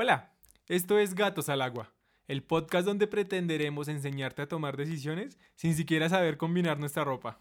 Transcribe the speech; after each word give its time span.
Hola, 0.00 0.30
esto 0.68 0.96
es 1.00 1.16
Gatos 1.16 1.48
al 1.48 1.60
Agua, 1.60 1.92
el 2.28 2.44
podcast 2.44 2.86
donde 2.86 3.08
pretenderemos 3.08 3.88
enseñarte 3.88 4.42
a 4.42 4.46
tomar 4.46 4.76
decisiones 4.76 5.36
sin 5.56 5.74
siquiera 5.74 6.08
saber 6.08 6.36
combinar 6.36 6.78
nuestra 6.78 7.02
ropa. 7.02 7.36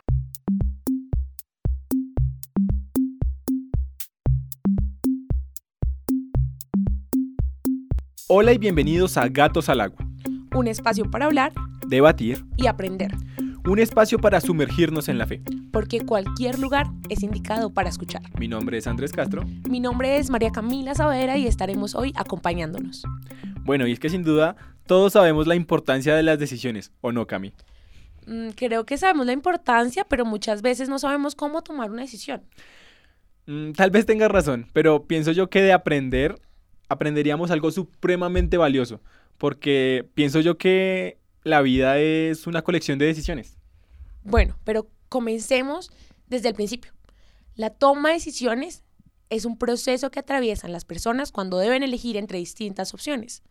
Hola 8.28 8.54
y 8.54 8.58
bienvenidos 8.58 9.18
a 9.18 9.28
Gatos 9.28 9.70
al 9.70 9.82
Agua, 9.82 10.04
un 10.56 10.66
espacio 10.66 11.12
para 11.12 11.28
hablar, 11.28 11.54
debatir 11.86 12.44
y 12.58 12.66
aprender. 12.66 13.12
Un 13.70 13.78
espacio 13.78 14.18
para 14.18 14.42
sumergirnos 14.42 15.10
en 15.10 15.20
la 15.20 15.28
fe. 15.28 15.44
Porque 15.78 16.00
cualquier 16.00 16.58
lugar 16.58 16.88
es 17.08 17.22
indicado 17.22 17.72
para 17.72 17.88
escuchar. 17.88 18.24
Mi 18.40 18.48
nombre 18.48 18.80
es 18.80 18.88
Andrés 18.88 19.12
Castro. 19.12 19.44
Mi 19.70 19.80
nombre 19.80 20.18
es 20.18 20.32
María 20.32 20.52
Camila 20.52 20.96
Savera 20.96 21.38
y 21.38 21.46
estaremos 21.46 21.94
hoy 21.94 22.14
acompañándonos. 22.16 23.04
Bueno, 23.62 23.86
y 23.86 23.92
es 23.92 24.00
que 24.00 24.10
sin 24.10 24.24
duda 24.24 24.56
todos 24.88 25.14
sabemos 25.14 25.46
la 25.46 25.54
importancia 25.54 26.16
de 26.16 26.24
las 26.24 26.40
decisiones, 26.40 26.92
¿o 27.02 27.12
no, 27.12 27.28
Cami? 27.28 27.54
Mm, 28.26 28.50
creo 28.56 28.88
que 28.88 28.98
sabemos 28.98 29.28
la 29.28 29.34
importancia, 29.34 30.04
pero 30.04 30.26
muchas 30.26 30.64
veces 30.64 30.90
no 30.90 30.98
sabemos 30.98 31.36
cómo 31.36 31.62
tomar 31.62 31.92
una 31.92 32.02
decisión. 32.02 32.42
Mm, 33.46 33.74
tal 33.74 33.92
vez 33.92 34.08
tengas 34.08 34.32
razón, 34.32 34.66
pero 34.74 35.04
pienso 35.06 35.32
yo 35.32 35.52
que 35.52 35.62
de 35.62 35.74
aprender 35.74 36.42
aprenderíamos 36.90 37.52
algo 37.52 37.70
supremamente 37.70 38.58
valioso, 38.58 39.00
porque 39.38 40.10
pienso 40.16 40.40
yo 40.40 40.58
que 40.58 41.20
la 41.44 41.62
vida 41.62 42.00
es 42.00 42.48
una 42.48 42.64
colección 42.64 42.98
de 42.98 43.06
decisiones. 43.06 43.60
Bueno, 44.24 44.58
pero 44.64 44.90
comencemos 45.10 45.92
desde 46.28 46.50
el 46.50 46.56
principio. 46.56 46.92
La 47.56 47.70
toma 47.70 48.10
de 48.10 48.16
decisiones 48.16 48.84
es 49.30 49.46
un 49.46 49.58
proceso 49.58 50.12
que 50.12 50.20
atraviesan 50.20 50.72
las 50.72 50.86
personas 50.86 51.32
cuando 51.32 51.58
deben 51.58 51.84
elegir 51.84 52.18
entre 52.18 52.38
distintas 52.38 52.94
opciones. 52.94 53.44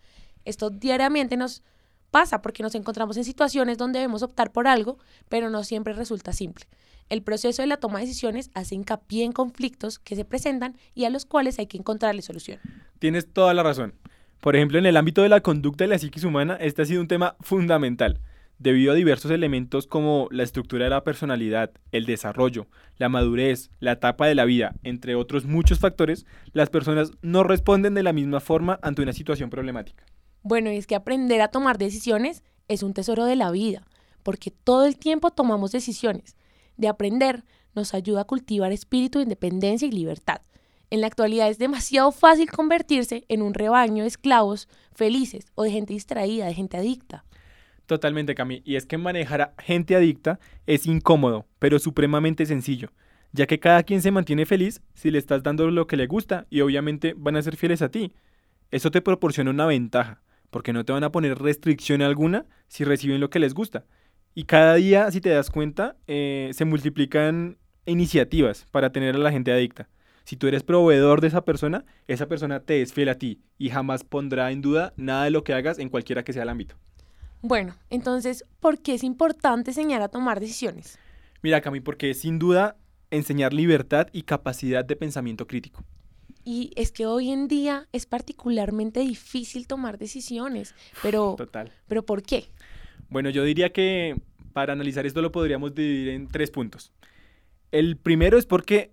Esto 0.44 0.70
diariamente 0.70 1.36
nos 1.36 1.62
pasa 2.10 2.40
porque 2.40 2.62
nos 2.62 2.74
encontramos 2.74 3.16
en 3.16 3.24
situaciones 3.24 3.78
donde 3.78 3.98
debemos 3.98 4.22
optar 4.22 4.52
por 4.52 4.68
algo, 4.68 4.98
pero 5.28 5.50
no 5.50 5.64
siempre 5.64 5.92
resulta 5.92 6.32
simple. 6.32 6.66
El 7.08 7.22
proceso 7.22 7.62
de 7.62 7.68
la 7.68 7.76
toma 7.76 7.98
de 7.98 8.06
decisiones 8.06 8.50
hace 8.54 8.74
hincapié 8.74 9.24
en 9.24 9.32
conflictos 9.32 9.98
que 9.98 10.16
se 10.16 10.24
presentan 10.24 10.76
y 10.94 11.04
a 11.04 11.10
los 11.10 11.24
cuales 11.24 11.58
hay 11.58 11.66
que 11.66 11.78
encontrarle 11.78 12.22
solución. 12.22 12.58
Tienes 12.98 13.32
toda 13.32 13.54
la 13.54 13.62
razón. 13.62 13.94
Por 14.40 14.56
ejemplo, 14.56 14.78
en 14.78 14.86
el 14.86 14.96
ámbito 14.96 15.22
de 15.22 15.28
la 15.28 15.40
conducta 15.40 15.84
de 15.84 15.88
la 15.88 15.98
psiquis 15.98 16.24
humana, 16.24 16.56
este 16.60 16.82
ha 16.82 16.86
sido 16.86 17.00
un 17.00 17.08
tema 17.08 17.36
fundamental 17.40 18.20
debido 18.58 18.92
a 18.92 18.94
diversos 18.94 19.30
elementos 19.30 19.86
como 19.86 20.28
la 20.30 20.42
estructura 20.42 20.84
de 20.84 20.90
la 20.90 21.04
personalidad, 21.04 21.70
el 21.92 22.06
desarrollo, 22.06 22.66
la 22.96 23.08
madurez, 23.08 23.70
la 23.80 23.92
etapa 23.92 24.26
de 24.26 24.34
la 24.34 24.44
vida, 24.44 24.74
entre 24.82 25.14
otros 25.14 25.44
muchos 25.44 25.78
factores, 25.78 26.26
las 26.52 26.70
personas 26.70 27.12
no 27.22 27.44
responden 27.44 27.94
de 27.94 28.02
la 28.02 28.12
misma 28.12 28.40
forma 28.40 28.78
ante 28.82 29.02
una 29.02 29.12
situación 29.12 29.50
problemática. 29.50 30.04
Bueno, 30.42 30.72
y 30.72 30.76
es 30.76 30.86
que 30.86 30.94
aprender 30.94 31.40
a 31.40 31.48
tomar 31.48 31.76
decisiones 31.76 32.42
es 32.68 32.82
un 32.82 32.94
tesoro 32.94 33.24
de 33.24 33.36
la 33.36 33.50
vida, 33.50 33.86
porque 34.22 34.50
todo 34.50 34.86
el 34.86 34.96
tiempo 34.96 35.30
tomamos 35.30 35.72
decisiones. 35.72 36.36
De 36.76 36.88
aprender 36.88 37.44
nos 37.74 37.94
ayuda 37.94 38.22
a 38.22 38.26
cultivar 38.26 38.72
espíritu 38.72 39.18
de 39.18 39.24
independencia 39.24 39.86
y 39.86 39.92
libertad. 39.92 40.40
En 40.90 41.00
la 41.00 41.08
actualidad 41.08 41.48
es 41.48 41.58
demasiado 41.58 42.12
fácil 42.12 42.50
convertirse 42.50 43.24
en 43.28 43.42
un 43.42 43.54
rebaño 43.54 44.04
de 44.04 44.08
esclavos 44.08 44.68
felices 44.94 45.46
o 45.54 45.64
de 45.64 45.72
gente 45.72 45.92
distraída, 45.92 46.46
de 46.46 46.54
gente 46.54 46.76
adicta. 46.76 47.24
Totalmente, 47.86 48.34
Cami. 48.34 48.62
Y 48.64 48.76
es 48.76 48.84
que 48.84 48.98
manejar 48.98 49.40
a 49.40 49.54
gente 49.62 49.94
adicta 49.94 50.40
es 50.66 50.86
incómodo, 50.86 51.46
pero 51.60 51.78
supremamente 51.78 52.44
sencillo, 52.44 52.92
ya 53.32 53.46
que 53.46 53.60
cada 53.60 53.84
quien 53.84 54.02
se 54.02 54.10
mantiene 54.10 54.44
feliz 54.44 54.82
si 54.94 55.10
le 55.10 55.18
estás 55.18 55.44
dando 55.44 55.70
lo 55.70 55.86
que 55.86 55.96
le 55.96 56.06
gusta 56.06 56.46
y 56.50 56.60
obviamente 56.60 57.14
van 57.16 57.36
a 57.36 57.42
ser 57.42 57.56
fieles 57.56 57.82
a 57.82 57.90
ti. 57.90 58.12
Eso 58.72 58.90
te 58.90 59.00
proporciona 59.00 59.50
una 59.50 59.66
ventaja, 59.66 60.20
porque 60.50 60.72
no 60.72 60.84
te 60.84 60.92
van 60.92 61.04
a 61.04 61.12
poner 61.12 61.38
restricción 61.38 62.02
alguna 62.02 62.46
si 62.66 62.82
reciben 62.82 63.20
lo 63.20 63.30
que 63.30 63.38
les 63.38 63.54
gusta. 63.54 63.84
Y 64.34 64.44
cada 64.44 64.74
día, 64.74 65.10
si 65.12 65.20
te 65.20 65.30
das 65.30 65.50
cuenta, 65.50 65.96
eh, 66.08 66.50
se 66.52 66.64
multiplican 66.64 67.56
iniciativas 67.86 68.66
para 68.72 68.90
tener 68.90 69.14
a 69.14 69.18
la 69.18 69.30
gente 69.30 69.52
adicta. 69.52 69.88
Si 70.24 70.36
tú 70.36 70.48
eres 70.48 70.64
proveedor 70.64 71.20
de 71.20 71.28
esa 71.28 71.44
persona, 71.44 71.84
esa 72.08 72.26
persona 72.26 72.58
te 72.58 72.82
es 72.82 72.92
fiel 72.92 73.10
a 73.10 73.14
ti 73.14 73.40
y 73.58 73.70
jamás 73.70 74.02
pondrá 74.02 74.50
en 74.50 74.60
duda 74.60 74.92
nada 74.96 75.24
de 75.24 75.30
lo 75.30 75.44
que 75.44 75.54
hagas 75.54 75.78
en 75.78 75.88
cualquiera 75.88 76.24
que 76.24 76.32
sea 76.32 76.42
el 76.42 76.48
ámbito. 76.48 76.76
Bueno, 77.48 77.76
entonces, 77.90 78.44
¿por 78.58 78.80
qué 78.80 78.94
es 78.94 79.04
importante 79.04 79.70
enseñar 79.70 80.02
a 80.02 80.08
tomar 80.08 80.40
decisiones? 80.40 80.98
Mira, 81.42 81.60
Cami, 81.60 81.78
porque 81.78 82.10
es 82.10 82.18
sin 82.22 82.40
duda 82.40 82.76
enseñar 83.12 83.52
libertad 83.52 84.08
y 84.12 84.22
capacidad 84.22 84.84
de 84.84 84.96
pensamiento 84.96 85.46
crítico. 85.46 85.84
Y 86.42 86.72
es 86.74 86.90
que 86.90 87.06
hoy 87.06 87.30
en 87.30 87.46
día 87.46 87.86
es 87.92 88.04
particularmente 88.04 88.98
difícil 88.98 89.68
tomar 89.68 89.96
decisiones, 89.96 90.74
pero 91.04 91.36
Total. 91.38 91.70
pero 91.86 92.04
¿por 92.04 92.24
qué? 92.24 92.48
Bueno, 93.10 93.30
yo 93.30 93.44
diría 93.44 93.72
que 93.72 94.20
para 94.52 94.72
analizar 94.72 95.06
esto 95.06 95.22
lo 95.22 95.30
podríamos 95.30 95.72
dividir 95.72 96.08
en 96.08 96.26
tres 96.26 96.50
puntos. 96.50 96.90
El 97.70 97.96
primero 97.96 98.38
es 98.38 98.46
porque 98.46 98.90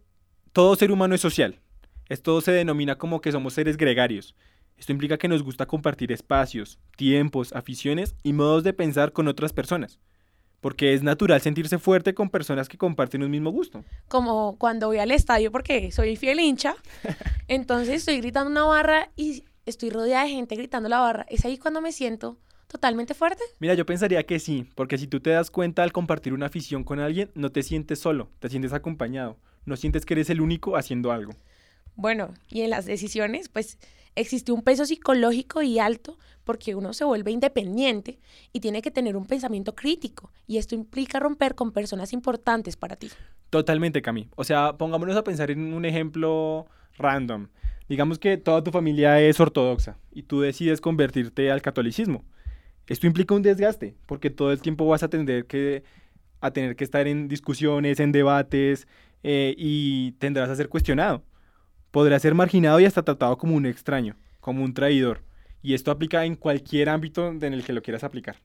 todo 0.51 0.75
ser 0.75 0.91
humano 0.91 1.15
es 1.15 1.21
social. 1.21 1.59
Esto 2.07 2.39
se 2.41 2.51
denomina 2.51 2.99
como 2.99 3.19
que 3.19 3.31
somos 3.31 3.55
seres 3.55 3.77
gregarios. 3.77 4.35
Esto 4.77 4.91
implica 4.91 5.17
que 5.17 5.27
nos 5.27 5.43
gusta 5.43 5.65
compartir 5.65 6.11
espacios, 6.11 6.79
tiempos, 6.97 7.53
aficiones 7.53 8.15
y 8.23 8.33
modos 8.33 8.63
de 8.63 8.73
pensar 8.73 9.13
con 9.13 9.27
otras 9.27 9.53
personas. 9.53 9.99
Porque 10.61 10.93
es 10.93 11.03
natural 11.03 11.41
sentirse 11.41 11.77
fuerte 11.77 12.13
con 12.13 12.29
personas 12.29 12.69
que 12.69 12.77
comparten 12.77 13.23
un 13.23 13.31
mismo 13.31 13.51
gusto. 13.51 13.83
Como 14.07 14.57
cuando 14.57 14.87
voy 14.87 14.97
al 14.97 15.11
estadio 15.11 15.51
porque 15.51 15.91
soy 15.91 16.15
fiel 16.15 16.39
hincha, 16.39 16.75
entonces 17.47 17.95
estoy 17.95 18.17
gritando 18.17 18.49
una 18.49 18.63
barra 18.63 19.09
y 19.15 19.43
estoy 19.65 19.89
rodeada 19.89 20.25
de 20.25 20.31
gente 20.31 20.55
gritando 20.55 20.89
la 20.89 20.99
barra. 20.99 21.25
Es 21.29 21.45
ahí 21.45 21.57
cuando 21.57 21.81
me 21.81 21.91
siento 21.91 22.37
totalmente 22.73 23.13
fuerte. 23.13 23.43
Mira, 23.59 23.75
yo 23.75 23.85
pensaría 23.85 24.23
que 24.25 24.39
sí, 24.39 24.67
porque 24.75 24.97
si 24.97 25.07
tú 25.07 25.19
te 25.19 25.29
das 25.29 25.51
cuenta 25.51 25.83
al 25.83 25.91
compartir 25.91 26.33
una 26.33 26.47
afición 26.47 26.83
con 26.83 26.99
alguien, 26.99 27.29
no 27.35 27.51
te 27.51 27.61
sientes 27.61 27.99
solo, 27.99 28.29
te 28.39 28.49
sientes 28.49 28.73
acompañado, 28.73 29.37
no 29.65 29.77
sientes 29.77 30.05
que 30.05 30.15
eres 30.15 30.29
el 30.31 30.41
único 30.41 30.75
haciendo 30.75 31.11
algo. 31.11 31.33
Bueno, 31.95 32.33
y 32.49 32.61
en 32.61 32.69
las 32.69 32.85
decisiones, 32.85 33.49
pues 33.49 33.77
existe 34.15 34.51
un 34.51 34.61
peso 34.61 34.85
psicológico 34.85 35.61
y 35.61 35.79
alto 35.79 36.17
porque 36.43 36.75
uno 36.75 36.93
se 36.93 37.05
vuelve 37.05 37.31
independiente 37.31 38.19
y 38.51 38.59
tiene 38.59 38.81
que 38.81 38.91
tener 38.91 39.15
un 39.15 39.25
pensamiento 39.25 39.75
crítico 39.75 40.31
y 40.45 40.57
esto 40.57 40.75
implica 40.75 41.19
romper 41.19 41.55
con 41.55 41.71
personas 41.71 42.13
importantes 42.13 42.75
para 42.75 42.95
ti. 42.95 43.09
Totalmente, 43.49 44.01
Cami. 44.01 44.29
O 44.35 44.43
sea, 44.43 44.73
pongámonos 44.77 45.15
a 45.15 45.23
pensar 45.23 45.51
en 45.51 45.73
un 45.73 45.85
ejemplo 45.85 46.67
random. 46.97 47.47
Digamos 47.87 48.19
que 48.19 48.37
toda 48.37 48.63
tu 48.63 48.71
familia 48.71 49.19
es 49.21 49.39
ortodoxa 49.39 49.97
y 50.11 50.23
tú 50.23 50.41
decides 50.41 50.81
convertirte 50.81 51.51
al 51.51 51.61
catolicismo. 51.61 52.23
Esto 52.87 53.07
implica 53.07 53.35
un 53.35 53.41
desgaste 53.41 53.95
porque 54.05 54.29
todo 54.29 54.51
el 54.51 54.61
tiempo 54.61 54.85
vas 54.85 55.03
a 55.03 55.09
tener 55.09 55.45
que, 55.45 55.83
a 56.41 56.51
tener 56.51 56.75
que 56.75 56.83
estar 56.83 57.07
en 57.07 57.27
discusiones, 57.27 57.99
en 57.99 58.11
debates 58.11 58.87
eh, 59.23 59.55
y 59.57 60.13
tendrás 60.13 60.49
a 60.49 60.55
ser 60.55 60.67
cuestionado 60.67 61.23
podrá 61.93 62.17
ser 62.17 62.33
marginado 62.33 62.79
y 62.79 62.85
hasta 62.85 63.03
tratado 63.03 63.37
como 63.37 63.55
un 63.55 63.67
extraño, 63.67 64.15
como 64.39 64.63
un 64.63 64.73
traidor. 64.73 65.21
Y 65.61 65.75
esto 65.75 65.91
aplica 65.91 66.25
en 66.25 66.35
cualquier 66.35 66.89
ámbito 66.89 67.27
en 67.27 67.53
el 67.53 67.63
que 67.63 67.71
lo 67.71 67.83
quieras 67.83 68.03
aplicar. 68.03 68.37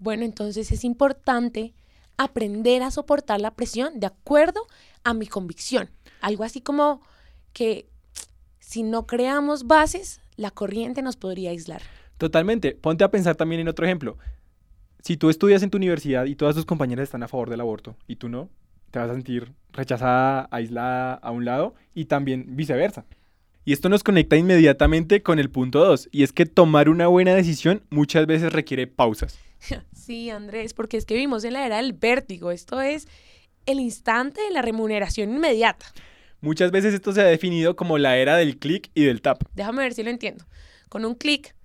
Bueno, 0.00 0.24
entonces 0.24 0.72
es 0.72 0.82
importante 0.82 1.74
aprender 2.16 2.82
a 2.82 2.90
soportar 2.90 3.40
la 3.40 3.52
presión 3.52 4.00
de 4.00 4.08
acuerdo 4.08 4.66
a 5.04 5.14
mi 5.14 5.28
convicción. 5.28 5.90
Algo 6.20 6.42
así 6.42 6.60
como 6.60 7.02
que 7.52 7.88
si 8.58 8.82
no 8.82 9.06
creamos 9.06 9.68
bases, 9.68 10.20
la 10.34 10.50
corriente 10.50 11.02
nos 11.02 11.16
podría 11.16 11.50
aislar. 11.50 11.82
Totalmente. 12.18 12.72
Ponte 12.72 13.04
a 13.04 13.12
pensar 13.12 13.36
también 13.36 13.60
en 13.60 13.68
otro 13.68 13.86
ejemplo. 13.86 14.18
Si 15.04 15.16
tú 15.16 15.30
estudias 15.30 15.62
en 15.62 15.70
tu 15.70 15.78
universidad 15.78 16.24
y 16.24 16.34
todas 16.34 16.56
tus 16.56 16.66
compañeras 16.66 17.04
están 17.04 17.22
a 17.22 17.28
favor 17.28 17.48
del 17.48 17.60
aborto 17.60 17.96
y 18.08 18.16
tú 18.16 18.28
no, 18.28 18.50
te 18.96 19.00
vas 19.00 19.10
a 19.10 19.14
sentir 19.14 19.52
rechazada, 19.72 20.48
aislada 20.50 21.12
a 21.12 21.30
un 21.30 21.44
lado 21.44 21.74
y 21.94 22.06
también 22.06 22.56
viceversa. 22.56 23.04
Y 23.66 23.74
esto 23.74 23.90
nos 23.90 24.02
conecta 24.02 24.36
inmediatamente 24.36 25.22
con 25.22 25.38
el 25.38 25.50
punto 25.50 25.84
2, 25.84 26.08
y 26.12 26.22
es 26.22 26.32
que 26.32 26.46
tomar 26.46 26.88
una 26.88 27.06
buena 27.06 27.34
decisión 27.34 27.82
muchas 27.90 28.26
veces 28.26 28.54
requiere 28.54 28.86
pausas. 28.86 29.38
Sí, 29.92 30.30
Andrés, 30.30 30.72
porque 30.72 30.96
es 30.96 31.04
que 31.04 31.14
vivimos 31.14 31.42
en 31.42 31.54
la 31.54 31.66
era 31.66 31.78
del 31.78 31.92
vértigo, 31.92 32.52
esto 32.52 32.80
es 32.80 33.08
el 33.66 33.80
instante 33.80 34.40
de 34.40 34.52
la 34.52 34.62
remuneración 34.62 35.30
inmediata. 35.30 35.84
Muchas 36.40 36.70
veces 36.70 36.94
esto 36.94 37.12
se 37.12 37.22
ha 37.22 37.24
definido 37.24 37.74
como 37.74 37.98
la 37.98 38.16
era 38.16 38.36
del 38.36 38.56
clic 38.58 38.88
y 38.94 39.04
del 39.04 39.20
tap. 39.20 39.42
Déjame 39.54 39.82
ver 39.82 39.94
si 39.94 40.04
lo 40.04 40.10
entiendo. 40.10 40.46
Con 40.88 41.04
un 41.04 41.16
clic 41.16 41.56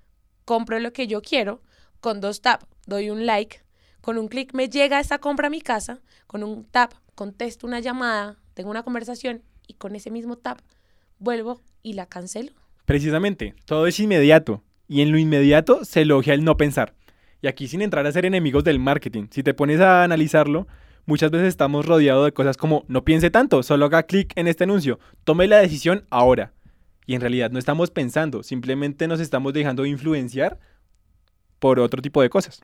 compro 0.44 0.80
lo 0.80 0.92
que 0.92 1.06
yo 1.06 1.22
quiero, 1.22 1.62
con 2.00 2.20
dos 2.20 2.42
tap 2.42 2.64
doy 2.88 3.12
un 3.12 3.28
like, 3.28 3.62
con 4.02 4.18
un 4.18 4.28
clic 4.28 4.54
me 4.54 4.68
llega 4.68 5.00
esa 5.00 5.20
compra 5.20 5.48
a 5.48 5.52
mi 5.52 5.62
casa, 5.62 6.02
con 6.26 6.44
un 6.44 6.66
tap 6.66 6.94
contesto 7.16 7.68
una 7.68 7.80
llamada, 7.80 8.38
tengo 8.54 8.70
una 8.70 8.84
conversación 8.84 9.42
y 9.68 9.76
con 9.76 9.96
ese 9.96 10.12
mismo 10.12 10.38
tap 10.38 10.60
vuelvo 11.20 11.62
y 11.84 11.94
la 11.94 12.06
cancelo. 12.06 12.52
Precisamente, 12.86 13.56
todo 13.66 13.88
es 13.88 14.00
inmediato 14.00 14.64
y 14.88 15.02
en 15.02 15.12
lo 15.12 15.18
inmediato 15.18 15.86
se 15.86 16.02
elogia 16.02 16.34
el 16.34 16.44
no 16.44 16.58
pensar. 16.58 16.96
Y 17.42 17.48
aquí 17.48 17.68
sin 17.68 17.82
entrar 17.82 18.06
a 18.06 18.12
ser 18.12 18.26
enemigos 18.26 18.64
del 18.64 18.80
marketing, 18.80 19.28
si 19.32 19.44
te 19.44 19.54
pones 19.54 19.80
a 19.80 20.04
analizarlo, 20.04 20.68
muchas 21.06 21.32
veces 21.32 21.48
estamos 21.48 21.86
rodeados 21.86 22.26
de 22.26 22.34
cosas 22.34 22.58
como 22.58 22.86
no 22.88 23.04
piense 23.04 23.32
tanto, 23.32 23.64
solo 23.64 23.86
haga 23.86 24.04
clic 24.04 24.34
en 24.36 24.48
este 24.48 24.66
anuncio, 24.66 25.00
tome 25.24 25.48
la 25.48 25.58
decisión 25.58 26.06
ahora. 26.10 26.54
y 27.08 27.16
en 27.16 27.22
realidad 27.22 27.50
no 27.52 27.60
estamos 27.60 27.90
pensando, 27.90 28.44
simplemente 28.44 29.08
nos 29.08 29.20
estamos 29.20 29.54
dejando 29.54 29.86
influenciar 29.86 30.60
por 31.60 31.80
otro 31.80 32.02
tipo 32.02 32.22
de 32.22 32.30
cosas. 32.30 32.62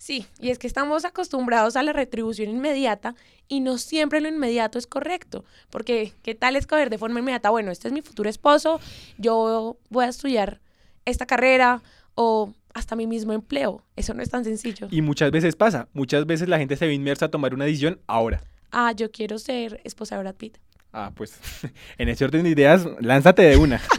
Sí, 0.00 0.24
y 0.40 0.48
es 0.48 0.58
que 0.58 0.66
estamos 0.66 1.04
acostumbrados 1.04 1.76
a 1.76 1.82
la 1.82 1.92
retribución 1.92 2.48
inmediata 2.48 3.14
y 3.48 3.60
no 3.60 3.76
siempre 3.76 4.22
lo 4.22 4.28
inmediato 4.28 4.78
es 4.78 4.86
correcto, 4.86 5.44
porque 5.68 6.14
¿qué 6.22 6.34
tal 6.34 6.56
escoger 6.56 6.88
de 6.88 6.96
forma 6.96 7.20
inmediata? 7.20 7.50
Bueno, 7.50 7.70
este 7.70 7.88
es 7.88 7.92
mi 7.92 8.00
futuro 8.00 8.30
esposo, 8.30 8.80
yo 9.18 9.76
voy 9.90 10.06
a 10.06 10.08
estudiar 10.08 10.62
esta 11.04 11.26
carrera 11.26 11.82
o 12.14 12.54
hasta 12.72 12.96
mi 12.96 13.06
mismo 13.06 13.34
empleo. 13.34 13.82
Eso 13.94 14.14
no 14.14 14.22
es 14.22 14.30
tan 14.30 14.42
sencillo. 14.42 14.88
Y 14.90 15.02
muchas 15.02 15.30
veces 15.32 15.54
pasa, 15.54 15.86
muchas 15.92 16.24
veces 16.24 16.48
la 16.48 16.56
gente 16.56 16.78
se 16.78 16.86
ve 16.86 16.94
inmersa 16.94 17.26
a 17.26 17.30
tomar 17.30 17.52
una 17.52 17.66
decisión 17.66 18.00
ahora. 18.06 18.42
Ah, 18.72 18.92
yo 18.92 19.10
quiero 19.10 19.38
ser 19.38 19.82
esposa 19.84 20.16
de 20.16 20.22
Brad 20.22 20.36
Pitt. 20.36 20.56
Ah, 20.94 21.12
pues 21.14 21.38
en 21.98 22.08
ese 22.08 22.24
orden 22.24 22.44
de 22.44 22.48
ideas, 22.48 22.86
lánzate 23.00 23.42
de 23.42 23.58
una. 23.58 23.82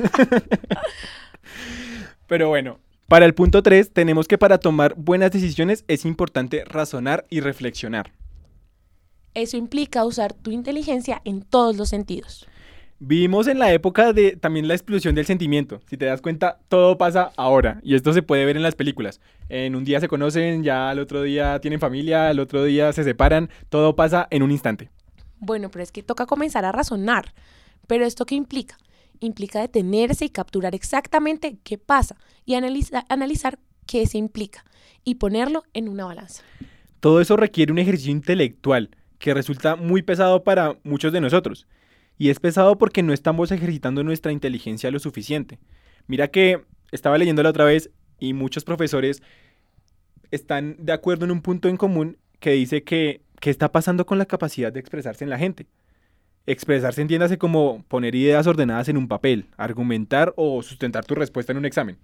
Pero 2.25 2.49
bueno, 2.49 2.79
para 3.11 3.25
el 3.25 3.33
punto 3.33 3.61
3, 3.61 3.91
tenemos 3.91 4.25
que 4.25 4.37
para 4.37 4.57
tomar 4.57 4.95
buenas 4.95 5.31
decisiones 5.31 5.83
es 5.89 6.05
importante 6.05 6.63
razonar 6.63 7.25
y 7.29 7.41
reflexionar. 7.41 8.13
Eso 9.33 9.57
implica 9.57 10.05
usar 10.05 10.31
tu 10.31 10.49
inteligencia 10.49 11.21
en 11.25 11.41
todos 11.41 11.75
los 11.75 11.89
sentidos. 11.89 12.47
Vivimos 12.99 13.47
en 13.47 13.59
la 13.59 13.73
época 13.73 14.13
de 14.13 14.37
también 14.37 14.69
la 14.69 14.75
explosión 14.75 15.13
del 15.13 15.25
sentimiento. 15.25 15.81
Si 15.87 15.97
te 15.97 16.05
das 16.05 16.21
cuenta, 16.21 16.59
todo 16.69 16.97
pasa 16.97 17.33
ahora. 17.35 17.81
Y 17.83 17.95
esto 17.95 18.13
se 18.13 18.21
puede 18.21 18.45
ver 18.45 18.55
en 18.55 18.63
las 18.63 18.75
películas. 18.75 19.19
En 19.49 19.75
un 19.75 19.83
día 19.83 19.99
se 19.99 20.07
conocen, 20.07 20.63
ya 20.63 20.89
al 20.89 20.99
otro 20.99 21.21
día 21.21 21.59
tienen 21.59 21.81
familia, 21.81 22.29
al 22.29 22.39
otro 22.39 22.63
día 22.63 22.93
se 22.93 23.03
separan. 23.03 23.49
Todo 23.67 23.93
pasa 23.93 24.29
en 24.31 24.41
un 24.41 24.51
instante. 24.51 24.89
Bueno, 25.37 25.69
pero 25.69 25.83
es 25.83 25.91
que 25.91 26.01
toca 26.01 26.25
comenzar 26.25 26.63
a 26.63 26.71
razonar. 26.71 27.33
¿Pero 27.87 28.05
esto 28.05 28.25
qué 28.25 28.35
implica? 28.35 28.77
Implica 29.21 29.61
detenerse 29.61 30.25
y 30.25 30.29
capturar 30.29 30.75
exactamente 30.75 31.57
qué 31.63 31.77
pasa 31.77 32.17
y 32.45 32.55
analizar 32.55 33.59
qué 33.85 34.05
se 34.05 34.17
implica 34.17 34.65
y 35.03 35.15
ponerlo 35.15 35.63
en 35.73 35.87
una 35.87 36.05
balanza. 36.05 36.43
Todo 36.99 37.21
eso 37.21 37.37
requiere 37.37 37.71
un 37.71 37.79
ejercicio 37.79 38.11
intelectual 38.11 38.89
que 39.17 39.33
resulta 39.33 39.75
muy 39.75 40.01
pesado 40.01 40.43
para 40.43 40.77
muchos 40.83 41.13
de 41.13 41.21
nosotros. 41.21 41.67
Y 42.17 42.29
es 42.29 42.39
pesado 42.39 42.77
porque 42.77 43.01
no 43.01 43.13
estamos 43.13 43.51
ejercitando 43.51 44.03
nuestra 44.03 44.31
inteligencia 44.31 44.91
lo 44.91 44.99
suficiente. 44.99 45.59
Mira 46.07 46.27
que 46.27 46.63
estaba 46.91 47.17
leyendo 47.17 47.41
la 47.41 47.49
otra 47.49 47.65
vez 47.65 47.89
y 48.19 48.33
muchos 48.33 48.63
profesores 48.63 49.23
están 50.29 50.75
de 50.79 50.93
acuerdo 50.93 51.25
en 51.25 51.31
un 51.31 51.41
punto 51.41 51.69
en 51.69 51.77
común 51.77 52.17
que 52.39 52.51
dice 52.51 52.83
que 52.83 53.21
qué 53.39 53.49
está 53.49 53.71
pasando 53.71 54.05
con 54.05 54.17
la 54.17 54.25
capacidad 54.25 54.71
de 54.71 54.79
expresarse 54.79 55.23
en 55.23 55.29
la 55.29 55.39
gente. 55.39 55.67
Expresarse 56.45 57.01
entiéndase 57.01 57.37
como 57.37 57.83
poner 57.87 58.15
ideas 58.15 58.47
ordenadas 58.47 58.89
en 58.89 58.97
un 58.97 59.07
papel, 59.07 59.47
argumentar 59.57 60.33
o 60.35 60.61
sustentar 60.63 61.05
tu 61.05 61.15
respuesta 61.15 61.51
en 61.51 61.59
un 61.59 61.65
examen. 61.65 61.97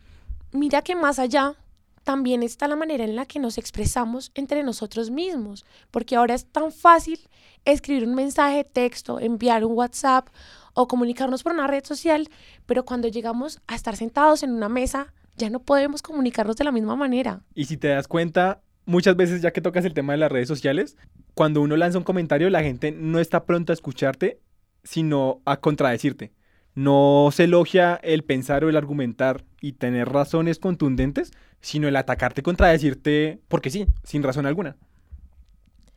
Mira 0.52 0.82
que 0.82 0.96
más 0.96 1.20
allá 1.20 1.56
también 2.04 2.42
está 2.42 2.68
la 2.68 2.78
manera 2.78 3.04
en 3.04 3.16
la 3.16 3.26
que 3.26 3.40
nos 3.40 3.58
expresamos 3.58 4.32
entre 4.34 4.64
nosotros 4.64 5.12
mismos, 5.12 5.66
porque 5.92 6.16
ahora 6.16 6.36
es 6.36 6.46
tan 6.46 6.72
fácil 6.72 7.20
escribir 7.66 8.08
un 8.08 8.16
mensaje 8.16 8.58
de 8.58 8.64
texto, 8.64 9.20
enviar 9.20 9.66
un 9.66 9.74
WhatsApp 9.74 10.30
o 10.74 10.88
comunicarnos 10.88 11.44
por 11.44 11.52
una 11.52 11.68
red 11.68 11.84
social, 11.84 12.30
pero 12.66 12.86
cuando 12.86 13.10
llegamos 13.10 13.60
a 13.68 13.76
estar 13.76 13.98
sentados 13.98 14.44
en 14.44 14.52
una 14.52 14.70
mesa 14.70 15.14
ya 15.38 15.50
no 15.50 15.60
podemos 15.60 16.02
comunicarnos 16.02 16.56
de 16.56 16.64
la 16.64 16.72
misma 16.72 16.96
manera. 16.96 17.42
Y 17.54 17.66
si 17.66 17.78
te 17.78 17.90
das 17.90 18.08
cuenta, 18.08 18.62
muchas 18.86 19.16
veces 19.16 19.42
ya 19.42 19.52
que 19.52 19.62
tocas 19.62 19.86
el 19.86 19.94
tema 19.94 20.14
de 20.14 20.20
las 20.20 20.32
redes 20.32 20.48
sociales, 20.48 20.98
cuando 21.38 21.62
uno 21.62 21.78
lanza 21.78 22.00
un 22.00 22.04
comentario, 22.04 22.50
la 22.50 22.64
gente 22.64 22.92
no 22.92 23.20
está 23.20 23.46
pronta 23.46 23.72
a 23.72 23.76
escucharte, 23.76 24.40
sino 24.84 25.40
a 25.46 25.58
contradecirte. 25.58 26.32
No 26.74 27.30
se 27.32 27.44
elogia 27.44 28.00
el 28.02 28.24
pensar 28.24 28.64
o 28.64 28.70
el 28.70 28.76
argumentar 28.76 29.46
y 29.62 29.74
tener 29.74 30.10
razones 30.10 30.58
contundentes, 30.58 31.32
sino 31.62 31.88
el 31.88 31.96
atacarte, 31.96 32.42
contradecirte 32.42 33.40
porque 33.50 33.70
sí, 33.70 33.86
sin 34.04 34.24
razón 34.24 34.48
alguna. 34.48 34.78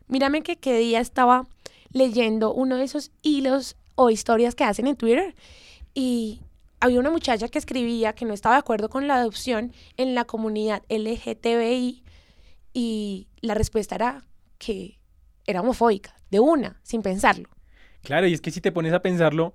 Mírame 0.09 0.43
que 0.43 0.57
qué 0.57 0.77
día 0.77 1.01
estaba 1.01 1.47
leyendo 1.91 2.53
uno 2.53 2.77
de 2.77 2.85
esos 2.85 3.11
hilos 3.23 3.79
o 3.95 4.11
historias 4.11 4.55
que 4.55 4.65
hacen 4.65 4.89
en 4.89 4.97
Twitter 4.97 5.35
y 5.95 6.43
había 6.81 7.01
una 7.01 7.11
muchacha 7.11 7.49
que 7.49 7.59
escribía 7.59 8.13
que 8.13 8.27
no 8.27 8.35
estaba 8.35 8.57
de 8.57 8.61
acuerdo 8.61 8.91
con 8.91 9.09
la 9.09 9.15
adopción 9.15 9.73
en 9.97 10.15
la 10.15 10.27
comunidad 10.27 10.83
LGTBI 10.91 12.05
y 12.75 13.27
la 13.41 13.55
respuesta 13.55 13.95
era 13.95 14.27
que 14.59 15.00
era 15.51 15.61
homofóbica, 15.61 16.15
de 16.31 16.41
una, 16.41 16.81
sin 16.83 17.03
pensarlo. 17.03 17.49
Claro, 18.03 18.27
y 18.27 18.33
es 18.33 18.41
que 18.41 18.51
si 18.51 18.61
te 18.61 18.73
pones 18.73 18.93
a 18.93 19.03
pensarlo, 19.03 19.55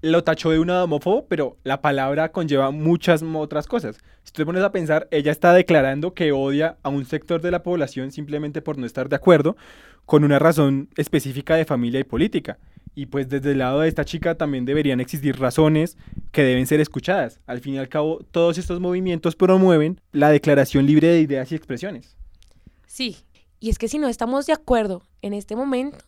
lo 0.00 0.22
tachó 0.22 0.50
de 0.50 0.58
una 0.58 0.84
homófobo, 0.84 1.26
pero 1.26 1.56
la 1.64 1.80
palabra 1.80 2.30
conlleva 2.30 2.70
muchas 2.70 3.22
otras 3.22 3.66
cosas. 3.66 3.98
Si 4.22 4.32
te 4.32 4.44
pones 4.44 4.62
a 4.62 4.72
pensar, 4.72 5.08
ella 5.10 5.32
está 5.32 5.52
declarando 5.52 6.14
que 6.14 6.32
odia 6.32 6.76
a 6.82 6.88
un 6.88 7.04
sector 7.04 7.40
de 7.40 7.50
la 7.50 7.62
población 7.62 8.12
simplemente 8.12 8.62
por 8.62 8.78
no 8.78 8.86
estar 8.86 9.08
de 9.08 9.16
acuerdo 9.16 9.56
con 10.06 10.24
una 10.24 10.38
razón 10.38 10.88
específica 10.96 11.56
de 11.56 11.64
familia 11.64 12.00
y 12.00 12.04
política. 12.04 12.58
Y 12.94 13.06
pues 13.06 13.28
desde 13.28 13.52
el 13.52 13.58
lado 13.58 13.80
de 13.80 13.88
esta 13.88 14.04
chica 14.04 14.36
también 14.36 14.64
deberían 14.64 15.00
existir 15.00 15.38
razones 15.38 15.96
que 16.32 16.42
deben 16.42 16.66
ser 16.66 16.80
escuchadas. 16.80 17.40
Al 17.46 17.60
fin 17.60 17.74
y 17.74 17.78
al 17.78 17.88
cabo, 17.88 18.20
todos 18.30 18.58
estos 18.58 18.80
movimientos 18.80 19.36
promueven 19.36 20.00
la 20.12 20.30
declaración 20.30 20.86
libre 20.86 21.08
de 21.08 21.20
ideas 21.20 21.52
y 21.52 21.56
expresiones. 21.56 22.16
Sí, 22.86 23.18
y 23.60 23.70
es 23.70 23.78
que 23.78 23.88
si 23.88 23.98
no 23.98 24.08
estamos 24.08 24.46
de 24.46 24.52
acuerdo 24.52 25.02
en 25.22 25.34
este 25.34 25.56
momento, 25.56 26.04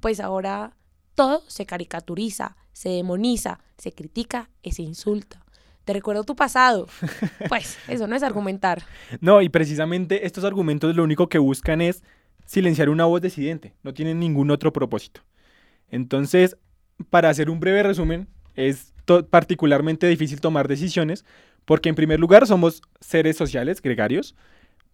pues 0.00 0.20
ahora 0.20 0.76
todo 1.14 1.42
se 1.46 1.66
caricaturiza, 1.66 2.56
se 2.72 2.90
demoniza, 2.90 3.60
se 3.78 3.92
critica 3.92 4.50
y 4.62 4.72
se 4.72 4.82
insulta. 4.82 5.44
Te 5.84 5.92
recuerdo 5.92 6.24
tu 6.24 6.34
pasado. 6.34 6.86
Pues 7.48 7.78
eso 7.88 8.06
no 8.06 8.16
es 8.16 8.22
argumentar. 8.22 8.82
No, 9.20 9.42
y 9.42 9.48
precisamente 9.48 10.26
estos 10.26 10.44
argumentos 10.44 10.94
lo 10.96 11.04
único 11.04 11.28
que 11.28 11.38
buscan 11.38 11.80
es 11.80 12.02
silenciar 12.46 12.88
una 12.88 13.04
voz 13.04 13.20
disidente, 13.20 13.74
no 13.82 13.94
tienen 13.94 14.18
ningún 14.18 14.50
otro 14.50 14.72
propósito. 14.72 15.20
Entonces, 15.90 16.56
para 17.10 17.28
hacer 17.28 17.50
un 17.50 17.60
breve 17.60 17.82
resumen, 17.82 18.28
es 18.54 18.92
particularmente 19.30 20.06
difícil 20.06 20.40
tomar 20.40 20.68
decisiones 20.68 21.24
porque 21.64 21.88
en 21.88 21.94
primer 21.94 22.20
lugar 22.20 22.46
somos 22.46 22.82
seres 23.00 23.36
sociales, 23.36 23.80
gregarios, 23.80 24.34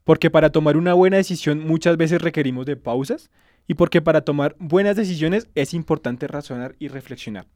porque 0.05 0.31
para 0.31 0.50
tomar 0.50 0.76
una 0.76 0.94
buena 0.94 1.17
decisión 1.17 1.67
muchas 1.67 1.97
veces 1.97 2.23
requerimos 2.23 2.67
de 2.67 2.76
pausas 2.76 3.31
y 3.67 3.75
porque 3.75 4.02
para 4.02 4.23
tomar 4.23 4.56
buenas 4.58 4.97
decisiones 4.97 5.49
es 5.55 5.75
importante 5.75 6.26
razonar 6.26 6.75
y 6.79 6.88
reflexionar. 6.88 7.47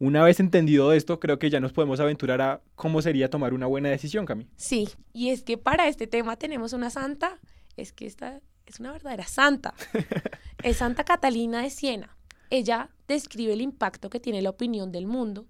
Una 0.00 0.24
vez 0.24 0.40
entendido 0.40 0.92
esto, 0.92 1.20
creo 1.20 1.38
que 1.38 1.50
ya 1.50 1.60
nos 1.60 1.72
podemos 1.72 2.00
aventurar 2.00 2.40
a 2.42 2.60
cómo 2.74 3.00
sería 3.00 3.30
tomar 3.30 3.54
una 3.54 3.66
buena 3.66 3.88
decisión, 3.90 4.26
Cami. 4.26 4.48
Sí, 4.56 4.88
y 5.12 5.30
es 5.30 5.44
que 5.44 5.56
para 5.56 5.86
este 5.86 6.06
tema 6.06 6.36
tenemos 6.36 6.72
una 6.72 6.90
santa, 6.90 7.38
es 7.76 7.92
que 7.92 8.06
esta 8.06 8.40
es 8.66 8.80
una 8.80 8.92
verdadera 8.92 9.26
santa. 9.26 9.74
es 10.62 10.78
Santa 10.78 11.04
Catalina 11.04 11.62
de 11.62 11.70
Siena. 11.70 12.16
Ella 12.50 12.90
describe 13.06 13.52
el 13.52 13.60
impacto 13.60 14.10
que 14.10 14.20
tiene 14.20 14.42
la 14.42 14.50
opinión 14.50 14.90
del 14.90 15.06
mundo 15.06 15.46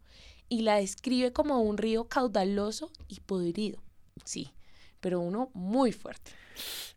y 0.49 0.63
la 0.63 0.77
describe 0.77 1.33
como 1.33 1.61
un 1.63 1.79
río 1.79 2.09
caudaloso 2.09 2.91
y 3.09 3.21
podrido. 3.21 3.83
Sí, 4.25 4.53
pero 5.05 5.21
uno 5.21 5.51
muy 5.53 5.93
fuerte. 5.93 6.31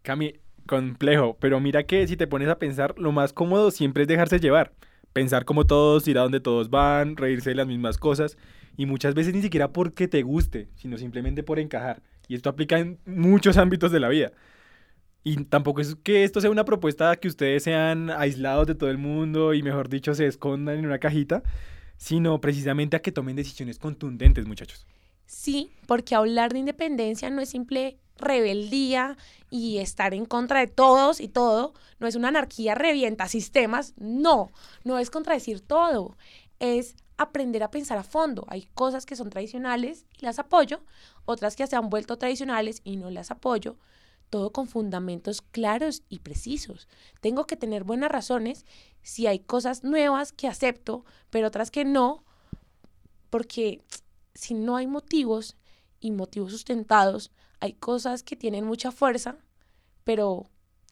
Cami, 0.01 0.35
complejo, 0.65 1.35
pero 1.41 1.59
mira 1.59 1.83
que 1.83 2.07
si 2.07 2.15
te 2.15 2.25
pones 2.25 2.47
a 2.47 2.57
pensar, 2.57 2.95
lo 2.97 3.11
más 3.11 3.33
cómodo 3.33 3.69
siempre 3.69 4.03
es 4.03 4.07
dejarse 4.07 4.39
llevar. 4.39 4.71
Pensar 5.11 5.43
como 5.43 5.67
todos, 5.67 6.07
ir 6.07 6.17
a 6.17 6.21
donde 6.21 6.39
todos 6.39 6.69
van, 6.69 7.17
reírse 7.17 7.49
de 7.49 7.57
las 7.57 7.67
mismas 7.67 7.97
cosas 7.97 8.37
y 8.77 8.85
muchas 8.85 9.13
veces 9.13 9.33
ni 9.33 9.41
siquiera 9.41 9.73
porque 9.73 10.07
te 10.07 10.21
guste, 10.21 10.69
sino 10.75 10.97
simplemente 10.97 11.43
por 11.43 11.59
encajar. 11.59 12.01
Y 12.29 12.35
esto 12.35 12.47
aplica 12.47 12.79
en 12.79 12.97
muchos 13.05 13.57
ámbitos 13.57 13.91
de 13.91 13.99
la 13.99 14.07
vida. 14.07 14.31
Y 15.25 15.43
tampoco 15.43 15.81
es 15.81 15.95
que 15.95 16.23
esto 16.23 16.39
sea 16.39 16.49
una 16.49 16.63
propuesta 16.63 17.13
que 17.17 17.27
ustedes 17.27 17.63
sean 17.63 18.09
aislados 18.09 18.67
de 18.67 18.75
todo 18.75 18.89
el 18.89 18.97
mundo 18.97 19.53
y 19.53 19.63
mejor 19.63 19.89
dicho 19.89 20.15
se 20.15 20.27
escondan 20.27 20.77
en 20.77 20.85
una 20.85 20.99
cajita, 20.99 21.43
sino 21.97 22.39
precisamente 22.39 22.95
a 22.95 23.01
que 23.01 23.11
tomen 23.11 23.35
decisiones 23.35 23.79
contundentes, 23.79 24.45
muchachos. 24.45 24.87
Sí, 25.27 25.71
porque 25.85 26.15
hablar 26.15 26.53
de 26.53 26.59
independencia 26.59 27.29
no 27.29 27.41
es 27.41 27.49
simple 27.49 27.99
rebeldía 28.17 29.17
y 29.51 29.77
estar 29.77 30.13
en 30.13 30.25
contra 30.25 30.61
de 30.61 30.67
todos 30.67 31.19
y 31.19 31.27
todo, 31.27 31.73
no 31.99 32.07
es 32.07 32.15
una 32.15 32.29
anarquía 32.29 32.75
revienta 32.75 33.27
sistemas, 33.27 33.93
no, 33.97 34.51
no 34.83 34.97
es 34.97 35.09
contradecir 35.09 35.61
todo, 35.61 36.17
es 36.59 36.95
aprender 37.17 37.61
a 37.63 37.71
pensar 37.71 37.97
a 37.97 38.03
fondo. 38.03 38.45
Hay 38.47 38.69
cosas 38.73 39.05
que 39.05 39.15
son 39.15 39.29
tradicionales 39.29 40.05
y 40.17 40.25
las 40.25 40.39
apoyo, 40.39 40.81
otras 41.25 41.55
que 41.55 41.67
se 41.67 41.75
han 41.75 41.89
vuelto 41.89 42.17
tradicionales 42.17 42.81
y 42.85 42.95
no 42.95 43.11
las 43.11 43.29
apoyo, 43.29 43.77
todo 44.29 44.51
con 44.51 44.67
fundamentos 44.67 45.41
claros 45.41 46.03
y 46.09 46.19
precisos. 46.19 46.87
Tengo 47.21 47.45
que 47.47 47.57
tener 47.57 47.83
buenas 47.83 48.11
razones 48.11 48.65
si 49.01 49.27
hay 49.27 49.39
cosas 49.39 49.83
nuevas 49.83 50.31
que 50.31 50.47
acepto, 50.47 51.05
pero 51.29 51.47
otras 51.47 51.69
que 51.69 51.85
no, 51.85 52.23
porque 53.29 53.81
si 54.37 54.53
no 54.53 54.75
hay 54.77 54.87
motivos 54.87 55.57
y 55.99 56.11
motivos 56.11 56.51
sustentados, 56.51 57.31
hay 57.59 57.73
cosas 57.73 58.21
que 58.23 58.35
tienen 58.35 58.65
mucha 58.65 58.91
fuerza, 58.91 59.37
pero 60.03 60.45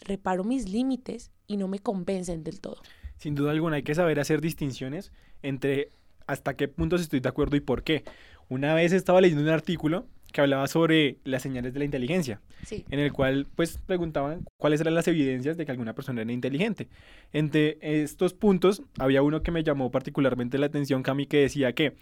reparo 0.04 0.44
mis 0.44 0.68
límites 0.70 1.32
y 1.48 1.58
no 1.58 1.68
me 1.68 1.80
convencen 1.80 2.44
del 2.44 2.60
todo. 2.60 2.78
Sin 3.18 3.36
duda 3.36 3.52
alguna 3.52 3.78
hay 3.78 3.84
que 3.84 3.96
saber 3.96 4.20
hacer 4.20 4.42
distinciones 4.42 5.12
entre 5.44 5.92
hasta 6.28 6.56
qué 6.56 6.68
puntos 6.68 7.02
estoy 7.02 7.20
de 7.20 7.30
acuerdo 7.30 7.56
y 7.56 7.60
por 7.62 7.84
qué. 7.84 8.04
Una 8.50 8.74
vez 8.74 8.92
estaba 8.94 9.22
leyendo 9.22 9.44
un 9.44 9.50
artículo 9.50 10.08
que 10.34 10.42
hablaba 10.42 10.68
sobre 10.68 11.20
las 11.24 11.44
señales 11.44 11.72
de 11.74 11.80
la 11.80 11.86
inteligencia, 11.86 12.42
Sí. 12.66 12.84
en 12.90 13.00
el 13.00 13.14
cual 13.14 13.48
pues 13.56 13.78
preguntaban 13.86 14.44
cuáles 14.58 14.82
eran 14.82 14.96
las 14.96 15.08
evidencias 15.08 15.56
de 15.56 15.66
que 15.66 15.72
alguna 15.72 15.94
persona 15.94 16.24
era 16.24 16.32
inteligente. 16.32 16.90
Entre 17.32 17.78
estos 17.82 18.34
puntos 18.34 18.82
había 19.00 19.22
uno 19.22 19.44
que 19.44 19.52
me 19.52 19.64
llamó 19.64 19.92
particularmente 19.92 20.58
la 20.58 20.66
atención, 20.66 21.04
Cami, 21.04 21.26
que 21.28 21.38
decía 21.42 21.74
que 21.74 21.96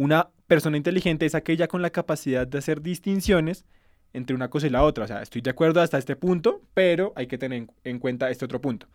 una 0.00 0.30
persona 0.46 0.78
inteligente 0.78 1.26
es 1.26 1.34
aquella 1.34 1.68
con 1.68 1.82
la 1.82 1.90
capacidad 1.90 2.46
de 2.46 2.56
hacer 2.56 2.80
distinciones 2.80 3.66
entre 4.14 4.34
una 4.34 4.48
cosa 4.48 4.66
y 4.66 4.70
la 4.70 4.82
otra. 4.82 5.04
O 5.04 5.06
sea, 5.06 5.20
estoy 5.20 5.42
de 5.42 5.50
acuerdo 5.50 5.82
hasta 5.82 5.98
este 5.98 6.16
punto, 6.16 6.62
pero 6.72 7.12
hay 7.16 7.26
que 7.26 7.36
tener 7.36 7.58
en, 7.58 7.70
en 7.84 7.98
cuenta 7.98 8.30
este 8.30 8.46
otro 8.46 8.62
punto. 8.62 8.86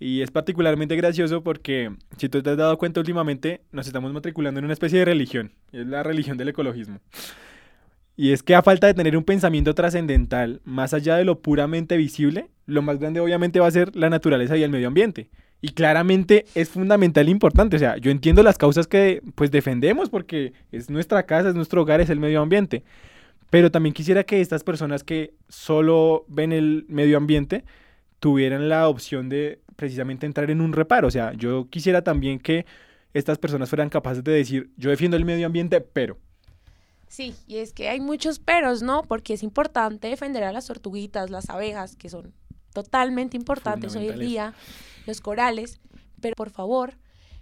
Y 0.00 0.22
es 0.22 0.30
particularmente 0.30 0.96
gracioso 0.96 1.42
porque, 1.42 1.94
si 2.16 2.30
tú 2.30 2.42
te 2.42 2.48
has 2.48 2.56
dado 2.56 2.78
cuenta 2.78 2.98
últimamente, 3.00 3.60
nos 3.72 3.86
estamos 3.86 4.10
matriculando 4.10 4.58
en 4.58 4.64
una 4.64 4.72
especie 4.72 5.00
de 5.00 5.04
religión. 5.04 5.52
es 5.70 5.86
la 5.86 6.02
religión 6.02 6.38
del 6.38 6.48
ecologismo. 6.48 6.98
Y 8.16 8.32
es 8.32 8.42
que 8.42 8.54
a 8.54 8.62
falta 8.62 8.86
de 8.86 8.94
tener 8.94 9.18
un 9.18 9.24
pensamiento 9.24 9.74
trascendental, 9.74 10.62
más 10.64 10.94
allá 10.94 11.16
de 11.16 11.26
lo 11.26 11.40
puramente 11.40 11.98
visible, 11.98 12.48
lo 12.64 12.80
más 12.80 12.98
grande 12.98 13.20
obviamente 13.20 13.60
va 13.60 13.66
a 13.66 13.70
ser 13.70 13.94
la 13.94 14.08
naturaleza 14.08 14.56
y 14.56 14.62
el 14.62 14.70
medio 14.70 14.88
ambiente. 14.88 15.28
Y 15.60 15.70
claramente 15.70 16.46
es 16.54 16.68
fundamental 16.68 17.26
e 17.26 17.30
importante. 17.30 17.76
O 17.76 17.78
sea, 17.78 17.96
yo 17.96 18.10
entiendo 18.10 18.42
las 18.42 18.58
causas 18.58 18.86
que 18.86 19.22
pues 19.34 19.50
defendemos 19.50 20.08
porque 20.08 20.52
es 20.70 20.88
nuestra 20.88 21.24
casa, 21.24 21.48
es 21.48 21.54
nuestro 21.54 21.82
hogar, 21.82 22.00
es 22.00 22.10
el 22.10 22.20
medio 22.20 22.40
ambiente. 22.40 22.84
Pero 23.50 23.70
también 23.70 23.94
quisiera 23.94 24.24
que 24.24 24.40
estas 24.40 24.62
personas 24.62 25.02
que 25.02 25.34
solo 25.48 26.24
ven 26.28 26.52
el 26.52 26.84
medio 26.88 27.16
ambiente 27.16 27.64
tuvieran 28.20 28.68
la 28.68 28.88
opción 28.88 29.28
de 29.28 29.60
precisamente 29.76 30.26
entrar 30.26 30.50
en 30.50 30.60
un 30.60 30.72
reparo. 30.72 31.08
O 31.08 31.10
sea, 31.10 31.32
yo 31.32 31.68
quisiera 31.70 32.02
también 32.02 32.38
que 32.38 32.66
estas 33.14 33.38
personas 33.38 33.68
fueran 33.68 33.88
capaces 33.88 34.22
de 34.22 34.32
decir, 34.32 34.70
yo 34.76 34.90
defiendo 34.90 35.16
el 35.16 35.24
medio 35.24 35.46
ambiente, 35.46 35.80
pero... 35.80 36.18
Sí, 37.08 37.34
y 37.46 37.56
es 37.56 37.72
que 37.72 37.88
hay 37.88 38.00
muchos 38.00 38.38
peros, 38.38 38.82
¿no? 38.82 39.02
Porque 39.02 39.32
es 39.32 39.42
importante 39.42 40.08
defender 40.08 40.44
a 40.44 40.52
las 40.52 40.66
tortuguitas, 40.66 41.30
las 41.30 41.48
abejas, 41.48 41.96
que 41.96 42.10
son 42.10 42.34
totalmente 42.74 43.36
importantes 43.36 43.96
hoy 43.96 44.08
en 44.08 44.18
día, 44.18 44.54
los 45.08 45.20
corales, 45.20 45.80
pero 46.20 46.34
por 46.36 46.50
favor, 46.50 46.94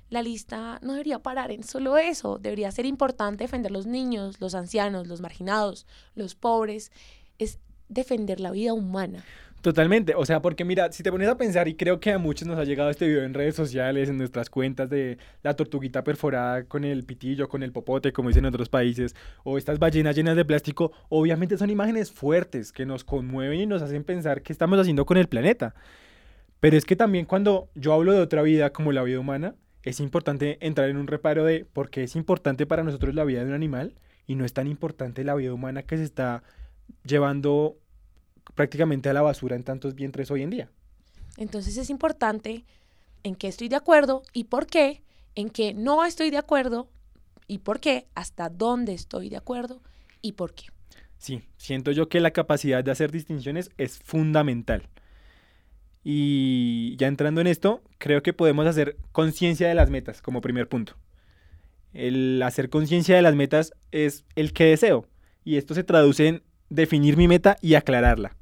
la 0.08 0.22
lista 0.22 0.78
no 0.82 0.92
debería 0.92 1.18
parar 1.18 1.50
en 1.50 1.64
solo 1.64 1.98
eso, 1.98 2.38
debería 2.38 2.70
ser 2.70 2.86
importante 2.86 3.44
defender 3.44 3.72
los 3.72 3.86
niños, 3.86 4.40
los 4.40 4.54
ancianos, 4.54 5.08
los 5.08 5.20
marginados, 5.20 5.86
los 6.14 6.34
pobres, 6.34 6.92
es 7.38 7.58
defender 7.88 8.40
la 8.40 8.52
vida 8.52 8.72
humana. 8.72 9.24
Totalmente, 9.62 10.14
o 10.14 10.24
sea, 10.24 10.40
porque 10.40 10.64
mira, 10.64 10.92
si 10.92 11.02
te 11.02 11.10
pones 11.10 11.28
a 11.28 11.36
pensar, 11.36 11.66
y 11.66 11.74
creo 11.74 11.98
que 11.98 12.12
a 12.12 12.18
muchos 12.18 12.46
nos 12.46 12.56
ha 12.56 12.62
llegado 12.62 12.88
este 12.88 13.08
video 13.08 13.24
en 13.24 13.34
redes 13.34 13.56
sociales, 13.56 14.08
en 14.08 14.16
nuestras 14.16 14.48
cuentas 14.48 14.88
de 14.88 15.18
la 15.42 15.56
tortuguita 15.56 16.04
perforada 16.04 16.64
con 16.64 16.84
el 16.84 17.02
pitillo, 17.02 17.48
con 17.48 17.64
el 17.64 17.72
popote, 17.72 18.12
como 18.12 18.28
dicen 18.28 18.44
en 18.44 18.50
otros 18.50 18.68
países, 18.68 19.16
o 19.42 19.58
estas 19.58 19.80
ballenas 19.80 20.14
llenas 20.14 20.36
de 20.36 20.44
plástico, 20.44 20.92
obviamente 21.08 21.58
son 21.58 21.70
imágenes 21.70 22.12
fuertes 22.12 22.70
que 22.70 22.86
nos 22.86 23.02
conmueven 23.02 23.58
y 23.58 23.66
nos 23.66 23.82
hacen 23.82 24.04
pensar 24.04 24.42
qué 24.42 24.52
estamos 24.52 24.78
haciendo 24.78 25.04
con 25.04 25.16
el 25.16 25.26
planeta. 25.26 25.74
Pero 26.60 26.76
es 26.76 26.84
que 26.84 26.96
también 26.96 27.26
cuando 27.26 27.68
yo 27.74 27.92
hablo 27.92 28.12
de 28.12 28.20
otra 28.20 28.42
vida 28.42 28.70
como 28.70 28.92
la 28.92 29.02
vida 29.02 29.20
humana, 29.20 29.54
es 29.82 30.00
importante 30.00 30.58
entrar 30.60 30.88
en 30.88 30.96
un 30.96 31.06
reparo 31.06 31.44
de 31.44 31.64
por 31.64 31.90
qué 31.90 32.02
es 32.02 32.16
importante 32.16 32.66
para 32.66 32.82
nosotros 32.82 33.14
la 33.14 33.24
vida 33.24 33.40
de 33.40 33.46
un 33.46 33.54
animal 33.54 33.94
y 34.26 34.34
no 34.34 34.44
es 34.44 34.52
tan 34.52 34.66
importante 34.66 35.22
la 35.22 35.34
vida 35.34 35.52
humana 35.52 35.82
que 35.82 35.96
se 35.96 36.04
está 36.04 36.42
llevando 37.04 37.76
prácticamente 38.54 39.08
a 39.08 39.12
la 39.12 39.22
basura 39.22 39.54
en 39.56 39.62
tantos 39.62 39.94
vientres 39.94 40.30
hoy 40.30 40.42
en 40.42 40.50
día. 40.50 40.70
Entonces 41.36 41.76
es 41.76 41.90
importante 41.90 42.64
en 43.22 43.34
qué 43.34 43.48
estoy 43.48 43.68
de 43.68 43.76
acuerdo 43.76 44.22
y 44.32 44.44
por 44.44 44.66
qué, 44.66 45.02
en 45.34 45.50
qué 45.50 45.74
no 45.74 46.04
estoy 46.04 46.30
de 46.30 46.38
acuerdo 46.38 46.88
y 47.46 47.58
por 47.58 47.80
qué, 47.80 48.06
hasta 48.14 48.48
dónde 48.48 48.94
estoy 48.94 49.28
de 49.28 49.36
acuerdo 49.36 49.82
y 50.22 50.32
por 50.32 50.54
qué. 50.54 50.64
Sí, 51.18 51.42
siento 51.56 51.92
yo 51.92 52.08
que 52.08 52.20
la 52.20 52.32
capacidad 52.32 52.82
de 52.82 52.90
hacer 52.90 53.10
distinciones 53.10 53.70
es 53.78 53.98
fundamental. 53.98 54.88
Y 56.08 56.94
ya 56.98 57.08
entrando 57.08 57.40
en 57.40 57.48
esto, 57.48 57.82
creo 57.98 58.22
que 58.22 58.32
podemos 58.32 58.64
hacer 58.64 58.96
conciencia 59.10 59.66
de 59.66 59.74
las 59.74 59.90
metas 59.90 60.22
como 60.22 60.40
primer 60.40 60.68
punto. 60.68 60.96
El 61.92 62.40
hacer 62.44 62.70
conciencia 62.70 63.16
de 63.16 63.22
las 63.22 63.34
metas 63.34 63.72
es 63.90 64.24
el 64.36 64.52
que 64.52 64.66
deseo. 64.66 65.08
Y 65.42 65.56
esto 65.56 65.74
se 65.74 65.82
traduce 65.82 66.28
en 66.28 66.42
definir 66.70 67.16
mi 67.16 67.26
meta 67.26 67.56
y 67.60 67.74
aclararla. 67.74 68.36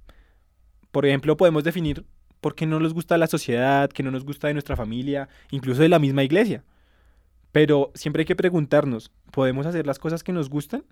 Por 0.90 1.06
ejemplo, 1.06 1.38
podemos 1.38 1.64
definir 1.64 2.04
por 2.42 2.54
qué 2.54 2.66
no 2.66 2.80
nos 2.80 2.92
gusta 2.92 3.16
la 3.16 3.28
sociedad, 3.28 3.88
qué 3.88 4.02
no 4.02 4.10
nos 4.10 4.26
gusta 4.26 4.48
de 4.48 4.52
nuestra 4.52 4.76
familia, 4.76 5.30
incluso 5.50 5.80
de 5.80 5.88
la 5.88 5.98
misma 5.98 6.22
iglesia. 6.22 6.64
Pero 7.50 7.92
siempre 7.94 8.20
hay 8.20 8.26
que 8.26 8.36
preguntarnos, 8.36 9.10
¿podemos 9.30 9.64
hacer 9.64 9.86
las 9.86 9.98
cosas 9.98 10.22
que 10.22 10.34
nos 10.34 10.50
gustan? 10.50 10.84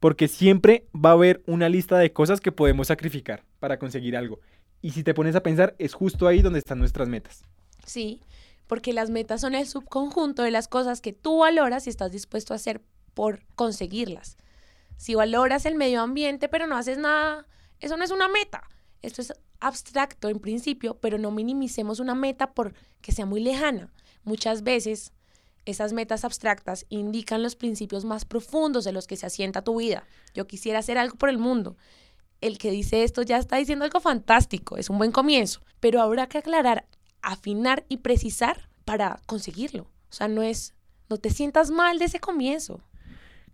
Porque 0.00 0.26
siempre 0.26 0.84
va 0.92 1.10
a 1.10 1.12
haber 1.12 1.44
una 1.46 1.68
lista 1.68 1.96
de 1.96 2.12
cosas 2.12 2.40
que 2.40 2.50
podemos 2.50 2.88
sacrificar 2.88 3.44
para 3.60 3.78
conseguir 3.78 4.16
algo. 4.16 4.40
Y 4.82 4.90
si 4.90 5.04
te 5.04 5.14
pones 5.14 5.36
a 5.36 5.42
pensar, 5.42 5.74
es 5.78 5.94
justo 5.94 6.26
ahí 6.26 6.42
donde 6.42 6.58
están 6.58 6.78
nuestras 6.78 7.08
metas. 7.08 7.44
Sí, 7.86 8.20
porque 8.66 8.92
las 8.92 9.10
metas 9.10 9.40
son 9.40 9.54
el 9.54 9.66
subconjunto 9.66 10.42
de 10.42 10.50
las 10.50 10.68
cosas 10.68 11.00
que 11.00 11.12
tú 11.12 11.38
valoras 11.38 11.86
y 11.86 11.90
estás 11.90 12.12
dispuesto 12.12 12.52
a 12.52 12.56
hacer 12.56 12.82
por 13.14 13.44
conseguirlas. 13.54 14.36
Si 14.96 15.14
valoras 15.14 15.66
el 15.66 15.76
medio 15.76 16.02
ambiente 16.02 16.48
pero 16.48 16.66
no 16.66 16.76
haces 16.76 16.98
nada, 16.98 17.46
eso 17.80 17.96
no 17.96 18.04
es 18.04 18.10
una 18.10 18.28
meta. 18.28 18.62
Esto 19.02 19.22
es 19.22 19.32
abstracto 19.60 20.28
en 20.28 20.40
principio, 20.40 20.98
pero 21.00 21.18
no 21.18 21.30
minimicemos 21.30 22.00
una 22.00 22.14
meta 22.14 22.52
porque 22.52 23.12
sea 23.12 23.26
muy 23.26 23.40
lejana. 23.40 23.92
Muchas 24.24 24.62
veces 24.62 25.12
esas 25.64 25.92
metas 25.92 26.24
abstractas 26.24 26.86
indican 26.88 27.42
los 27.42 27.56
principios 27.56 28.04
más 28.04 28.24
profundos 28.24 28.84
de 28.84 28.92
los 28.92 29.06
que 29.06 29.16
se 29.16 29.26
asienta 29.26 29.62
tu 29.62 29.76
vida. 29.76 30.04
Yo 30.34 30.46
quisiera 30.46 30.80
hacer 30.80 30.98
algo 30.98 31.16
por 31.16 31.28
el 31.28 31.38
mundo. 31.38 31.76
El 32.42 32.58
que 32.58 32.72
dice 32.72 33.04
esto 33.04 33.22
ya 33.22 33.38
está 33.38 33.56
diciendo 33.56 33.84
algo 33.84 34.00
fantástico, 34.00 34.76
es 34.76 34.90
un 34.90 34.98
buen 34.98 35.12
comienzo, 35.12 35.60
pero 35.80 36.02
habrá 36.02 36.26
que 36.26 36.38
aclarar, 36.38 36.86
afinar 37.22 37.84
y 37.88 37.98
precisar 37.98 38.68
para 38.84 39.20
conseguirlo. 39.26 39.84
O 39.84 40.12
sea, 40.12 40.26
no 40.26 40.42
es, 40.42 40.74
no 41.08 41.16
te 41.18 41.30
sientas 41.30 41.70
mal 41.70 42.00
de 42.00 42.06
ese 42.06 42.18
comienzo. 42.18 42.80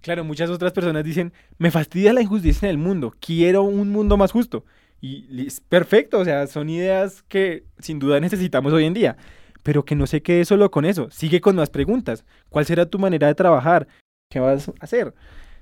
Claro, 0.01 0.25
muchas 0.25 0.49
otras 0.49 0.73
personas 0.73 1.05
dicen, 1.05 1.35
me 1.59 1.71
fastidia 1.71 2.15
la 2.15 2.23
injusticia 2.23 2.67
en 2.67 2.71
el 2.71 2.79
mundo, 2.79 3.15
quiero 3.21 3.63
un 3.63 3.91
mundo 3.91 4.17
más 4.17 4.33
justo. 4.33 4.65
Y 5.03 5.47
es 5.47 5.61
perfecto, 5.61 6.19
o 6.19 6.25
sea, 6.25 6.47
son 6.47 6.71
ideas 6.71 7.23
que 7.29 7.65
sin 7.79 7.99
duda 7.99 8.21
necesitamos 8.21 8.73
hoy 8.73 8.85
en 8.87 8.95
día. 8.95 9.17
Pero 9.63 9.85
que 9.85 9.97
no 9.97 10.07
se 10.07 10.23
quede 10.23 10.47
solo 10.47 10.71
con 10.71 10.87
eso, 10.87 11.11
sigue 11.11 11.43
con 11.43 11.57
más 11.57 11.69
preguntas. 11.69 12.25
¿Cuál 12.49 12.65
será 12.65 12.87
tu 12.87 12.99
manera 12.99 13.27
de 13.27 13.35
trabajar? 13.35 13.87
¿Qué 14.31 14.41
vas 14.41 14.69
a 14.69 14.73
hacer? 14.81 15.15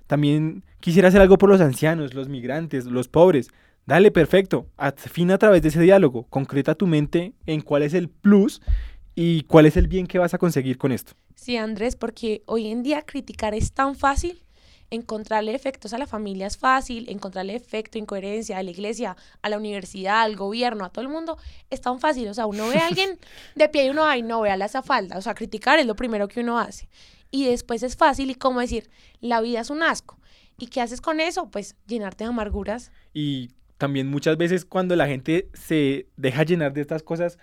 También 0.07 0.65
quisiera 0.81 1.09
hacer 1.09 1.21
algo 1.21 1.39
por 1.39 1.49
los 1.49 1.61
ancianos, 1.61 2.15
los 2.15 2.29
migrantes, 2.29 2.87
los 2.87 3.09
pobres. 3.09 3.49
Dale, 3.87 4.11
perfecto. 4.11 4.67
Afina 4.77 5.35
a 5.35 5.39
través 5.39 5.63
de 5.63 5.69
ese 5.69 5.81
diálogo. 5.81 6.25
Concreta 6.25 6.75
tu 6.75 6.87
mente 6.87 7.35
en 7.47 7.61
cuál 7.61 7.83
es 7.83 7.95
el 7.95 8.09
plus 8.09 8.61
y 9.15 9.43
cuál 9.43 9.67
es 9.67 9.77
el 9.77 9.89
bien 9.89 10.07
que 10.07 10.19
vas 10.19 10.35
a 10.35 10.39
conseguir 10.39 10.77
con 10.77 10.93
esto. 10.93 11.13
Sí, 11.35 11.57
Andrés, 11.57 11.97
porque 11.97 12.43
hoy 12.47 12.69
en 12.69 12.83
día 12.83 13.03
criticar 13.03 13.55
es 13.55 13.73
tan 13.73 13.95
fácil, 13.95 14.43
encontrarle 14.91 15.55
efectos 15.55 15.93
a 15.93 15.99
la 15.99 16.07
familia 16.07 16.47
es 16.47 16.57
fácil, 16.57 17.09
encontrarle 17.09 17.55
efecto, 17.55 17.99
incoherencia 17.99 18.59
a 18.59 18.63
la 18.63 18.71
iglesia, 18.71 19.17
a 19.43 19.49
la 19.49 19.59
universidad, 19.59 20.23
al 20.23 20.37
gobierno, 20.37 20.85
a 20.85 20.91
todo 20.91 21.03
el 21.03 21.11
mundo, 21.11 21.39
es 21.71 21.81
tan 21.81 22.01
fácil. 22.01 22.29
O 22.29 22.35
sea, 22.35 22.47
uno 22.47 22.69
ve 22.69 22.79
a 22.79 22.87
alguien 22.87 23.19
de 23.55 23.69
pie 23.69 23.87
y 23.87 23.91
uno, 23.91 24.05
ay, 24.05 24.23
no, 24.23 24.41
vea 24.41 24.57
esa 24.57 24.83
falda. 24.83 25.17
O 25.17 25.23
sea, 25.23 25.35
criticar 25.35 25.79
es 25.79 25.87
lo 25.87 25.97
primero 25.97 26.29
que 26.29 26.41
uno 26.41 26.59
hace. 26.59 26.89
Y 27.31 27.47
después 27.47 27.83
es 27.83 27.97
fácil 27.97 28.31
y 28.31 28.35
como 28.35 28.61
decir, 28.61 28.89
la 29.21 29.41
vida 29.41 29.61
es 29.61 29.71
un 29.71 29.83
asco. 29.83 30.19
¿Y 30.59 30.69
qué 30.69 30.81
haces 30.81 31.01
con 31.01 31.21
eso? 31.21 31.51
Pues 31.51 31.77
llenarte 31.87 32.25
de 32.25 32.31
amarguras. 32.31 32.91
Y 33.13 33.51
también 33.79 34.09
muchas 34.09 34.37
veces 34.37 34.65
cuando 34.65 34.97
la 34.97 35.07
gente 35.07 35.49
se 35.53 36.07
deja 36.17 36.45
llenar 36.45 36.73
de 36.73 36.81
estas 36.81 37.03
cosas, 37.03 37.39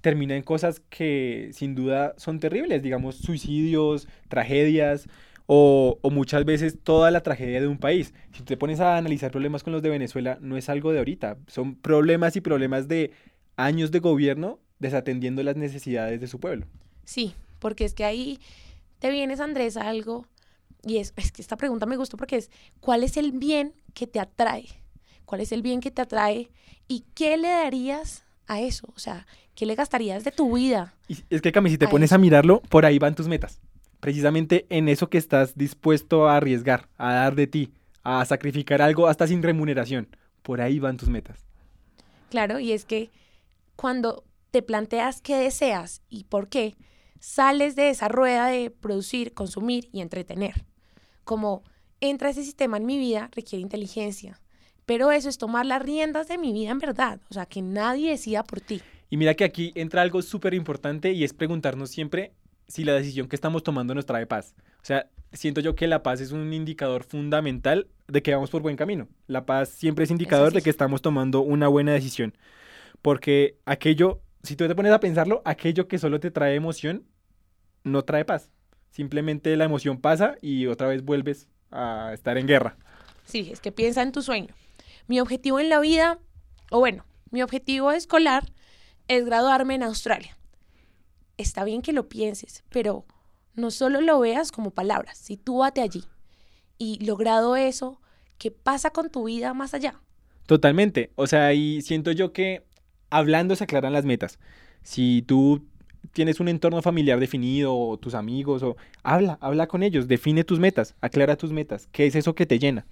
termina 0.00 0.36
en 0.36 0.42
cosas 0.42 0.80
que 0.88 1.50
sin 1.52 1.74
duda 1.74 2.14
son 2.16 2.38
terribles, 2.40 2.82
digamos 2.82 3.16
suicidios, 3.16 4.08
tragedias 4.28 5.08
o, 5.46 5.98
o, 6.00 6.10
muchas 6.10 6.44
veces 6.44 6.78
toda 6.82 7.10
la 7.10 7.22
tragedia 7.22 7.60
de 7.60 7.66
un 7.66 7.78
país. 7.78 8.14
Si 8.32 8.42
te 8.42 8.56
pones 8.56 8.80
a 8.80 8.96
analizar 8.96 9.30
problemas 9.30 9.62
con 9.62 9.72
los 9.72 9.82
de 9.82 9.90
Venezuela, 9.90 10.38
no 10.40 10.56
es 10.56 10.70
algo 10.70 10.92
de 10.92 10.98
ahorita, 10.98 11.36
son 11.48 11.74
problemas 11.74 12.34
y 12.36 12.40
problemas 12.40 12.88
de 12.88 13.12
años 13.56 13.90
de 13.90 13.98
gobierno 13.98 14.58
desatendiendo 14.78 15.42
las 15.42 15.56
necesidades 15.56 16.20
de 16.20 16.26
su 16.26 16.40
pueblo. 16.40 16.66
Sí, 17.04 17.34
porque 17.58 17.84
es 17.84 17.94
que 17.94 18.04
ahí 18.04 18.38
te 18.98 19.10
vienes, 19.10 19.40
Andrés, 19.40 19.76
a 19.76 19.88
algo, 19.88 20.26
y 20.82 20.98
es, 20.98 21.12
es 21.16 21.32
que 21.32 21.42
esta 21.42 21.56
pregunta 21.56 21.86
me 21.86 21.96
gustó 21.96 22.16
porque 22.16 22.36
es, 22.36 22.50
¿cuál 22.80 23.04
es 23.04 23.16
el 23.16 23.32
bien 23.32 23.74
que 23.94 24.06
te 24.06 24.20
atrae? 24.20 24.66
¿Cuál 25.24 25.40
es 25.40 25.52
el 25.52 25.62
bien 25.62 25.80
que 25.80 25.90
te 25.90 26.02
atrae? 26.02 26.50
¿Y 26.88 27.04
qué 27.14 27.36
le 27.36 27.48
darías 27.48 28.24
a 28.46 28.60
eso? 28.60 28.88
O 28.94 28.98
sea, 28.98 29.26
¿qué 29.54 29.66
le 29.66 29.74
gastarías 29.74 30.24
de 30.24 30.32
tu 30.32 30.56
vida? 30.56 30.94
Y 31.08 31.18
es 31.30 31.40
que, 31.40 31.52
Cami, 31.52 31.70
si 31.70 31.78
te 31.78 31.86
a 31.86 31.88
pones 31.88 32.08
eso. 32.08 32.14
a 32.14 32.18
mirarlo, 32.18 32.60
por 32.68 32.84
ahí 32.84 32.98
van 32.98 33.14
tus 33.14 33.28
metas. 33.28 33.60
Precisamente 34.00 34.66
en 34.68 34.88
eso 34.88 35.08
que 35.08 35.16
estás 35.18 35.56
dispuesto 35.56 36.28
a 36.28 36.36
arriesgar, 36.36 36.88
a 36.98 37.14
dar 37.14 37.34
de 37.34 37.46
ti, 37.46 37.72
a 38.02 38.24
sacrificar 38.26 38.82
algo 38.82 39.08
hasta 39.08 39.26
sin 39.26 39.42
remuneración. 39.42 40.08
Por 40.42 40.60
ahí 40.60 40.78
van 40.78 40.98
tus 40.98 41.08
metas. 41.08 41.46
Claro, 42.28 42.58
y 42.58 42.72
es 42.72 42.84
que 42.84 43.10
cuando 43.76 44.24
te 44.50 44.62
planteas 44.62 45.22
qué 45.22 45.36
deseas 45.36 46.02
y 46.10 46.24
por 46.24 46.48
qué, 46.48 46.76
sales 47.24 47.74
de 47.74 47.88
esa 47.88 48.08
rueda 48.08 48.48
de 48.48 48.70
producir, 48.70 49.32
consumir 49.32 49.88
y 49.92 50.02
entretener. 50.02 50.66
Como 51.24 51.62
entra 52.00 52.28
ese 52.28 52.44
sistema 52.44 52.76
en 52.76 52.84
mi 52.84 52.98
vida, 52.98 53.30
requiere 53.32 53.62
inteligencia. 53.62 54.42
Pero 54.84 55.10
eso 55.10 55.30
es 55.30 55.38
tomar 55.38 55.64
las 55.64 55.82
riendas 55.82 56.28
de 56.28 56.36
mi 56.36 56.52
vida 56.52 56.70
en 56.70 56.78
verdad. 56.78 57.20
O 57.30 57.34
sea, 57.34 57.46
que 57.46 57.62
nadie 57.62 58.10
decida 58.10 58.44
por 58.44 58.60
ti. 58.60 58.82
Y 59.08 59.16
mira 59.16 59.32
que 59.32 59.44
aquí 59.44 59.72
entra 59.74 60.02
algo 60.02 60.20
súper 60.20 60.52
importante 60.52 61.12
y 61.12 61.24
es 61.24 61.32
preguntarnos 61.32 61.88
siempre 61.88 62.34
si 62.68 62.84
la 62.84 62.92
decisión 62.92 63.26
que 63.26 63.36
estamos 63.36 63.62
tomando 63.62 63.94
nos 63.94 64.04
trae 64.04 64.26
paz. 64.26 64.54
O 64.82 64.84
sea, 64.84 65.08
siento 65.32 65.62
yo 65.62 65.74
que 65.74 65.86
la 65.86 66.02
paz 66.02 66.20
es 66.20 66.30
un 66.30 66.52
indicador 66.52 67.04
fundamental 67.04 67.88
de 68.06 68.22
que 68.22 68.34
vamos 68.34 68.50
por 68.50 68.60
buen 68.60 68.76
camino. 68.76 69.08
La 69.28 69.46
paz 69.46 69.70
siempre 69.70 70.04
es 70.04 70.10
indicador 70.10 70.52
de 70.52 70.60
que 70.60 70.68
estamos 70.68 71.00
tomando 71.00 71.40
una 71.40 71.68
buena 71.68 71.92
decisión. 71.92 72.36
Porque 73.00 73.56
aquello, 73.64 74.20
si 74.42 74.56
tú 74.56 74.68
te 74.68 74.74
pones 74.74 74.92
a 74.92 75.00
pensarlo, 75.00 75.40
aquello 75.46 75.88
que 75.88 75.98
solo 75.98 76.20
te 76.20 76.30
trae 76.30 76.54
emoción, 76.54 77.06
no 77.84 78.02
trae 78.02 78.24
paz. 78.24 78.50
Simplemente 78.90 79.56
la 79.56 79.64
emoción 79.64 80.00
pasa 80.00 80.36
y 80.40 80.66
otra 80.66 80.88
vez 80.88 81.04
vuelves 81.04 81.48
a 81.70 82.12
estar 82.12 82.38
en 82.38 82.46
guerra. 82.46 82.76
Sí, 83.24 83.50
es 83.52 83.60
que 83.60 83.72
piensa 83.72 84.02
en 84.02 84.12
tu 84.12 84.22
sueño. 84.22 84.54
Mi 85.06 85.20
objetivo 85.20 85.60
en 85.60 85.68
la 85.68 85.80
vida, 85.80 86.18
o 86.70 86.78
bueno, 86.80 87.04
mi 87.30 87.42
objetivo 87.42 87.92
escolar 87.92 88.50
es 89.08 89.24
graduarme 89.24 89.74
en 89.74 89.82
Australia. 89.82 90.36
Está 91.36 91.64
bien 91.64 91.82
que 91.82 91.92
lo 91.92 92.08
pienses, 92.08 92.64
pero 92.70 93.04
no 93.54 93.70
solo 93.70 94.00
lo 94.00 94.20
veas 94.20 94.52
como 94.52 94.70
palabras, 94.70 95.18
si 95.18 95.36
tú 95.36 95.58
vate 95.58 95.80
allí 95.80 96.04
y 96.78 97.04
logrado 97.04 97.56
eso, 97.56 98.00
¿qué 98.38 98.50
pasa 98.50 98.90
con 98.90 99.10
tu 99.10 99.24
vida 99.24 99.54
más 99.54 99.74
allá? 99.74 100.00
Totalmente. 100.46 101.12
O 101.16 101.26
sea, 101.26 101.52
y 101.54 101.82
siento 101.82 102.12
yo 102.12 102.32
que 102.32 102.64
hablando 103.10 103.56
se 103.56 103.64
aclaran 103.64 103.92
las 103.92 104.04
metas. 104.04 104.38
Si 104.82 105.22
tú 105.22 105.66
tienes 106.12 106.40
un 106.40 106.48
entorno 106.48 106.82
familiar 106.82 107.20
definido, 107.20 107.76
o 107.76 107.96
tus 107.98 108.14
amigos, 108.14 108.62
o 108.62 108.76
habla, 109.02 109.38
habla 109.40 109.66
con 109.66 109.82
ellos, 109.82 110.08
define 110.08 110.44
tus 110.44 110.58
metas, 110.60 110.94
aclara 111.00 111.36
tus 111.36 111.52
metas, 111.52 111.88
qué 111.92 112.06
es 112.06 112.14
eso 112.14 112.34
que 112.34 112.46
te 112.46 112.58
llena. 112.58 112.86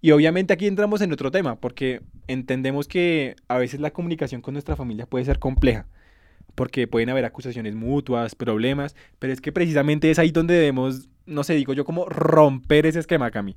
Y 0.00 0.12
obviamente 0.12 0.52
aquí 0.52 0.66
entramos 0.66 1.00
en 1.00 1.12
otro 1.12 1.30
tema, 1.30 1.56
porque 1.56 2.02
entendemos 2.28 2.86
que 2.86 3.34
a 3.48 3.58
veces 3.58 3.80
la 3.80 3.90
comunicación 3.90 4.40
con 4.40 4.54
nuestra 4.54 4.76
familia 4.76 5.06
puede 5.06 5.24
ser 5.24 5.38
compleja, 5.38 5.86
porque 6.54 6.86
pueden 6.86 7.10
haber 7.10 7.24
acusaciones 7.24 7.74
mutuas, 7.74 8.34
problemas, 8.34 8.94
pero 9.18 9.32
es 9.32 9.40
que 9.40 9.52
precisamente 9.52 10.10
es 10.10 10.18
ahí 10.18 10.30
donde 10.30 10.54
debemos, 10.54 11.08
no 11.26 11.42
sé, 11.44 11.54
digo 11.54 11.72
yo, 11.72 11.84
como 11.84 12.04
romper 12.06 12.86
ese 12.86 13.00
esquema, 13.00 13.30
Cami. 13.30 13.54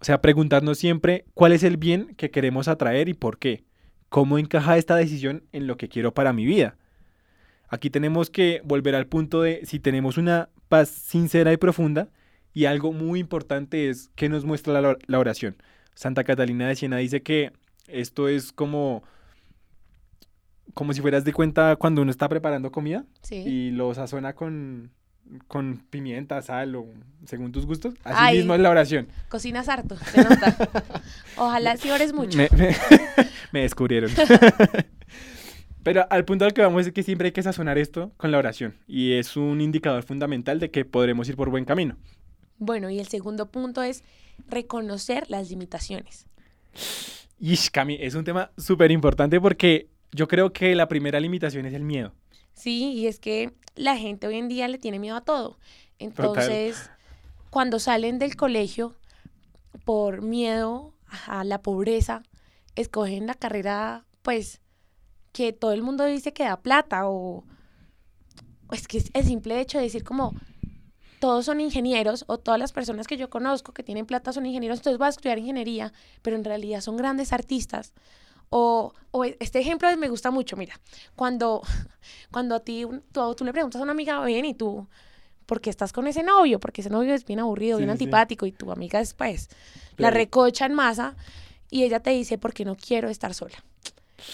O 0.00 0.04
sea, 0.04 0.20
preguntarnos 0.20 0.78
siempre 0.78 1.24
cuál 1.32 1.52
es 1.52 1.62
el 1.62 1.76
bien 1.76 2.14
que 2.16 2.30
queremos 2.30 2.68
atraer 2.68 3.08
y 3.08 3.14
por 3.14 3.38
qué. 3.38 3.64
¿Cómo 4.08 4.38
encaja 4.38 4.76
esta 4.76 4.96
decisión 4.96 5.44
en 5.52 5.66
lo 5.66 5.76
que 5.76 5.88
quiero 5.88 6.12
para 6.12 6.32
mi 6.34 6.44
vida? 6.44 6.76
Aquí 7.72 7.88
tenemos 7.88 8.28
que 8.28 8.60
volver 8.66 8.94
al 8.94 9.06
punto 9.06 9.40
de 9.40 9.64
si 9.64 9.80
tenemos 9.80 10.18
una 10.18 10.50
paz 10.68 10.90
sincera 10.90 11.54
y 11.54 11.56
profunda, 11.56 12.10
y 12.52 12.66
algo 12.66 12.92
muy 12.92 13.18
importante 13.18 13.88
es 13.88 14.10
que 14.14 14.28
nos 14.28 14.44
muestra 14.44 14.78
la, 14.82 15.18
oración. 15.18 15.56
Santa 15.94 16.22
Catalina 16.22 16.68
de 16.68 16.76
Siena 16.76 16.98
dice 16.98 17.22
que 17.22 17.50
esto 17.88 18.28
es 18.28 18.52
como 18.52 19.02
como 20.74 20.92
si 20.92 21.00
fueras 21.00 21.24
de 21.24 21.32
cuenta 21.32 21.76
cuando 21.76 22.02
uno 22.02 22.10
está 22.10 22.28
preparando 22.28 22.70
comida 22.70 23.06
y 23.30 23.70
lo 23.70 23.94
sazona 23.94 24.34
con, 24.34 24.90
con 25.48 25.78
pimienta, 25.88 26.42
sal 26.42 26.76
o 26.76 26.88
según 27.24 27.52
tus 27.52 27.64
gustos. 27.64 27.94
Así 28.04 28.36
mismo 28.36 28.54
es 28.54 28.60
la 28.60 28.68
oración. 28.68 29.08
Cocinas 29.30 29.70
harto, 29.70 29.96
se 29.96 30.22
nota. 30.22 30.56
Ojalá 31.38 31.78
si 31.78 31.90
ores 31.90 32.12
mucho. 32.12 32.36
Me, 32.36 32.50
me 33.50 33.60
descubrieron. 33.62 34.10
Pero 35.82 36.06
al 36.10 36.24
punto 36.24 36.44
al 36.44 36.52
que 36.52 36.62
vamos 36.62 36.86
es 36.86 36.92
que 36.92 37.02
siempre 37.02 37.26
hay 37.26 37.32
que 37.32 37.42
sazonar 37.42 37.76
esto 37.78 38.12
con 38.16 38.30
la 38.30 38.38
oración 38.38 38.76
y 38.86 39.14
es 39.14 39.36
un 39.36 39.60
indicador 39.60 40.04
fundamental 40.04 40.60
de 40.60 40.70
que 40.70 40.84
podremos 40.84 41.28
ir 41.28 41.36
por 41.36 41.50
buen 41.50 41.64
camino. 41.64 41.96
Bueno, 42.58 42.88
y 42.90 43.00
el 43.00 43.08
segundo 43.08 43.50
punto 43.50 43.82
es 43.82 44.04
reconocer 44.48 45.28
las 45.28 45.50
limitaciones. 45.50 46.26
Y 47.38 47.56
Cami, 47.72 47.98
es 48.00 48.14
un 48.14 48.24
tema 48.24 48.52
súper 48.56 48.92
importante 48.92 49.40
porque 49.40 49.88
yo 50.12 50.28
creo 50.28 50.52
que 50.52 50.74
la 50.76 50.86
primera 50.86 51.18
limitación 51.18 51.66
es 51.66 51.74
el 51.74 51.82
miedo. 51.82 52.12
Sí, 52.54 52.92
y 52.92 53.06
es 53.08 53.18
que 53.18 53.52
la 53.74 53.96
gente 53.96 54.26
hoy 54.26 54.36
en 54.36 54.48
día 54.48 54.68
le 54.68 54.78
tiene 54.78 54.98
miedo 54.98 55.16
a 55.16 55.22
todo. 55.22 55.58
Entonces, 55.98 56.90
cuando 57.50 57.78
salen 57.78 58.18
del 58.18 58.36
colegio 58.36 58.94
por 59.84 60.22
miedo 60.22 60.94
a 61.26 61.44
la 61.44 61.62
pobreza, 61.62 62.22
escogen 62.76 63.26
la 63.26 63.34
carrera, 63.34 64.04
pues, 64.22 64.60
que 65.32 65.52
todo 65.52 65.72
el 65.72 65.82
mundo 65.82 66.04
dice 66.04 66.32
que 66.32 66.44
da 66.44 66.56
plata 66.56 67.08
o 67.08 67.44
es 68.70 68.88
que 68.88 69.02
el 69.12 69.24
simple 69.24 69.60
hecho 69.60 69.78
de 69.78 69.84
decir 69.84 70.04
como 70.04 70.34
todos 71.20 71.44
son 71.44 71.60
ingenieros 71.60 72.24
o 72.26 72.38
todas 72.38 72.58
las 72.58 72.72
personas 72.72 73.06
que 73.06 73.16
yo 73.16 73.30
conozco 73.30 73.72
que 73.72 73.82
tienen 73.82 74.06
plata 74.06 74.32
son 74.32 74.44
ingenieros, 74.44 74.80
entonces 74.80 74.98
voy 74.98 75.06
a 75.06 75.10
estudiar 75.10 75.38
ingeniería, 75.38 75.92
pero 76.20 76.36
en 76.36 76.44
realidad 76.44 76.80
son 76.80 76.96
grandes 76.96 77.32
artistas. 77.32 77.92
O, 78.50 78.92
o 79.12 79.24
este 79.24 79.60
ejemplo 79.60 79.88
me 79.96 80.08
gusta 80.08 80.30
mucho, 80.30 80.56
mira, 80.56 80.78
cuando, 81.14 81.62
cuando 82.32 82.56
a 82.56 82.60
ti 82.60 82.84
tú, 83.12 83.34
tú 83.34 83.44
le 83.44 83.52
preguntas 83.52 83.80
a 83.80 83.84
una 83.84 83.92
amiga, 83.92 84.18
ven 84.20 84.44
y 84.44 84.54
tú, 84.54 84.88
¿por 85.46 85.60
qué 85.60 85.70
estás 85.70 85.92
con 85.92 86.06
ese 86.06 86.22
novio? 86.22 86.58
Porque 86.58 86.80
ese 86.80 86.90
novio 86.90 87.14
es 87.14 87.24
bien 87.24 87.38
aburrido, 87.38 87.78
bien 87.78 87.90
antipático 87.90 88.44
y 88.44 88.52
tu 88.52 88.72
amiga 88.72 88.98
después 88.98 89.48
la 89.96 90.10
recocha 90.10 90.66
en 90.66 90.74
masa 90.74 91.14
y 91.70 91.84
ella 91.84 92.00
te 92.00 92.10
dice, 92.10 92.36
porque 92.36 92.64
no 92.64 92.76
quiero 92.76 93.08
estar 93.08 93.32
sola. 93.32 93.64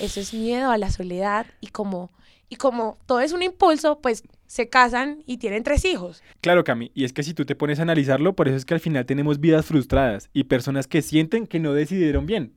Eso 0.00 0.20
es 0.20 0.34
miedo 0.34 0.70
a 0.70 0.78
la 0.78 0.90
soledad 0.90 1.46
y 1.60 1.68
como, 1.68 2.10
y 2.48 2.56
como 2.56 2.98
todo 3.06 3.20
es 3.20 3.32
un 3.32 3.42
impulso, 3.42 4.00
pues 4.00 4.22
se 4.46 4.68
casan 4.68 5.22
y 5.26 5.36
tienen 5.36 5.62
tres 5.62 5.84
hijos. 5.84 6.22
Claro, 6.40 6.64
Cami, 6.64 6.90
y 6.94 7.04
es 7.04 7.12
que 7.12 7.22
si 7.22 7.34
tú 7.34 7.44
te 7.44 7.54
pones 7.54 7.78
a 7.78 7.82
analizarlo, 7.82 8.34
por 8.34 8.48
eso 8.48 8.56
es 8.56 8.64
que 8.64 8.74
al 8.74 8.80
final 8.80 9.04
tenemos 9.06 9.40
vidas 9.40 9.66
frustradas 9.66 10.30
y 10.32 10.44
personas 10.44 10.86
que 10.86 11.02
sienten 11.02 11.46
que 11.46 11.60
no 11.60 11.74
decidieron 11.74 12.26
bien. 12.26 12.54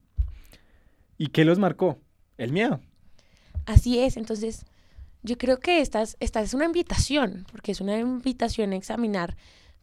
¿Y 1.17 1.28
qué 1.28 1.46
los 1.46 1.60
marcó? 1.60 2.00
El 2.38 2.52
miedo. 2.52 2.80
Así 3.65 4.00
es, 4.00 4.17
entonces 4.17 4.65
yo 5.22 5.38
creo 5.38 5.60
que 5.60 5.82
esta 5.82 6.02
es, 6.02 6.17
esta 6.20 6.41
es 6.41 6.54
una 6.54 6.65
invitación, 6.65 7.46
porque 7.52 7.72
es 7.72 7.82
una 7.82 8.00
invitación 8.00 8.72
a 8.72 8.78
examinar 8.78 9.36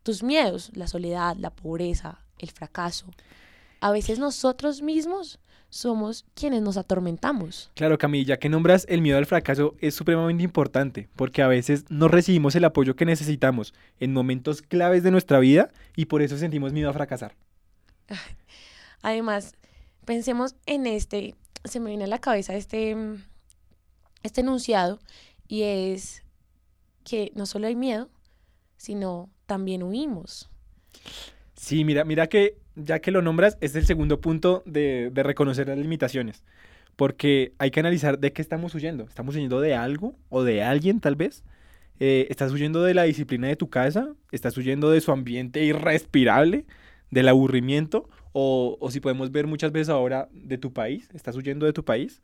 tus 0.02 0.22
miedos, 0.22 0.70
la 0.74 0.88
soledad, 0.88 1.36
la 1.36 1.50
pobreza, 1.50 2.24
el 2.38 2.50
fracaso. 2.50 3.06
A 3.80 3.92
veces 3.92 4.18
nosotros 4.18 4.82
mismos 4.82 5.38
somos 5.70 6.24
quienes 6.34 6.62
nos 6.62 6.76
atormentamos. 6.76 7.70
Claro, 7.74 7.98
Camilla, 7.98 8.38
que 8.38 8.48
nombras 8.48 8.86
el 8.88 9.02
miedo 9.02 9.18
al 9.18 9.26
fracaso 9.26 9.74
es 9.80 9.94
supremamente 9.94 10.42
importante, 10.42 11.08
porque 11.16 11.42
a 11.42 11.48
veces 11.48 11.84
no 11.90 12.08
recibimos 12.08 12.54
el 12.54 12.64
apoyo 12.64 12.96
que 12.96 13.04
necesitamos 13.04 13.74
en 14.00 14.12
momentos 14.12 14.62
claves 14.62 15.02
de 15.02 15.10
nuestra 15.10 15.38
vida 15.38 15.70
y 15.94 16.06
por 16.06 16.22
eso 16.22 16.38
sentimos 16.38 16.72
miedo 16.72 16.90
a 16.90 16.94
fracasar. 16.94 17.34
Además, 19.02 19.54
pensemos 20.04 20.56
en 20.66 20.86
este, 20.86 21.34
se 21.64 21.80
me 21.80 21.90
viene 21.90 22.04
a 22.04 22.08
la 22.08 22.20
cabeza 22.20 22.54
este, 22.54 22.96
este 24.22 24.40
enunciado 24.40 24.98
y 25.46 25.62
es 25.62 26.22
que 27.04 27.32
no 27.34 27.46
solo 27.46 27.66
hay 27.66 27.76
miedo, 27.76 28.08
sino 28.76 29.30
también 29.46 29.82
huimos. 29.82 30.48
Sí, 31.58 31.84
mira, 31.84 32.04
mira 32.04 32.28
que 32.28 32.56
ya 32.76 33.00
que 33.00 33.10
lo 33.10 33.20
nombras, 33.20 33.58
es 33.60 33.74
el 33.74 33.84
segundo 33.84 34.20
punto 34.20 34.62
de, 34.64 35.10
reconocer 35.14 35.68
las 35.68 35.78
limitaciones. 35.78 36.44
Porque 36.96 37.52
hay 37.58 37.70
que 37.70 37.80
analizar 37.80 38.18
de 38.18 38.32
qué 38.32 38.42
estamos 38.42 38.74
huyendo. 38.74 39.04
¿Estamos 39.04 39.34
huyendo 39.34 39.60
de 39.60 39.74
algo 39.74 40.14
o 40.30 40.44
de 40.44 40.62
alguien 40.62 41.00
tal 41.00 41.16
vez? 41.16 41.44
Eh, 42.00 42.26
¿Estás 42.30 42.52
huyendo 42.52 42.82
de 42.82 42.94
la 42.94 43.04
disciplina 43.04 43.48
de 43.48 43.56
tu 43.56 43.68
casa? 43.68 44.14
¿Estás 44.32 44.56
huyendo 44.56 44.90
de 44.90 45.00
su 45.00 45.12
ambiente 45.12 45.64
irrespirable? 45.64 46.64
¿Del 47.10 47.28
aburrimiento? 47.28 48.08
O, 48.32 48.76
o 48.80 48.90
si 48.90 49.00
podemos 49.00 49.32
ver 49.32 49.46
muchas 49.46 49.72
veces 49.72 49.88
ahora 49.88 50.28
de 50.32 50.58
tu 50.58 50.72
país. 50.72 51.08
¿Estás 51.14 51.36
huyendo 51.36 51.66
de 51.66 51.72
tu 51.72 51.84
país? 51.84 52.22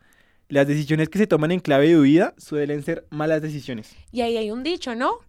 Las 0.48 0.66
decisiones 0.66 1.08
que 1.08 1.18
se 1.18 1.26
toman 1.26 1.52
en 1.52 1.60
clave 1.60 1.88
de 1.88 1.98
huida 1.98 2.34
suelen 2.36 2.82
ser 2.82 3.06
malas 3.10 3.42
decisiones. 3.42 3.96
Y 4.12 4.20
ahí 4.20 4.36
hay 4.36 4.50
un 4.50 4.62
dicho, 4.62 4.94
¿no? 4.94 5.20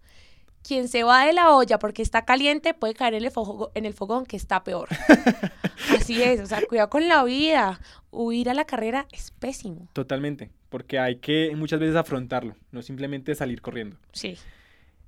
Quien 0.65 0.87
se 0.87 1.03
va 1.03 1.25
de 1.25 1.33
la 1.33 1.53
olla 1.53 1.77
porque 1.79 2.01
está 2.01 2.25
caliente 2.25 2.73
puede 2.73 2.93
caer 2.93 3.13
en 3.13 3.23
el, 3.23 3.31
en 3.75 3.85
el 3.85 3.93
fogón 3.93 4.25
que 4.25 4.35
está 4.35 4.63
peor. 4.63 4.89
Así 5.89 6.21
es, 6.21 6.39
o 6.39 6.45
sea, 6.45 6.61
cuidado 6.67 6.89
con 6.89 7.07
la 7.07 7.23
vida. 7.23 7.79
Huir 8.11 8.49
a 8.49 8.53
la 8.53 8.65
carrera 8.65 9.07
es 9.11 9.31
pésimo. 9.31 9.87
Totalmente, 9.93 10.49
porque 10.69 10.97
hay 10.99 11.17
que 11.17 11.53
muchas 11.55 11.79
veces 11.79 11.95
afrontarlo, 11.95 12.55
no 12.71 12.81
simplemente 12.81 13.35
salir 13.35 13.61
corriendo. 13.61 13.97
Sí. 14.13 14.37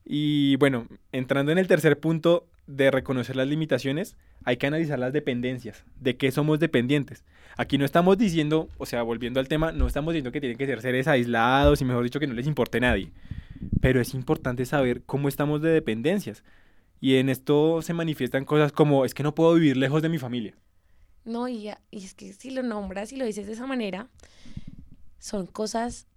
Y 0.05 0.55
bueno, 0.57 0.87
entrando 1.11 1.51
en 1.51 1.57
el 1.57 1.67
tercer 1.67 1.99
punto 1.99 2.45
de 2.67 2.91
reconocer 2.91 3.35
las 3.35 3.47
limitaciones, 3.47 4.15
hay 4.43 4.57
que 4.57 4.67
analizar 4.67 4.99
las 4.99 5.13
dependencias, 5.13 5.83
de 5.99 6.17
qué 6.17 6.31
somos 6.31 6.59
dependientes. 6.59 7.23
Aquí 7.57 7.77
no 7.77 7.85
estamos 7.85 8.17
diciendo, 8.17 8.69
o 8.77 8.85
sea, 8.85 9.01
volviendo 9.01 9.39
al 9.39 9.47
tema, 9.47 9.71
no 9.71 9.87
estamos 9.87 10.13
diciendo 10.13 10.31
que 10.31 10.39
tienen 10.39 10.57
que 10.57 10.67
ser 10.67 10.81
seres 10.81 11.07
aislados 11.07 11.81
y 11.81 11.85
mejor 11.85 12.03
dicho 12.03 12.19
que 12.19 12.27
no 12.27 12.33
les 12.33 12.45
importe 12.45 12.77
a 12.77 12.81
nadie 12.81 13.11
pero 13.81 14.01
es 14.01 14.13
importante 14.13 14.65
saber 14.65 15.03
cómo 15.03 15.27
estamos 15.27 15.61
de 15.61 15.69
dependencias. 15.69 16.43
Y 16.99 17.17
en 17.17 17.29
esto 17.29 17.81
se 17.81 17.93
manifiestan 17.93 18.45
cosas 18.45 18.71
como, 18.71 19.05
es 19.05 19.13
que 19.13 19.23
no 19.23 19.35
puedo 19.35 19.53
vivir 19.53 19.77
lejos 19.77 20.01
de 20.01 20.09
mi 20.09 20.17
familia. 20.17 20.55
No, 21.25 21.47
y, 21.47 21.69
y 21.91 22.05
es 22.05 22.13
que 22.13 22.33
si 22.33 22.51
lo 22.51 22.63
nombras 22.63 23.11
y 23.11 23.17
lo 23.17 23.25
dices 23.25 23.47
de 23.47 23.53
esa 23.53 23.67
manera, 23.67 24.07
son 25.19 25.45
cosas 25.45 26.07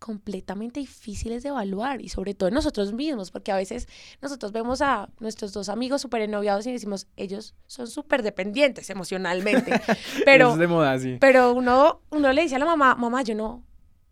completamente 0.00 0.80
difíciles 0.80 1.42
de 1.42 1.50
evaluar 1.50 2.00
y 2.00 2.08
sobre 2.08 2.34
todo 2.34 2.50
nosotros 2.50 2.92
mismos, 2.92 3.30
porque 3.30 3.52
a 3.52 3.56
veces 3.56 3.86
nosotros 4.20 4.50
vemos 4.50 4.80
a 4.80 5.10
nuestros 5.20 5.52
dos 5.52 5.68
amigos 5.68 6.00
súper 6.00 6.22
ennoviados 6.22 6.66
y 6.66 6.72
decimos, 6.72 7.06
ellos 7.16 7.54
son 7.66 7.86
súper 7.86 8.22
dependientes 8.22 8.88
emocionalmente, 8.90 9.80
pero, 10.24 10.52
es 10.52 10.58
de 10.58 10.66
moda, 10.66 10.98
sí. 10.98 11.18
pero 11.20 11.52
uno, 11.52 12.00
uno 12.10 12.32
le 12.32 12.42
dice 12.42 12.56
a 12.56 12.58
la 12.58 12.64
mamá, 12.64 12.94
mamá, 12.94 13.22
yo 13.22 13.34
no, 13.34 13.62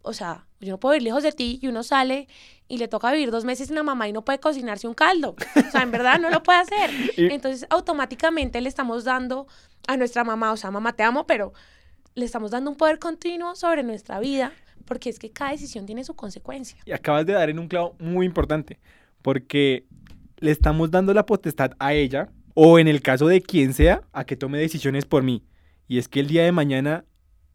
o 0.03 0.13
sea, 0.13 0.47
yo 0.61 0.71
no 0.71 0.81
puedo 0.81 0.95
ir 0.95 1.03
lejos 1.03 1.23
de 1.23 1.33
ti 1.33 1.59
y 1.63 1.69
uno 1.69 1.83
sale 1.83 2.29
y 2.69 2.79
le 2.79 2.89
toca 2.89 3.11
vivir 3.13 3.31
dos 3.31 3.45
meses 3.45 3.69
sin 3.69 3.77
la 3.77 3.83
mamá 3.83 4.09
y 4.09 4.13
no 4.13 4.25
puede 4.25 4.41
cocinarse 4.41 4.89
un 4.89 4.95
caldo, 4.95 5.37
o 5.57 5.71
sea, 5.71 5.83
en 5.83 5.91
verdad 5.91 6.19
no 6.19 6.31
lo 6.31 6.43
puede 6.43 6.59
hacer, 6.59 6.91
entonces 7.17 7.67
automáticamente 7.71 8.61
le 8.61 8.69
estamos 8.69 9.05
dando 9.05 9.47
a 9.87 9.97
nuestra 9.97 10.25
mamá, 10.25 10.53
o 10.53 10.57
sea, 10.57 10.71
mamá 10.71 10.93
te 10.95 11.03
amo, 11.03 11.27
pero 11.27 11.53
le 12.15 12.25
estamos 12.25 12.51
dando 12.51 12.71
un 12.71 12.77
poder 12.77 12.99
continuo 12.99 13.55
sobre 13.55 13.83
nuestra 13.83 14.19
vida 14.21 14.53
porque 14.89 15.11
es 15.11 15.19
que 15.19 15.31
cada 15.31 15.51
decisión 15.53 15.85
tiene 15.85 16.03
su 16.03 16.17
consecuencia. 16.17 16.79
Y 16.87 16.93
acabas 16.93 17.27
de 17.27 17.35
dar 17.35 17.51
en 17.51 17.59
un 17.59 17.69
clavo 17.69 17.95
muy 18.01 18.25
importante, 18.25 18.79
porque 19.21 19.85
le 20.39 20.51
estamos 20.51 20.91
dando 20.91 21.13
la 21.13 21.27
potestad 21.27 21.73
a 21.79 21.93
ella, 21.93 22.31
o 22.55 22.79
en 22.79 22.89
el 22.89 23.03
caso 23.03 23.29
de 23.29 23.43
quien 23.43 23.75
sea, 23.75 24.03
a 24.13 24.25
que 24.25 24.37
tome 24.37 24.59
decisiones 24.59 25.05
por 25.05 25.23
mí. 25.23 25.45
Y 25.87 25.99
es 25.99 26.09
que 26.09 26.21
el 26.21 26.27
día 26.27 26.43
de 26.43 26.53
mañana 26.53 27.05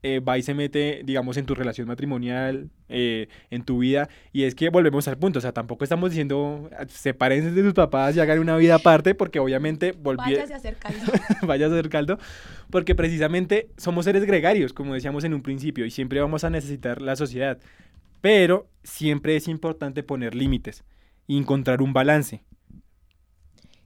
eh, 0.04 0.20
va 0.20 0.38
y 0.38 0.44
se 0.44 0.54
mete, 0.54 1.02
digamos, 1.06 1.38
en 1.38 1.46
tu 1.46 1.56
relación 1.56 1.88
matrimonial, 1.88 2.70
eh, 2.90 3.30
en 3.50 3.64
tu 3.64 3.80
vida. 3.80 4.10
Y 4.34 4.44
es 4.44 4.54
que 4.54 4.68
volvemos 4.70 5.08
al 5.08 5.18
punto, 5.18 5.40
o 5.40 5.42
sea, 5.42 5.54
tampoco 5.54 5.86
estamos 5.86 6.12
diciendo 6.12 6.70
sepárense 6.90 7.52
de 7.52 7.64
tus 7.64 7.74
papás 7.74 8.16
y 8.16 8.20
hagan 8.20 8.40
una 8.40 8.58
vida 8.58 8.76
aparte, 8.76 9.16
porque 9.16 9.40
obviamente 9.40 9.94
volví... 9.94 10.34
Váyase 10.34 10.54
a 10.54 10.58
hacer 10.58 10.76
caldo. 10.76 11.00
Vayas 11.48 11.72
a 11.72 11.74
hacer 11.76 11.90
caldo, 11.90 12.20
porque 12.70 12.96
precisamente 12.96 13.70
somos 13.78 14.04
seres 14.04 14.26
gregarios, 14.26 14.74
como 14.74 14.94
decíamos 14.94 15.24
en 15.24 15.34
un 15.34 15.42
principio, 15.42 15.86
y 15.86 15.92
siempre 15.92 16.20
vamos 16.20 16.44
a 16.44 16.50
necesitar 16.50 17.02
la 17.02 17.16
sociedad. 17.16 17.60
Pero 18.20 18.68
siempre 18.84 19.38
es 19.38 19.48
importante 19.48 20.04
poner 20.04 20.36
límites 20.36 20.84
y 21.28 21.38
encontrar 21.38 21.82
un 21.82 21.94
balance. 21.94 22.44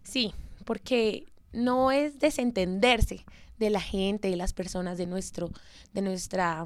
Sí, 0.01 0.33
porque 0.65 1.25
no 1.53 1.91
es 1.91 2.17
desentenderse, 2.19 3.23
de 3.57 3.69
la 3.69 3.81
gente, 3.81 4.29
de 4.29 4.35
las 4.35 4.53
personas, 4.53 4.97
de 4.97 5.07
nuestro, 5.07 5.49
de 5.93 6.01
nuestra, 6.01 6.65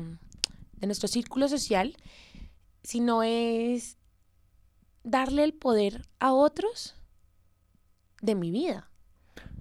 de 0.78 0.88
nuestro 0.88 1.08
círculo 1.08 1.48
social, 1.48 1.96
sino 2.84 3.24
es 3.24 3.98
darle 5.04 5.44
el 5.44 5.54
poder 5.54 6.06
a 6.20 6.34
otros 6.34 6.96
de 8.22 8.36
mi 8.36 8.52
vida. 8.52 8.90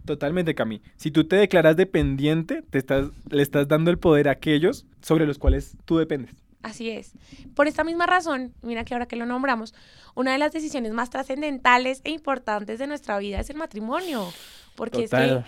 Totalmente, 0.05 0.55
Cami. 0.55 0.83
Si 0.97 1.11
tú 1.11 1.25
te 1.25 1.37
declaras 1.37 1.77
dependiente, 1.77 2.63
te 2.63 2.79
estás, 2.79 3.09
le 3.29 3.43
estás 3.43 3.69
dando 3.69 3.91
el 3.91 3.99
poder 3.99 4.29
a 4.29 4.33
aquellos 4.33 4.87
sobre 5.03 5.27
los 5.27 5.39
cuales 5.39 5.77
tú 5.85 5.99
dependes. 5.99 6.35
Así 6.63 6.91
es. 6.91 7.13
Por 7.55 7.69
esta 7.69 7.85
misma 7.85 8.07
razón, 8.07 8.53
mira 8.63 8.85
que 8.85 8.95
ahora 8.95 9.07
que 9.07 9.17
lo 9.17 9.25
nombramos, 9.25 9.75
una 10.15 10.33
de 10.33 10.39
las 10.39 10.53
decisiones 10.53 10.93
más 10.93 11.09
trascendentales 11.09 12.03
e 12.05 12.11
importantes 12.11 12.79
de 12.79 12.87
nuestra 12.87 13.19
vida 13.19 13.41
es 13.41 13.49
el 13.51 13.57
matrimonio. 13.57 14.31
Porque 14.75 15.05
es 15.05 15.11
que 15.11 15.43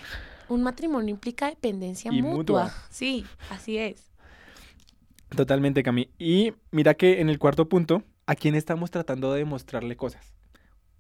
un 0.53 0.63
matrimonio 0.63 1.15
implica 1.15 1.49
dependencia 1.49 2.13
mutua. 2.13 2.73
Sí, 2.91 3.25
así 3.51 3.79
es. 3.79 4.11
Totalmente, 5.35 5.83
Cami. 5.83 6.11
Y 6.19 6.53
mira 6.71 6.95
que 6.95 7.21
en 7.21 7.31
el 7.31 7.39
cuarto 7.39 7.69
punto, 7.69 8.03
¿a 8.27 8.35
quién 8.35 8.55
estamos 8.55 8.91
tratando 8.91 9.33
de 9.33 9.39
demostrarle 9.39 9.97
cosas? 9.97 10.35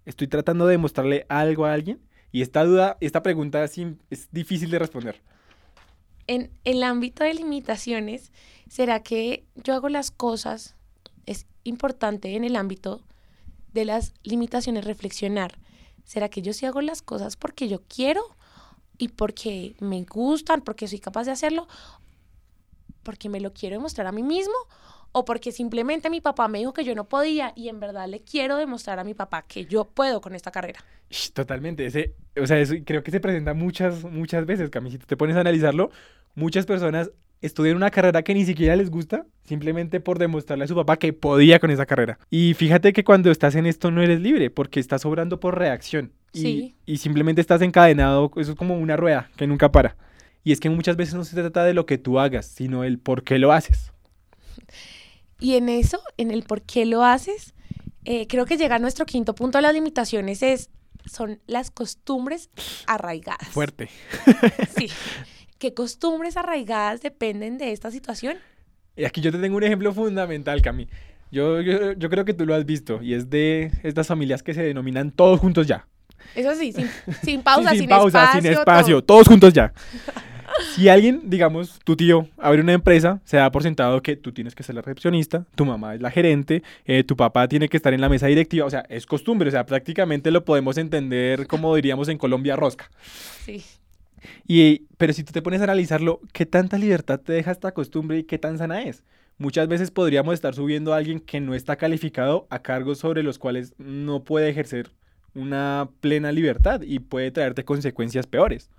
¿Estoy 0.04 0.26
tratando 0.26 0.66
de 0.66 0.72
demostrarle 0.72 1.26
algo 1.28 1.66
a 1.66 1.72
alguien? 1.72 2.00
Y 2.32 2.40
esta 2.42 2.64
duda, 2.64 2.96
esta 3.00 3.22
pregunta 3.22 3.62
es, 3.62 3.78
es 4.10 4.28
difícil 4.32 4.70
de 4.70 4.78
responder. 4.78 5.20
En 6.26 6.50
el 6.64 6.82
ámbito 6.82 7.24
de 7.24 7.34
limitaciones, 7.34 8.32
¿será 8.68 9.02
que 9.02 9.44
yo 9.54 9.74
hago 9.74 9.88
las 9.90 10.10
cosas? 10.10 10.76
Es 11.26 11.46
importante 11.62 12.34
en 12.34 12.44
el 12.44 12.56
ámbito 12.56 13.02
de 13.74 13.84
las 13.84 14.14
limitaciones 14.22 14.84
reflexionar. 14.84 15.58
¿Será 16.04 16.28
que 16.28 16.42
yo 16.42 16.52
sí 16.52 16.64
hago 16.66 16.80
las 16.80 17.02
cosas 17.02 17.36
porque 17.36 17.68
yo 17.68 17.82
quiero 17.82 18.22
y 19.02 19.08
porque 19.08 19.74
me 19.80 20.04
gustan, 20.04 20.60
porque 20.60 20.86
soy 20.86 21.00
capaz 21.00 21.24
de 21.24 21.32
hacerlo, 21.32 21.66
porque 23.02 23.28
me 23.28 23.40
lo 23.40 23.52
quiero 23.52 23.74
demostrar 23.74 24.06
a 24.06 24.12
mí 24.12 24.22
mismo 24.22 24.54
o 25.10 25.24
porque 25.24 25.50
simplemente 25.50 26.08
mi 26.08 26.20
papá 26.20 26.46
me 26.46 26.60
dijo 26.60 26.72
que 26.72 26.84
yo 26.84 26.94
no 26.94 27.08
podía 27.08 27.52
y 27.56 27.68
en 27.68 27.80
verdad 27.80 28.06
le 28.06 28.20
quiero 28.20 28.56
demostrar 28.58 29.00
a 29.00 29.04
mi 29.04 29.12
papá 29.12 29.42
que 29.42 29.66
yo 29.66 29.86
puedo 29.86 30.20
con 30.20 30.36
esta 30.36 30.52
carrera. 30.52 30.84
Totalmente, 31.34 31.84
ese, 31.84 32.14
o 32.40 32.46
sea, 32.46 32.60
eso 32.60 32.76
creo 32.86 33.02
que 33.02 33.10
se 33.10 33.18
presenta 33.18 33.54
muchas, 33.54 34.04
muchas 34.04 34.46
veces, 34.46 34.70
Cami, 34.70 34.92
si 34.92 34.98
te 34.98 35.16
pones 35.16 35.34
a 35.34 35.40
analizarlo, 35.40 35.90
muchas 36.36 36.64
personas 36.64 37.10
estudian 37.40 37.74
una 37.74 37.90
carrera 37.90 38.22
que 38.22 38.34
ni 38.34 38.44
siquiera 38.44 38.76
les 38.76 38.88
gusta, 38.88 39.26
simplemente 39.42 39.98
por 39.98 40.20
demostrarle 40.20 40.62
a 40.66 40.68
su 40.68 40.76
papá 40.76 40.96
que 40.96 41.12
podía 41.12 41.58
con 41.58 41.72
esa 41.72 41.86
carrera. 41.86 42.20
Y 42.30 42.54
fíjate 42.54 42.92
que 42.92 43.02
cuando 43.02 43.32
estás 43.32 43.56
en 43.56 43.66
esto 43.66 43.90
no 43.90 44.00
eres 44.00 44.20
libre, 44.20 44.50
porque 44.50 44.78
estás 44.78 45.04
obrando 45.04 45.40
por 45.40 45.58
reacción. 45.58 46.12
Y, 46.32 46.74
y 46.86 46.96
simplemente 46.96 47.40
estás 47.40 47.60
encadenado, 47.62 48.30
eso 48.36 48.52
es 48.52 48.58
como 48.58 48.76
una 48.76 48.96
rueda 48.96 49.30
que 49.36 49.46
nunca 49.46 49.70
para. 49.70 49.96
Y 50.44 50.52
es 50.52 50.60
que 50.60 50.70
muchas 50.70 50.96
veces 50.96 51.14
no 51.14 51.24
se 51.24 51.36
trata 51.36 51.64
de 51.64 51.74
lo 51.74 51.86
que 51.86 51.98
tú 51.98 52.18
hagas, 52.18 52.46
sino 52.46 52.84
el 52.84 52.98
por 52.98 53.22
qué 53.22 53.38
lo 53.38 53.52
haces. 53.52 53.92
Y 55.38 55.56
en 55.56 55.68
eso, 55.68 56.00
en 56.16 56.30
el 56.30 56.42
por 56.42 56.62
qué 56.62 56.86
lo 56.86 57.04
haces, 57.04 57.54
eh, 58.04 58.26
creo 58.26 58.46
que 58.46 58.56
llega 58.56 58.78
nuestro 58.78 59.06
quinto 59.06 59.34
punto 59.34 59.58
de 59.58 59.62
las 59.62 59.74
limitaciones, 59.74 60.42
es, 60.42 60.70
son 61.04 61.40
las 61.46 61.70
costumbres 61.70 62.50
arraigadas. 62.86 63.48
Fuerte. 63.48 63.88
sí. 64.76 64.88
¿Qué 65.58 65.74
costumbres 65.74 66.36
arraigadas 66.36 67.02
dependen 67.02 67.58
de 67.58 67.72
esta 67.72 67.90
situación? 67.90 68.36
Y 68.96 69.04
aquí 69.04 69.20
yo 69.20 69.30
te 69.30 69.38
tengo 69.38 69.56
un 69.56 69.62
ejemplo 69.62 69.92
fundamental, 69.92 70.60
Cami. 70.60 70.88
Yo, 71.30 71.60
yo, 71.60 71.92
yo 71.92 72.10
creo 72.10 72.24
que 72.24 72.34
tú 72.34 72.44
lo 72.44 72.54
has 72.54 72.66
visto 72.66 73.00
y 73.00 73.14
es 73.14 73.30
de 73.30 73.70
estas 73.84 74.06
familias 74.06 74.42
que 74.42 74.54
se 74.54 74.62
denominan 74.62 75.12
todos 75.12 75.40
juntos 75.40 75.66
ya. 75.66 75.86
Eso 76.34 76.54
sí, 76.58 76.72
sin, 76.72 76.88
sin 77.22 77.42
pausa, 77.42 77.70
sin, 77.70 77.88
pausa, 77.88 78.32
sin 78.32 78.46
espacio, 78.46 79.02
todos 79.02 79.28
juntos 79.28 79.52
ya. 79.52 79.72
Si 80.74 80.88
alguien, 80.88 81.22
digamos, 81.24 81.80
tu 81.84 81.96
tío 81.96 82.28
abre 82.38 82.60
una 82.60 82.72
empresa, 82.72 83.20
se 83.24 83.36
da 83.36 83.50
por 83.50 83.62
sentado 83.62 84.02
que 84.02 84.16
tú 84.16 84.32
tienes 84.32 84.54
que 84.54 84.62
ser 84.62 84.74
la 84.74 84.82
recepcionista, 84.82 85.44
tu 85.54 85.64
mamá 85.64 85.94
es 85.94 86.00
la 86.00 86.10
gerente, 86.10 86.62
eh, 86.84 87.04
tu 87.04 87.16
papá 87.16 87.48
tiene 87.48 87.68
que 87.68 87.76
estar 87.76 87.94
en 87.94 88.00
la 88.00 88.08
mesa 88.08 88.26
directiva, 88.26 88.66
o 88.66 88.70
sea, 88.70 88.84
es 88.88 89.06
costumbre, 89.06 89.48
o 89.48 89.50
sea, 89.50 89.66
prácticamente 89.66 90.30
lo 90.30 90.44
podemos 90.44 90.76
entender 90.78 91.46
como 91.46 91.74
diríamos 91.74 92.08
en 92.08 92.18
Colombia, 92.18 92.56
rosca. 92.56 92.90
Sí. 93.44 93.62
Y, 94.46 94.86
pero 94.98 95.12
si 95.12 95.24
tú 95.24 95.32
te 95.32 95.42
pones 95.42 95.60
a 95.60 95.64
analizarlo, 95.64 96.20
¿qué 96.32 96.46
tanta 96.46 96.78
libertad 96.78 97.20
te 97.20 97.32
deja 97.32 97.50
esta 97.50 97.72
costumbre 97.72 98.18
y 98.18 98.24
qué 98.24 98.38
tan 98.38 98.58
sana 98.58 98.82
es? 98.82 99.02
Muchas 99.38 99.66
veces 99.66 99.90
podríamos 99.90 100.34
estar 100.34 100.54
subiendo 100.54 100.94
a 100.94 100.98
alguien 100.98 101.18
que 101.18 101.40
no 101.40 101.54
está 101.54 101.76
calificado 101.76 102.46
a 102.50 102.60
cargos 102.60 102.98
sobre 102.98 103.22
los 103.22 103.38
cuales 103.38 103.74
no 103.78 104.22
puede 104.22 104.48
ejercer 104.48 104.90
una 105.34 105.88
plena 106.00 106.32
libertad 106.32 106.82
y 106.82 106.98
puede 106.98 107.30
traerte 107.30 107.64
consecuencias 107.64 108.26
peores. 108.26 108.70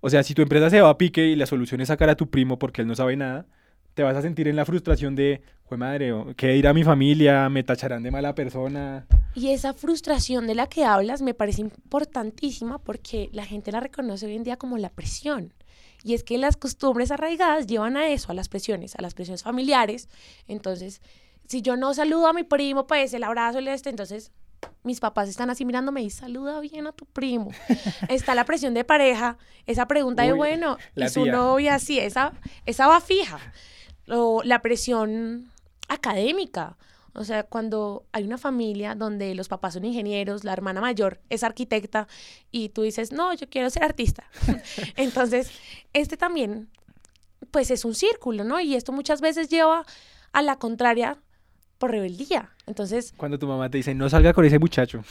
O 0.00 0.10
sea, 0.10 0.22
si 0.22 0.34
tu 0.34 0.42
empresa 0.42 0.70
se 0.70 0.80
va 0.80 0.90
a 0.90 0.98
pique 0.98 1.26
y 1.26 1.36
la 1.36 1.46
solución 1.46 1.80
es 1.80 1.88
sacar 1.88 2.08
a 2.10 2.16
tu 2.16 2.28
primo 2.28 2.58
porque 2.58 2.82
él 2.82 2.88
no 2.88 2.94
sabe 2.94 3.16
nada, 3.16 3.46
te 3.94 4.02
vas 4.02 4.16
a 4.16 4.22
sentir 4.22 4.46
en 4.46 4.56
la 4.56 4.66
frustración 4.66 5.16
de, 5.16 5.40
fue 5.64 5.78
madre, 5.78 6.12
¿qué 6.36 6.48
dirá 6.48 6.74
mi 6.74 6.84
familia? 6.84 7.48
¿Me 7.48 7.62
tacharán 7.62 8.02
de 8.02 8.10
mala 8.10 8.34
persona? 8.34 9.06
Y 9.34 9.48
esa 9.48 9.72
frustración 9.72 10.46
de 10.46 10.54
la 10.54 10.66
que 10.66 10.84
hablas 10.84 11.22
me 11.22 11.34
parece 11.34 11.62
importantísima 11.62 12.78
porque 12.78 13.30
la 13.32 13.46
gente 13.46 13.72
la 13.72 13.80
reconoce 13.80 14.26
hoy 14.26 14.36
en 14.36 14.44
día 14.44 14.56
como 14.56 14.76
la 14.76 14.90
presión. 14.90 15.54
Y 16.04 16.14
es 16.14 16.24
que 16.24 16.38
las 16.38 16.56
costumbres 16.56 17.10
arraigadas 17.10 17.66
llevan 17.66 17.96
a 17.96 18.08
eso, 18.08 18.30
a 18.30 18.34
las 18.34 18.48
presiones, 18.48 18.94
a 18.96 19.02
las 19.02 19.14
presiones 19.14 19.42
familiares. 19.42 20.08
Entonces, 20.46 21.00
si 21.48 21.62
yo 21.62 21.76
no 21.76 21.94
saludo 21.94 22.26
a 22.26 22.32
mi 22.32 22.44
primo, 22.44 22.86
pues 22.86 23.14
el 23.14 23.24
abrazo, 23.24 23.58
el 23.58 23.68
este, 23.68 23.90
entonces 23.90 24.30
mis 24.82 25.00
papás 25.00 25.28
están 25.28 25.50
así 25.50 25.64
mirándome 25.64 26.02
y 26.02 26.10
saluda 26.10 26.60
bien 26.60 26.86
a 26.86 26.92
tu 26.92 27.06
primo. 27.06 27.50
Está 28.08 28.34
la 28.34 28.44
presión 28.44 28.74
de 28.74 28.84
pareja, 28.84 29.38
esa 29.66 29.88
pregunta 29.88 30.22
de, 30.22 30.32
bueno, 30.32 30.78
y 30.94 31.08
su 31.08 31.26
novia, 31.26 31.78
sí, 31.78 31.98
esa, 31.98 32.32
esa 32.64 32.86
va 32.86 33.00
fija 33.00 33.38
o 34.08 34.42
la 34.44 34.62
presión 34.62 35.50
académica. 35.88 36.76
O 37.14 37.24
sea, 37.24 37.44
cuando 37.44 38.04
hay 38.12 38.24
una 38.24 38.36
familia 38.36 38.94
donde 38.94 39.34
los 39.34 39.48
papás 39.48 39.74
son 39.74 39.86
ingenieros, 39.86 40.44
la 40.44 40.52
hermana 40.52 40.82
mayor 40.82 41.20
es 41.30 41.44
arquitecta 41.44 42.08
y 42.52 42.68
tú 42.68 42.82
dices, 42.82 43.10
no, 43.10 43.32
yo 43.32 43.48
quiero 43.48 43.70
ser 43.70 43.84
artista. 43.84 44.24
Entonces, 44.96 45.50
este 45.94 46.18
también, 46.18 46.68
pues 47.50 47.70
es 47.70 47.86
un 47.86 47.94
círculo, 47.94 48.44
¿no? 48.44 48.60
Y 48.60 48.74
esto 48.74 48.92
muchas 48.92 49.22
veces 49.22 49.48
lleva 49.48 49.86
a 50.32 50.42
la 50.42 50.58
contraria 50.58 51.18
por 51.78 51.90
rebeldía. 51.90 52.50
Entonces... 52.66 53.14
Cuando 53.16 53.38
tu 53.38 53.46
mamá 53.46 53.70
te 53.70 53.78
dice, 53.78 53.94
no 53.94 54.08
salga 54.08 54.32
con 54.32 54.44
ese 54.44 54.58
muchacho. 54.58 55.02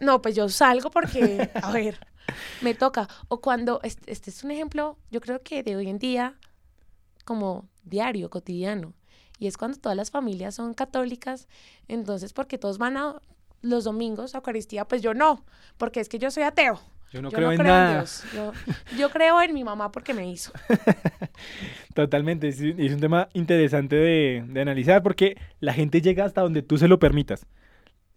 No, 0.00 0.20
pues 0.20 0.34
yo 0.34 0.48
salgo 0.48 0.90
porque, 0.90 1.50
a 1.62 1.72
ver, 1.72 1.98
me 2.60 2.74
toca. 2.74 3.08
O 3.28 3.40
cuando, 3.40 3.80
este, 3.82 4.12
este 4.12 4.30
es 4.30 4.44
un 4.44 4.50
ejemplo, 4.50 4.98
yo 5.10 5.20
creo 5.20 5.42
que 5.42 5.62
de 5.62 5.76
hoy 5.76 5.88
en 5.88 5.98
día, 5.98 6.34
como 7.24 7.68
diario, 7.84 8.30
cotidiano. 8.30 8.94
Y 9.38 9.46
es 9.46 9.56
cuando 9.56 9.78
todas 9.78 9.96
las 9.96 10.10
familias 10.10 10.54
son 10.54 10.74
católicas, 10.74 11.46
entonces 11.88 12.32
porque 12.32 12.58
todos 12.58 12.78
van 12.78 12.96
a 12.96 13.20
los 13.60 13.84
domingos 13.84 14.34
a 14.34 14.38
Eucaristía, 14.38 14.86
pues 14.86 15.02
yo 15.02 15.12
no, 15.12 15.44
porque 15.76 16.00
es 16.00 16.08
que 16.08 16.18
yo 16.18 16.30
soy 16.30 16.44
ateo. 16.44 16.80
Yo 17.12 17.22
no 17.22 17.30
Yo 17.30 17.36
creo 17.36 17.48
no 17.48 17.52
en 17.52 17.58
creo 17.58 17.72
nada. 17.72 17.92
en 17.92 17.94
Dios. 18.00 18.24
Yo, 18.32 18.52
yo 18.98 19.10
creo 19.10 19.40
en 19.42 19.54
mi 19.54 19.64
mamá 19.64 19.92
porque 19.92 20.14
me 20.14 20.28
hizo. 20.30 20.52
Totalmente, 21.94 22.48
es, 22.48 22.60
es 22.60 22.92
un 22.92 23.00
tema 23.00 23.28
interesante 23.32 23.96
de, 23.96 24.44
de 24.46 24.60
analizar 24.60 25.02
porque 25.02 25.36
la 25.60 25.72
gente 25.72 26.00
llega 26.00 26.24
hasta 26.24 26.42
donde 26.42 26.62
tú 26.62 26.78
se 26.78 26.88
lo 26.88 26.98
permitas. 26.98 27.46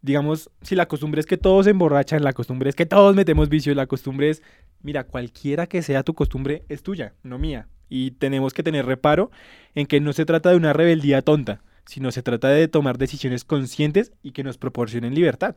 Digamos, 0.01 0.49
si 0.61 0.75
la 0.75 0.87
costumbre 0.87 1.19
es 1.19 1.25
que 1.25 1.37
todos 1.37 1.65
se 1.65 1.71
emborrachan, 1.71 2.23
la 2.23 2.33
costumbre 2.33 2.69
es 2.69 2.75
que 2.75 2.85
todos 2.85 3.15
metemos 3.15 3.49
vicios, 3.49 3.75
la 3.75 3.85
costumbre 3.87 4.29
es, 4.29 4.41
mira, 4.81 5.03
cualquiera 5.03 5.67
que 5.67 5.81
sea 5.81 6.03
tu 6.03 6.13
costumbre 6.13 6.63
es 6.69 6.83
tuya, 6.83 7.13
no 7.21 7.37
mía. 7.37 7.67
Y 7.89 8.11
tenemos 8.11 8.53
que 8.53 8.63
tener 8.63 8.85
reparo 8.85 9.29
en 9.75 9.87
que 9.87 9.99
no 9.99 10.13
se 10.13 10.25
trata 10.25 10.51
de 10.51 10.55
una 10.55 10.73
rebeldía 10.73 11.21
tonta, 11.21 11.61
sino 11.85 12.11
se 12.11 12.23
trata 12.23 12.47
de 12.49 12.67
tomar 12.67 12.97
decisiones 12.97 13.43
conscientes 13.43 14.13
y 14.23 14.31
que 14.31 14.43
nos 14.43 14.57
proporcionen 14.57 15.15
libertad. 15.15 15.55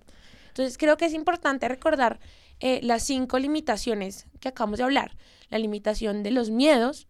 Entonces 0.52 0.76
creo 0.76 0.98
que 0.98 1.06
es 1.06 1.14
importante 1.14 1.66
recordar 1.66 2.20
eh, 2.60 2.80
las 2.82 3.04
cinco 3.04 3.38
limitaciones 3.38 4.26
que 4.38 4.48
acabamos 4.48 4.78
de 4.78 4.84
hablar. 4.84 5.16
La 5.48 5.58
limitación 5.58 6.22
de 6.22 6.30
los 6.30 6.50
miedos, 6.50 7.08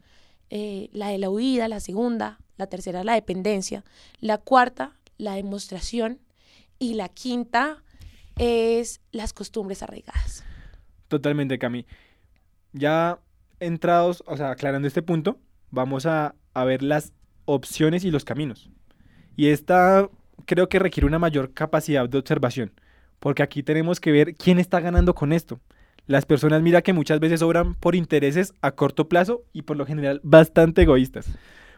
eh, 0.49 0.91
la 0.93 1.09
de 1.09 1.19
la 1.19 1.29
huida, 1.29 1.67
la 1.67 1.81
segunda, 1.81 2.39
la 2.57 2.69
tercera, 2.69 3.03
la 3.03 3.15
dependencia, 3.15 3.83
la 4.21 4.39
cuarta, 4.39 4.97
la 5.19 5.35
demostración 5.35 6.21
y 6.79 6.95
la 6.95 7.09
quinta 7.09 7.83
es 8.39 9.01
las 9.11 9.33
costumbres 9.33 9.83
arraigadas. 9.83 10.45
Totalmente, 11.09 11.59
Cami. 11.59 11.85
Ya 12.73 13.19
entrados, 13.59 14.23
o 14.27 14.37
sea, 14.37 14.53
aclarando 14.53 14.87
este 14.87 15.03
punto, 15.03 15.41
vamos 15.71 16.07
a, 16.07 16.37
a 16.55 16.65
ver 16.65 16.85
las 16.85 17.13
opciones 17.45 18.05
y 18.05 18.13
los 18.13 18.25
caminos. 18.25 18.71
Y 19.35 19.49
esta 19.49 20.09
creo 20.47 20.69
que 20.69 20.79
requiere 20.79 21.09
una 21.09 21.19
mayor 21.19 21.53
capacidad 21.53 22.09
de 22.09 22.19
observación, 22.19 22.73
porque 23.23 23.45
aquí 23.45 23.63
tenemos 23.63 24.01
que 24.01 24.11
ver 24.11 24.35
quién 24.35 24.59
está 24.59 24.81
ganando 24.81 25.15
con 25.15 25.33
esto. 25.33 25.61
Las 26.09 26.27
personas, 26.27 26.61
mira 26.61 26.83
que 26.83 26.93
muchas 26.93 27.21
veces 27.21 27.41
obran 27.41 27.77
por 27.77 27.95
intereses 27.95 28.53
a 28.63 28.73
corto 28.73 29.09
plazo 29.09 29.45
y 29.53 29.63
por 29.63 29.77
lo 29.77 29.87
general 29.87 30.21
bastante 30.25 30.83
egoístas. 30.83 31.31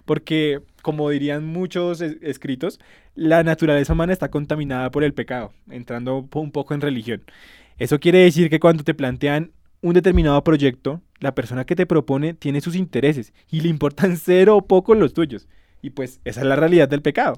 Porque, 0.06 0.62
como 0.80 1.10
dirían 1.10 1.44
muchos 1.44 2.00
es- 2.00 2.16
escritos, 2.22 2.80
la 3.14 3.42
naturaleza 3.42 3.92
humana 3.92 4.14
está 4.14 4.30
contaminada 4.30 4.90
por 4.90 5.04
el 5.04 5.12
pecado, 5.12 5.52
entrando 5.68 6.16
un 6.32 6.50
poco 6.50 6.72
en 6.72 6.80
religión. 6.80 7.22
Eso 7.76 8.00
quiere 8.00 8.20
decir 8.20 8.48
que 8.48 8.58
cuando 8.60 8.82
te 8.82 8.94
plantean 8.94 9.50
un 9.82 9.92
determinado 9.92 10.42
proyecto, 10.44 11.02
la 11.20 11.34
persona 11.34 11.66
que 11.66 11.76
te 11.76 11.84
propone 11.84 12.32
tiene 12.32 12.62
sus 12.62 12.76
intereses 12.76 13.34
y 13.50 13.60
le 13.60 13.68
importan 13.68 14.16
cero 14.22 14.56
o 14.56 14.66
poco 14.66 14.94
los 14.94 15.12
tuyos. 15.12 15.46
Y 15.82 15.90
pues 15.90 16.20
esa 16.24 16.40
es 16.40 16.46
la 16.46 16.56
realidad 16.56 16.88
del 16.88 17.02
pecado. 17.02 17.36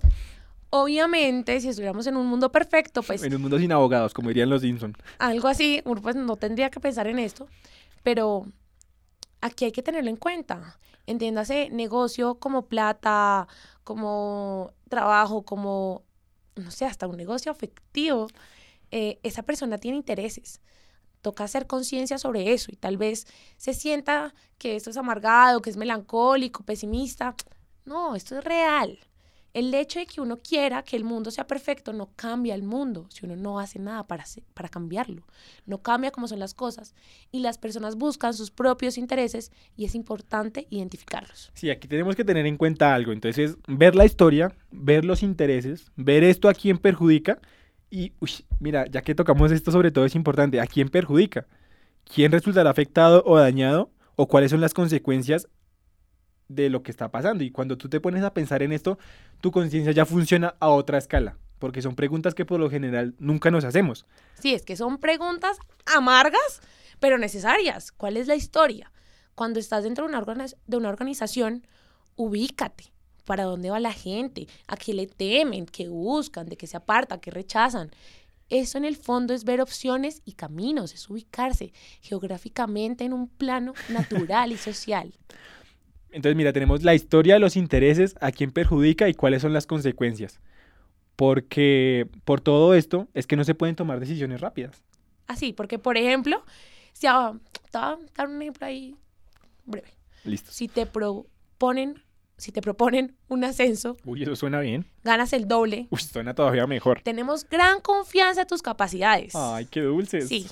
Obviamente, 0.71 1.61
si 1.61 1.69
estuviéramos 1.69 2.07
en 2.07 2.17
un 2.17 2.27
mundo 2.27 2.51
perfecto, 2.51 3.03
pues 3.03 3.23
En 3.23 3.35
un 3.35 3.43
mundo 3.43 3.59
sin 3.59 3.73
abogados, 3.73 4.13
como 4.13 4.29
dirían 4.29 4.51
los 4.51 4.63
Simpson. 4.63 4.97
algo 5.19 5.49
así, 5.49 5.81
uno 5.85 6.03
pues 6.03 6.17
no 6.17 6.37
tendría 6.37 6.71
que 6.71 6.81
pensar 6.81 7.07
en 7.07 7.19
esto, 7.19 7.47
pero 8.03 8.47
aquí 9.41 9.65
hay 9.65 9.73
que 9.73 9.83
tenerlo 9.83 10.11
en 10.11 10.17
cuenta. 10.17 10.79
Entiéndase 11.07 11.71
negocio 11.71 12.35
como 12.41 12.67
plata, 12.67 13.47
como 13.85 14.73
trabajo, 14.89 15.43
como, 15.43 16.03
no 16.57 16.71
sé, 16.73 16.85
hasta 16.85 17.07
un 17.07 17.17
negocio 17.17 17.53
afectivo. 17.53 18.27
Eh, 18.91 19.21
esa 19.23 19.45
persona 19.45 19.79
tiene 19.79 19.97
intereses. 19.97 20.61
Toca 21.23 21.45
hacer 21.45 21.67
conciencia 21.69 22.19
sobre 22.19 22.53
eso 22.53 22.71
y 22.73 22.77
tal 22.77 22.97
vez 22.97 23.27
se 23.57 23.73
sienta 23.73 24.35
que 24.59 24.75
esto 24.77 24.91
es 24.91 24.97
amargado, 24.97 25.63
que 25.63 25.71
es 25.71 25.77
melancólico, 25.77 26.65
pesimista. 26.65 27.35
No, 27.85 28.17
esto 28.17 28.37
es 28.39 28.45
real. 28.45 28.99
El 29.57 29.73
hecho 29.73 30.01
de 30.01 30.05
que 30.05 30.21
uno 30.21 30.37
quiera 30.37 30.83
que 30.83 30.97
el 30.97 31.05
mundo 31.05 31.31
sea 31.31 31.47
perfecto 31.47 31.95
no 31.95 32.11
cambia 32.15 32.55
el 32.55 32.63
mundo 32.63 33.07
si 33.09 33.25
uno 33.25 33.37
no 33.37 33.59
hace 33.59 33.79
nada 33.79 34.07
para, 34.07 34.23
para 34.53 34.69
cambiarlo. 34.69 35.23
No 35.65 35.79
cambia 35.79 36.11
cómo 36.11 36.29
son 36.29 36.41
las 36.41 36.53
cosas. 36.53 36.95
Y 37.33 37.39
las 37.39 37.57
personas 37.57 37.97
buscan 37.97 38.35
sus 38.35 38.51
propios 38.51 38.99
intereses 38.99 39.51
y 39.75 39.87
es 39.87 39.95
importante 39.95 40.67
identificarlos. 40.69 41.53
Sí, 41.55 41.71
aquí 41.71 41.89
tenemos 41.89 42.15
que 42.17 42.23
tener 42.23 42.45
en 42.45 42.59
cuenta 42.59 42.95
algo. 42.95 43.13
Entonces, 43.13 43.57
ver 43.67 43.97
la 43.97 44.05
historia, 44.05 44.55
ver 44.71 45.07
los 45.07 45.23
intereses, 45.23 45.91
ver 45.97 46.23
esto 46.23 46.51
a 46.51 46.53
quién 46.53 46.77
perjudica. 46.77 47.41
Y, 47.89 48.13
uy, 48.21 48.33
mira, 48.61 48.85
ya 48.91 49.01
que 49.01 49.15
tocamos 49.15 49.53
esto 49.53 49.73
sobre 49.73 49.91
todo 49.91 50.05
es 50.05 50.15
importante, 50.15 50.61
¿a 50.61 50.67
quién 50.67 50.91
perjudica? 50.91 51.47
¿Quién 52.05 52.31
resultará 52.31 52.69
afectado 52.69 53.23
o 53.25 53.39
dañado? 53.39 53.91
¿O 54.17 54.29
cuáles 54.29 54.51
son 54.51 54.61
las 54.61 54.75
consecuencias 54.75 55.49
de 56.49 56.71
lo 56.71 56.83
que 56.83 56.91
está 56.91 57.11
pasando? 57.11 57.45
Y 57.45 57.51
cuando 57.51 57.77
tú 57.79 57.89
te 57.89 58.01
pones 58.01 58.23
a 58.23 58.33
pensar 58.33 58.63
en 58.63 58.73
esto, 58.73 58.99
tu 59.41 59.51
conciencia 59.51 59.93
ya 59.93 60.07
funciona 60.07 60.55
a 60.61 60.69
otra 60.69 60.99
escala. 60.99 61.37
Porque 61.59 61.83
son 61.83 61.95
preguntas 61.95 62.35
que 62.35 62.45
por 62.45 62.61
lo 62.61 62.69
general 62.69 63.15
nunca 63.19 63.51
nos 63.51 63.65
hacemos. 63.65 64.07
Sí, 64.39 64.53
es 64.53 64.63
que 64.63 64.77
son 64.77 64.99
preguntas 64.99 65.57
amargas, 65.87 66.61
pero 67.01 67.19
necesarias. 67.19 67.93
¿Cuál 67.93 68.17
es 68.17 68.27
la 68.27 68.37
historia? 68.37 68.93
Cuando 69.35 69.59
estás 69.59 69.85
dentro 69.85 70.07
de 70.07 70.15
una, 70.15 70.47
de 70.67 70.77
una 70.77 70.89
organización, 70.89 71.67
ubícate. 72.17 72.93
¿Para 73.25 73.45
dónde 73.45 73.71
va 73.71 73.81
la 73.81 73.93
gente? 73.93 74.47
¿A 74.69 74.77
qué 74.77 74.95
le 74.95 75.07
temen? 75.07 75.67
¿Qué 75.67 75.89
buscan? 75.89 76.47
¿De 76.47 76.57
qué 76.57 76.67
se 76.67 76.77
apartan? 76.77 77.19
¿Qué 77.19 77.33
rechazan? 77.33 77.91
Eso 78.49 78.79
en 78.79 78.85
el 78.85 78.97
fondo 78.97 79.35
es 79.35 79.45
ver 79.45 79.61
opciones 79.61 80.23
y 80.25 80.35
caminos, 80.35 80.95
es 80.95 81.11
ubicarse 81.11 81.73
geográficamente 82.01 83.05
en 83.05 83.13
un 83.13 83.29
plano 83.29 83.75
natural 83.89 84.53
y 84.53 84.57
social. 84.57 85.13
Entonces, 86.17 86.35
mira, 86.35 86.55
tenemos 86.55 86.83
la 86.83 86.95
historia, 86.95 87.39
los 87.39 87.57
intereses, 87.57 88.15
a 88.23 88.33
quién 88.33 88.51
perjudica 88.51 89.07
y 89.07 89.13
cuáles 89.13 89.43
son 89.43 89.53
las 89.53 89.67
consecuencias. 89.67 90.41
Porque 91.15 92.09
por 92.25 92.41
todo 92.41 92.73
esto 92.73 93.07
es 93.13 93.27
que 93.27 93.37
no 93.37 93.45
se 93.45 93.55
pueden 93.55 93.77
tomar 93.77 94.01
decisiones 94.01 94.41
rápidas. 94.41 94.83
Así, 95.27 95.53
porque 95.53 95.79
por 95.79 95.99
ejemplo, 95.99 96.43
si 96.95 97.07
a, 97.07 97.33
te 97.71 97.79
voy 97.79 97.83
a 97.83 97.99
dar 98.17 98.29
un 98.29 98.41
ejemplo 98.41 98.67
ahí 98.67 98.97
breve. 99.67 99.89
Listo. 100.25 100.51
Si 100.53 100.69
te 100.69 100.87
proponen, 100.87 102.03
si 102.39 102.51
te 102.51 102.63
proponen 102.63 103.15
un 103.29 103.45
ascenso, 103.45 103.99
Uy, 104.07 104.23
eso 104.23 104.37
suena 104.37 104.61
bien. 104.61 104.87
ganas 105.05 105.35
el 105.35 105.47
doble. 105.47 105.87
Uy, 105.91 106.01
suena 106.01 106.35
todavía 106.35 106.67
mejor. 106.67 107.03
Tenemos 107.03 107.47
gran 107.47 107.83
confianza 107.83 108.41
en 108.41 108.47
tus 108.47 108.63
capacidades. 108.63 109.35
Ay, 109.35 109.67
qué 109.67 109.83
dulces. 109.83 110.29
Sí, 110.29 110.47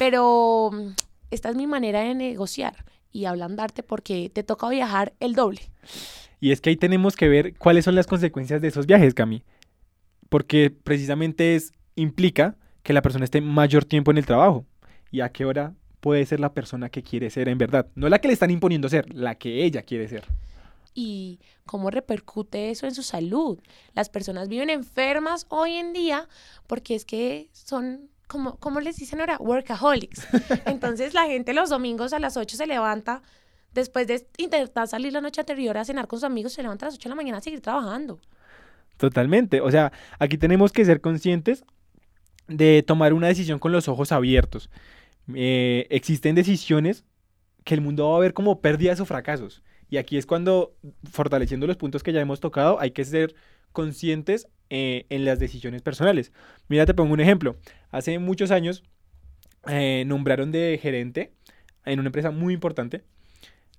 pero 0.00 0.70
mm, 0.72 0.88
esta 1.30 1.50
es 1.50 1.54
mi 1.54 1.68
manera 1.68 2.00
de 2.00 2.16
negociar 2.16 2.74
y 3.16 3.24
ablandarte 3.24 3.82
porque 3.82 4.30
te 4.30 4.42
toca 4.42 4.68
viajar 4.68 5.14
el 5.20 5.34
doble. 5.34 5.60
Y 6.38 6.52
es 6.52 6.60
que 6.60 6.68
ahí 6.68 6.76
tenemos 6.76 7.16
que 7.16 7.28
ver 7.28 7.56
cuáles 7.56 7.86
son 7.86 7.94
las 7.94 8.06
consecuencias 8.06 8.60
de 8.60 8.68
esos 8.68 8.86
viajes, 8.86 9.14
Cami. 9.14 9.42
Porque 10.28 10.70
precisamente 10.70 11.54
es, 11.54 11.72
implica 11.94 12.56
que 12.82 12.92
la 12.92 13.00
persona 13.00 13.24
esté 13.24 13.40
mayor 13.40 13.86
tiempo 13.86 14.10
en 14.10 14.18
el 14.18 14.26
trabajo. 14.26 14.66
¿Y 15.10 15.22
a 15.22 15.30
qué 15.30 15.46
hora 15.46 15.72
puede 16.00 16.26
ser 16.26 16.40
la 16.40 16.52
persona 16.52 16.90
que 16.90 17.02
quiere 17.02 17.30
ser 17.30 17.48
en 17.48 17.56
verdad? 17.56 17.86
No 17.94 18.08
la 18.10 18.18
que 18.18 18.28
le 18.28 18.34
están 18.34 18.50
imponiendo 18.50 18.88
ser, 18.90 19.12
la 19.14 19.36
que 19.36 19.64
ella 19.64 19.82
quiere 19.82 20.08
ser. 20.08 20.24
y 20.98 21.40
cómo 21.66 21.90
repercute 21.90 22.70
eso 22.70 22.86
en 22.86 22.94
su 22.94 23.02
salud. 23.02 23.58
Las 23.94 24.08
personas 24.08 24.48
viven 24.48 24.70
enfermas 24.70 25.46
hoy 25.50 25.72
en 25.74 25.92
día 25.92 26.26
porque 26.66 26.94
es 26.94 27.04
que 27.04 27.48
son, 27.52 28.08
como, 28.26 28.56
¿cómo 28.58 28.80
les 28.80 28.96
dicen 28.96 29.20
ahora? 29.20 29.38
Workaholics. 29.38 30.26
Entonces 30.66 31.14
la 31.14 31.26
gente 31.26 31.54
los 31.54 31.70
domingos 31.70 32.12
a 32.12 32.18
las 32.18 32.36
8 32.36 32.56
se 32.56 32.66
levanta, 32.66 33.22
después 33.72 34.06
de 34.06 34.26
intentar 34.38 34.88
salir 34.88 35.12
la 35.12 35.20
noche 35.20 35.40
anterior 35.40 35.76
a 35.78 35.84
cenar 35.84 36.06
con 36.06 36.18
sus 36.18 36.24
amigos, 36.24 36.52
se 36.52 36.62
levanta 36.62 36.86
a 36.86 36.88
las 36.88 36.94
8 36.96 37.08
de 37.08 37.10
la 37.10 37.16
mañana 37.16 37.38
a 37.38 37.40
seguir 37.40 37.60
trabajando. 37.60 38.20
Totalmente. 38.96 39.60
O 39.60 39.70
sea, 39.70 39.92
aquí 40.18 40.38
tenemos 40.38 40.72
que 40.72 40.84
ser 40.84 41.00
conscientes 41.00 41.64
de 42.48 42.82
tomar 42.86 43.12
una 43.12 43.28
decisión 43.28 43.58
con 43.58 43.72
los 43.72 43.88
ojos 43.88 44.12
abiertos. 44.12 44.70
Eh, 45.34 45.86
existen 45.90 46.34
decisiones 46.34 47.04
que 47.64 47.74
el 47.74 47.80
mundo 47.80 48.10
va 48.10 48.16
a 48.16 48.20
ver 48.20 48.32
como 48.32 48.60
pérdidas 48.60 49.00
o 49.00 49.04
fracasos. 49.04 49.62
Y 49.88 49.98
aquí 49.98 50.16
es 50.16 50.26
cuando, 50.26 50.74
fortaleciendo 51.10 51.66
los 51.66 51.76
puntos 51.76 52.02
que 52.02 52.12
ya 52.12 52.20
hemos 52.20 52.40
tocado, 52.40 52.80
hay 52.80 52.92
que 52.92 53.04
ser 53.04 53.34
conscientes 53.72 54.48
eh, 54.70 55.06
en 55.10 55.24
las 55.24 55.38
decisiones 55.38 55.82
personales. 55.82 56.32
Mira, 56.68 56.86
te 56.86 56.94
pongo 56.94 57.12
un 57.12 57.20
ejemplo. 57.20 57.56
Hace 57.90 58.18
muchos 58.18 58.50
años 58.50 58.82
eh, 59.68 60.04
nombraron 60.06 60.52
de 60.52 60.78
gerente 60.80 61.32
en 61.84 62.00
una 62.00 62.08
empresa 62.08 62.30
muy 62.30 62.54
importante 62.54 63.04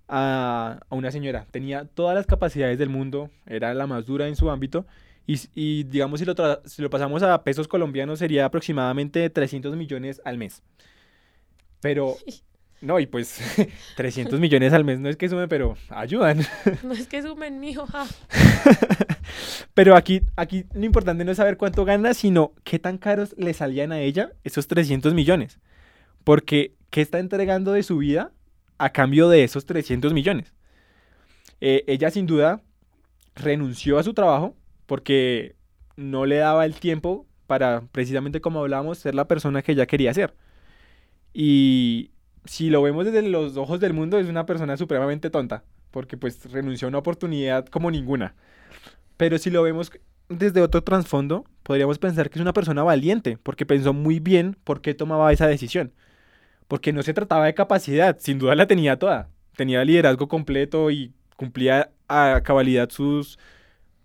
a, 0.08 0.80
a 0.90 0.96
una 0.96 1.12
señora. 1.12 1.46
Tenía 1.52 1.86
todas 1.86 2.16
las 2.16 2.26
capacidades 2.26 2.78
del 2.78 2.90
mundo, 2.90 3.30
era 3.46 3.74
la 3.74 3.88
más 3.88 4.06
dura 4.06 4.28
en 4.28 4.36
su 4.36 4.50
ámbito. 4.50 4.86
Y, 5.26 5.40
y 5.56 5.84
digamos, 5.84 6.22
si 6.22 6.26
lo, 6.26 6.34
si 6.66 6.82
lo 6.82 6.90
pasamos 6.90 7.22
a 7.22 7.44
pesos 7.44 7.68
colombianos, 7.68 8.20
sería 8.20 8.46
aproximadamente 8.46 9.30
300 9.30 9.76
millones 9.76 10.22
al 10.24 10.38
mes. 10.38 10.64
Pero, 11.82 12.16
no, 12.82 13.00
y 13.00 13.08
pues 13.08 13.40
300 13.96 14.40
millones 14.40 14.74
al 14.74 14.86
mes 14.86 15.00
no 15.00 15.10
es 15.10 15.18
que 15.18 15.30
sume, 15.30 15.48
pero 15.48 15.78
ayudan. 15.90 16.40
No 16.84 16.94
es 16.94 17.08
que 17.08 17.22
sumen, 17.22 17.60
mijo. 17.60 17.86
ja. 17.88 18.06
Pero 19.74 19.96
aquí, 19.96 20.22
aquí 20.36 20.66
lo 20.74 20.86
importante 20.86 21.26
no 21.26 21.32
es 21.32 21.38
saber 21.38 21.58
cuánto 21.58 21.86
gana, 21.86 22.14
sino 22.14 22.54
qué 22.64 22.80
tan 22.80 22.98
caros 22.98 23.36
le 23.38 23.54
salían 23.54 23.92
a 23.92 24.00
ella 24.00 24.32
esos 24.44 24.68
300 24.68 25.14
millones. 25.14 25.60
Porque, 26.24 26.76
¿qué 26.90 27.02
está 27.02 27.20
entregando 27.20 27.74
de 27.74 27.84
su 27.84 27.98
vida 27.98 28.32
a 28.78 28.92
cambio 28.92 29.30
de 29.30 29.44
esos 29.44 29.66
300 29.66 30.14
millones? 30.14 30.54
Eh, 31.62 31.84
ella 31.88 32.10
sin 32.10 32.26
duda 32.26 32.62
renunció 33.36 34.00
a 34.00 34.04
su 34.04 34.14
trabajo 34.14 34.56
porque 34.86 35.56
no 35.96 36.26
le 36.26 36.38
daba 36.38 36.66
el 36.66 36.76
tiempo 36.76 37.28
para, 37.48 37.82
precisamente 37.92 38.42
como 38.42 38.60
hablábamos, 38.62 39.00
ser 39.00 39.16
la 39.16 39.28
persona 39.28 39.62
que 39.62 39.74
ella 39.74 39.86
quería 39.86 40.14
ser. 40.14 40.36
Y 41.34 42.12
si 42.48 42.70
lo 42.70 42.82
vemos 42.82 43.06
desde 43.06 43.22
los 43.22 43.58
ojos 43.58 43.80
del 43.80 43.94
mundo, 43.94 44.20
es 44.20 44.28
una 44.28 44.46
persona 44.46 44.78
supremamente 44.78 45.30
tonta, 45.30 45.64
porque 45.92 46.18
pues 46.18 46.52
renunció 46.52 46.88
a 46.88 46.90
una 46.90 46.98
oportunidad 47.00 47.66
como 47.68 47.92
ninguna. 47.92 48.36
Pero 49.18 49.38
si 49.38 49.50
lo 49.50 49.64
vemos 49.64 49.92
desde 50.30 50.62
otro 50.62 50.84
trasfondo, 50.84 51.46
podríamos 51.64 52.00
pensar 52.00 52.30
que 52.30 52.40
es 52.40 52.42
una 52.42 52.54
persona 52.54 52.84
valiente, 52.84 53.38
porque 53.42 53.66
pensó 53.66 53.94
muy 53.94 54.20
bien 54.20 54.58
por 54.64 54.82
qué 54.82 54.94
tomaba 54.94 55.32
esa 55.32 55.48
decisión. 55.48 55.94
Porque 56.68 56.94
no 56.94 57.04
se 57.04 57.14
trataba 57.14 57.46
de 57.46 57.54
capacidad, 57.54 58.18
sin 58.20 58.40
duda 58.40 58.56
la 58.56 58.68
tenía 58.68 59.00
toda. 59.00 59.30
Tenía 59.56 59.84
liderazgo 59.86 60.28
completo 60.28 60.92
y 60.92 61.14
cumplía 61.36 61.92
a 62.08 62.42
cabalidad 62.44 62.90
sus 62.90 63.40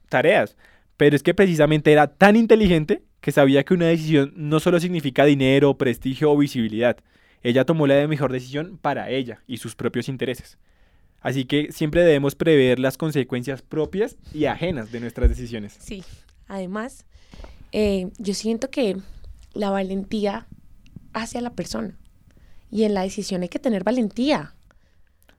tareas. 0.08 0.56
Pero 0.96 1.16
es 1.16 1.22
que 1.22 1.34
precisamente 1.34 1.92
era 1.92 2.06
tan 2.06 2.36
inteligente 2.36 3.02
que 3.20 3.32
sabía 3.32 3.64
que 3.64 3.74
una 3.74 3.86
decisión 3.86 4.32
no 4.36 4.60
solo 4.60 4.80
significa 4.80 5.24
dinero, 5.24 5.76
prestigio 5.76 6.30
o 6.30 6.36
visibilidad. 6.36 6.96
Ella 7.42 7.64
tomó 7.64 7.86
la 7.86 8.06
mejor 8.06 8.32
decisión 8.32 8.78
para 8.80 9.10
ella 9.10 9.42
y 9.46 9.58
sus 9.58 9.74
propios 9.74 10.08
intereses. 10.08 10.58
Así 11.20 11.44
que 11.44 11.70
siempre 11.70 12.02
debemos 12.02 12.34
prever 12.34 12.78
las 12.78 12.96
consecuencias 12.96 13.62
propias 13.62 14.16
y 14.32 14.46
ajenas 14.46 14.90
de 14.90 15.00
nuestras 15.00 15.28
decisiones. 15.28 15.76
Sí, 15.78 16.02
además, 16.48 17.04
eh, 17.70 18.10
yo 18.18 18.34
siento 18.34 18.70
que 18.70 18.96
la 19.54 19.70
valentía 19.70 20.46
hace 21.12 21.38
a 21.38 21.40
la 21.40 21.50
persona. 21.50 21.96
Y 22.70 22.84
en 22.84 22.94
la 22.94 23.02
decisión 23.02 23.42
hay 23.42 23.48
que 23.48 23.58
tener 23.58 23.84
valentía. 23.84 24.54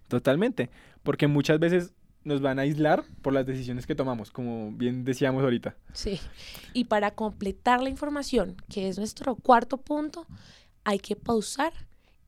Totalmente, 0.07 0.69
porque 1.01 1.27
muchas 1.27 1.59
veces 1.59 1.93
nos 2.23 2.41
van 2.41 2.59
a 2.59 2.61
aislar 2.61 3.03
por 3.21 3.33
las 3.33 3.45
decisiones 3.45 3.85
que 3.85 3.95
tomamos, 3.95 4.31
como 4.31 4.71
bien 4.71 5.03
decíamos 5.03 5.43
ahorita. 5.43 5.75
Sí, 5.93 6.19
y 6.73 6.85
para 6.85 7.11
completar 7.11 7.81
la 7.81 7.89
información, 7.89 8.55
que 8.69 8.87
es 8.87 8.97
nuestro 8.97 9.35
cuarto 9.35 9.77
punto, 9.77 10.25
hay 10.83 10.99
que 10.99 11.15
pausar 11.15 11.73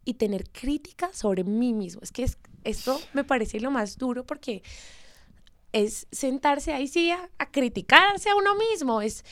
y 0.06 0.14
tener 0.14 0.50
crítica 0.52 1.10
sobre 1.12 1.44
mí 1.44 1.74
mismo. 1.74 2.02
Es 2.04 2.12
que 2.12 2.26
esto 2.64 3.02
me 3.14 3.24
parece 3.24 3.60
lo 3.60 3.72
más 3.72 3.98
duro 3.98 4.26
porque 4.26 4.64
es 5.74 6.08
sentarse 6.12 6.74
ahí 6.74 6.88
sí 6.88 7.12
a, 7.12 7.30
criticarse 7.52 8.30
a 8.30 8.36
uno 8.36 8.56
mismo, 8.56 9.02
es, 9.02 9.26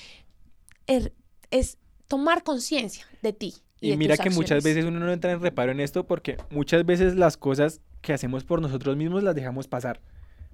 er, 0.87 1.13
es, 1.51 1.77
tomar 2.07 2.43
conciencia 2.43 3.05
de 3.21 3.31
ti. 3.31 3.53
Y, 3.79 3.95
mira 3.97 4.17
que 4.17 4.29
muchas 4.29 4.63
veces 4.63 4.85
uno 4.85 4.99
no 4.99 5.11
entra 5.11 5.31
en 5.31 5.41
reparo 5.41 5.71
en 5.71 5.79
esto 5.79 6.05
porque 6.05 6.37
muchas 6.49 6.85
veces 6.85 7.15
las 7.15 7.37
cosas 7.37 7.81
que 8.01 8.13
hacemos 8.13 8.43
por 8.43 8.61
nosotros 8.61 8.97
mismos 8.97 9.23
las 9.23 9.35
dejamos 9.35 9.67
pasar. 9.67 10.01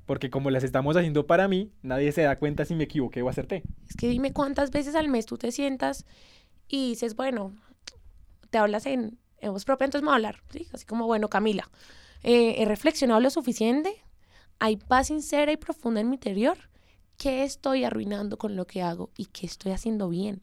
Porque 0.06 0.32
como 0.32 0.50
las 0.50 0.64
estamos 0.64 0.96
haciendo 0.98 1.28
para 1.28 1.48
mí, 1.48 1.72
nadie 1.84 2.12
se 2.12 2.24
da 2.24 2.38
cuenta 2.38 2.66
si 2.66 2.74
me 2.74 2.86
equivoqué 2.86 3.22
o 3.22 3.30
acerté. 3.30 3.62
Es 3.88 3.96
que 3.96 4.08
dime 4.08 4.34
cuántas 4.34 4.72
veces 4.72 4.96
al 4.96 5.08
mes 5.08 5.28
tú 5.28 5.38
te 5.38 5.52
sientas 5.52 6.06
y 6.68 6.90
dices, 6.90 7.16
bueno, 7.16 7.56
te 8.50 8.58
hablas 8.58 8.88
en, 8.88 9.20
en 9.42 9.54
voz 9.54 9.66
propia, 9.66 9.86
entonces 9.86 10.04
me 10.04 10.08
voy 10.08 10.14
a 10.14 10.16
hablar. 10.16 10.44
¿sí? 10.52 10.68
Así 10.74 10.86
como, 10.86 11.06
bueno, 11.06 11.30
Camila, 11.30 11.70
eh, 12.24 12.56
he 12.58 12.66
reflexionado 12.66 13.20
lo 13.20 13.30
suficiente, 13.30 14.04
hay 14.60 14.78
paz 14.78 15.08
sincera 15.08 15.52
y 15.52 15.58
profunda 15.58 16.02
en 16.02 16.10
mi 16.10 16.16
interior. 16.16 16.58
¿Qué 17.18 17.44
estoy 17.44 17.84
arruinando 17.84 18.38
con 18.38 18.56
lo 18.56 18.66
que 18.66 18.82
hago 18.82 19.10
y 19.18 19.26
qué 19.26 19.46
estoy 19.46 19.72
haciendo 19.72 20.10
bien? 20.10 20.42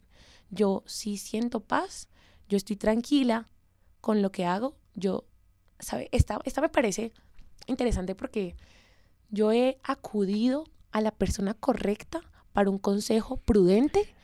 Yo 0.50 0.82
sí 0.86 1.16
siento 1.16 1.60
paz, 1.60 2.08
yo 2.48 2.56
estoy 2.56 2.76
tranquila 2.76 3.48
con 4.00 4.22
lo 4.22 4.30
que 4.30 4.44
hago. 4.44 4.76
Yo, 4.94 5.24
¿sabe? 5.78 6.08
Esta, 6.12 6.38
esta 6.44 6.60
me 6.60 6.68
parece 6.68 7.12
interesante 7.66 8.14
porque 8.14 8.56
yo 9.30 9.52
he 9.52 9.78
acudido 9.82 10.64
a 10.92 11.00
la 11.00 11.10
persona 11.10 11.54
correcta 11.54 12.20
para 12.52 12.70
un 12.70 12.78
consejo 12.78 13.36
prudente. 13.38 14.14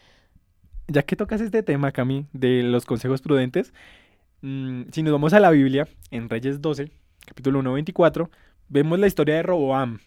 Ya 0.89 1.03
que 1.03 1.17
tocas 1.17 1.41
este 1.41 1.63
tema, 1.63 1.93
Cami, 1.93 2.27
de 2.33 2.63
los 2.63 2.87
consejos 2.87 3.21
prudentes, 3.21 3.73
mm, 4.43 4.83
si 4.93 5.03
nos 5.03 5.13
vamos 5.13 5.33
a 5.33 5.41
la 5.41 5.51
Biblia, 5.51 5.89
en 6.11 6.29
Reyes 6.29 6.61
12, 6.61 6.91
capítulo 7.27 7.61
1, 7.61 7.73
24, 7.73 8.31
vemos 8.69 8.99
la 8.99 9.07
historia 9.07 9.37
de 9.37 9.43
Roboam. 9.43 10.01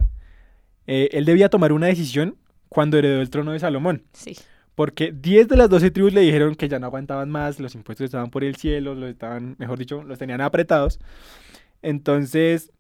Eh, 0.88 1.10
él 1.14 1.26
debía 1.26 1.50
tomar 1.50 1.74
una 1.74 1.88
decisión 1.88 2.38
cuando 2.70 2.98
heredó 2.98 3.22
el 3.22 3.30
trono 3.30 3.52
de 3.52 3.60
Salomón. 3.60 4.04
Sí. 4.14 4.36
Porque 4.76 5.14
10 5.14 5.48
de 5.48 5.56
las 5.56 5.70
12 5.70 5.92
tribus 5.92 6.14
le 6.14 6.22
dijeron 6.22 6.56
que 6.56 6.68
ya 6.68 6.80
no 6.80 6.88
aguantaban 6.88 7.30
más, 7.30 7.60
los 7.60 7.76
impuestos 7.76 8.06
estaban 8.06 8.30
por 8.30 8.44
el 8.44 8.58
cielo, 8.58 8.94
los 8.94 9.10
estaban, 9.10 9.56
mejor 9.58 9.80
dicho, 9.80 10.04
los 10.04 10.20
tenían 10.20 10.42
apretados. 10.42 11.00
Entonces, 11.82 12.72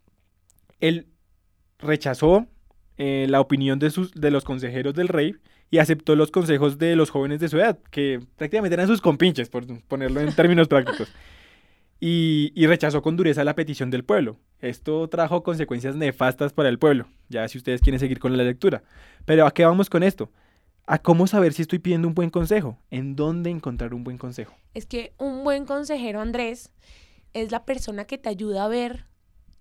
él 0.81 1.07
rechazó 1.79 2.47
eh, 2.97 3.27
la 3.29 3.39
opinión 3.39 3.79
de, 3.79 3.89
sus, 3.91 4.11
de 4.13 4.31
los 4.31 4.43
consejeros 4.43 4.93
del 4.93 5.07
rey 5.07 5.35
y 5.71 5.77
aceptó 5.77 6.15
los 6.15 6.31
consejos 6.31 6.77
de 6.77 6.95
los 6.95 7.09
jóvenes 7.09 7.39
de 7.39 7.49
su 7.49 7.57
edad, 7.57 7.79
que 7.91 8.19
prácticamente 8.35 8.73
eran 8.73 8.87
sus 8.87 9.01
compinches, 9.01 9.49
por 9.49 9.65
ponerlo 9.83 10.19
en 10.21 10.33
términos 10.33 10.67
prácticos. 10.67 11.11
Y, 11.99 12.51
y, 12.55 12.67
rechazó 12.67 13.01
con 13.01 13.15
dureza 13.15 13.43
la 13.43 13.55
petición 13.55 13.89
del 13.89 14.03
pueblo. 14.03 14.37
Esto 14.59 15.07
trajo 15.07 15.43
consecuencias 15.43 15.95
nefastas 15.95 16.51
para 16.51 16.69
el 16.69 16.77
pueblo, 16.77 17.07
ya 17.29 17.47
si 17.47 17.57
ustedes 17.57 17.81
quieren 17.81 17.99
seguir 17.99 18.19
con 18.19 18.35
la 18.35 18.43
lectura. 18.43 18.83
Pero 19.25 19.47
¿a 19.47 19.53
qué 19.53 19.65
vamos 19.65 19.89
con 19.89 20.03
esto? 20.03 20.29
A 20.87 20.99
cómo 20.99 21.25
saber 21.25 21.53
si 21.53 21.61
estoy 21.61 21.79
pidiendo 21.79 22.07
un 22.07 22.13
buen 22.13 22.29
consejo, 22.29 22.77
en 22.91 23.15
dónde 23.15 23.49
encontrar 23.49 23.93
un 23.93 24.03
buen 24.03 24.17
consejo. 24.17 24.55
Es 24.73 24.85
que 24.85 25.13
un 25.17 25.43
buen 25.43 25.65
consejero, 25.65 26.19
Andrés, 26.19 26.71
es 27.33 27.51
la 27.51 27.65
persona 27.65 28.05
que 28.05 28.17
te 28.17 28.29
ayuda 28.29 28.65
a 28.65 28.67
ver 28.67 29.05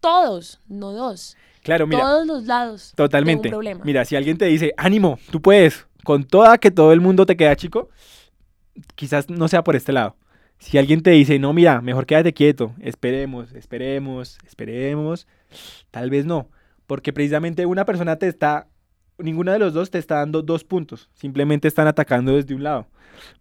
todos, 0.00 0.60
no 0.68 0.92
dos. 0.92 1.36
Claro, 1.62 1.86
mira. 1.86 2.02
Todos 2.02 2.26
los 2.26 2.44
lados. 2.44 2.92
Totalmente. 2.94 3.50
Mira, 3.84 4.04
si 4.04 4.16
alguien 4.16 4.36
te 4.36 4.44
dice, 4.44 4.74
ánimo, 4.76 5.18
tú 5.30 5.40
puedes, 5.40 5.86
con 6.04 6.24
toda 6.24 6.58
que 6.58 6.70
todo 6.70 6.92
el 6.92 7.00
mundo 7.00 7.24
te 7.24 7.36
queda 7.36 7.56
chico, 7.56 7.88
quizás 8.94 9.30
no 9.30 9.48
sea 9.48 9.64
por 9.64 9.76
este 9.76 9.92
lado. 9.92 10.16
Si 10.58 10.78
alguien 10.78 11.02
te 11.02 11.10
dice, 11.10 11.38
no, 11.38 11.52
mira, 11.52 11.80
mejor 11.80 12.06
quédate 12.06 12.32
quieto, 12.32 12.74
esperemos, 12.80 13.52
esperemos, 13.52 14.38
esperemos, 14.46 15.26
tal 15.90 16.10
vez 16.10 16.24
no. 16.24 16.48
Porque 16.86 17.12
precisamente 17.12 17.66
una 17.66 17.84
persona 17.84 18.16
te 18.16 18.28
está, 18.28 18.68
ninguna 19.18 19.52
de 19.52 19.58
los 19.58 19.74
dos 19.74 19.90
te 19.90 19.98
está 19.98 20.16
dando 20.16 20.42
dos 20.42 20.64
puntos, 20.64 21.10
simplemente 21.14 21.68
están 21.68 21.86
atacando 21.86 22.34
desde 22.34 22.54
un 22.54 22.62
lado. 22.62 22.86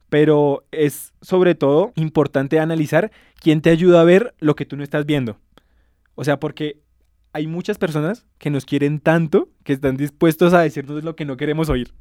Pero 0.10 0.65
es 0.71 1.13
sobre 1.21 1.56
todo 1.56 1.91
importante 1.95 2.60
analizar 2.60 3.12
quién 3.41 3.62
te 3.62 3.69
ayuda 3.69 4.02
a 4.02 4.06
ver 4.06 4.36
lo 4.39 4.56
que 4.56 4.65
tú 4.65 4.76
no 4.76 4.84
estás 4.84 5.06
viendo. 5.06 5.38
O 6.15 6.23
sea, 6.23 6.39
porque 6.39 6.84
hay 7.34 7.47
muchas 7.47 7.78
personas 7.80 8.26
que 8.38 8.52
nos 8.52 8.65
quieren 8.65 8.99
tanto 8.99 9.49
que 9.63 9.73
están 9.73 9.97
dispuestos 9.97 10.54
a 10.54 10.62
decirnos 10.62 11.04
lo 11.04 11.15
que 11.15 11.26
no 11.26 11.36
queremos 11.36 11.69
oír. 11.69 11.91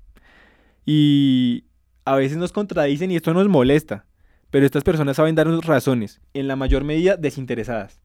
Y 0.84 1.64
a 2.04 2.16
veces 2.16 2.36
nos 2.36 2.52
contradicen 2.52 3.10
y 3.10 3.16
esto 3.16 3.32
nos 3.32 3.48
molesta. 3.48 4.04
Pero 4.52 4.64
estas 4.64 4.84
personas 4.84 5.16
saben 5.16 5.34
darnos 5.34 5.64
razones, 5.64 6.20
en 6.32 6.46
la 6.46 6.54
mayor 6.54 6.84
medida 6.84 7.16
desinteresadas. 7.16 8.00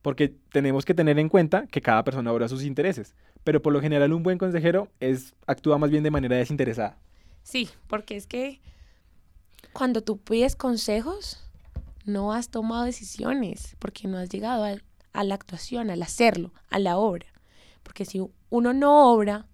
Porque 0.00 0.34
tenemos 0.50 0.86
que 0.86 0.94
tener 0.94 1.18
en 1.18 1.28
cuenta 1.28 1.66
que 1.66 1.82
cada 1.82 2.02
persona 2.02 2.32
obra 2.32 2.48
sus 2.48 2.64
intereses. 2.64 3.14
Pero 3.44 3.60
por 3.60 3.74
lo 3.74 3.82
general 3.82 4.14
un 4.14 4.22
buen 4.22 4.38
consejero 4.38 4.88
es, 5.00 5.34
actúa 5.46 5.76
más 5.76 5.90
bien 5.90 6.02
de 6.02 6.10
manera 6.10 6.36
desinteresada. 6.36 6.96
Sí, 7.42 7.68
porque 7.86 8.16
es 8.16 8.26
que 8.26 8.62
cuando 9.74 10.00
tú 10.00 10.16
pides 10.16 10.56
consejos, 10.56 11.46
no 12.06 12.32
has 12.32 12.48
tomado 12.48 12.84
decisiones, 12.84 13.76
porque 13.78 14.08
no 14.08 14.16
has 14.16 14.30
llegado 14.30 14.64
al 14.64 14.82
a 15.12 15.24
la 15.24 15.34
actuación, 15.34 15.90
al 15.90 16.02
hacerlo, 16.02 16.52
a 16.70 16.78
la 16.78 16.96
obra. 16.96 17.26
Porque 17.82 18.04
si 18.04 18.22
uno 18.48 18.72
no 18.72 19.12
obra 19.12 19.46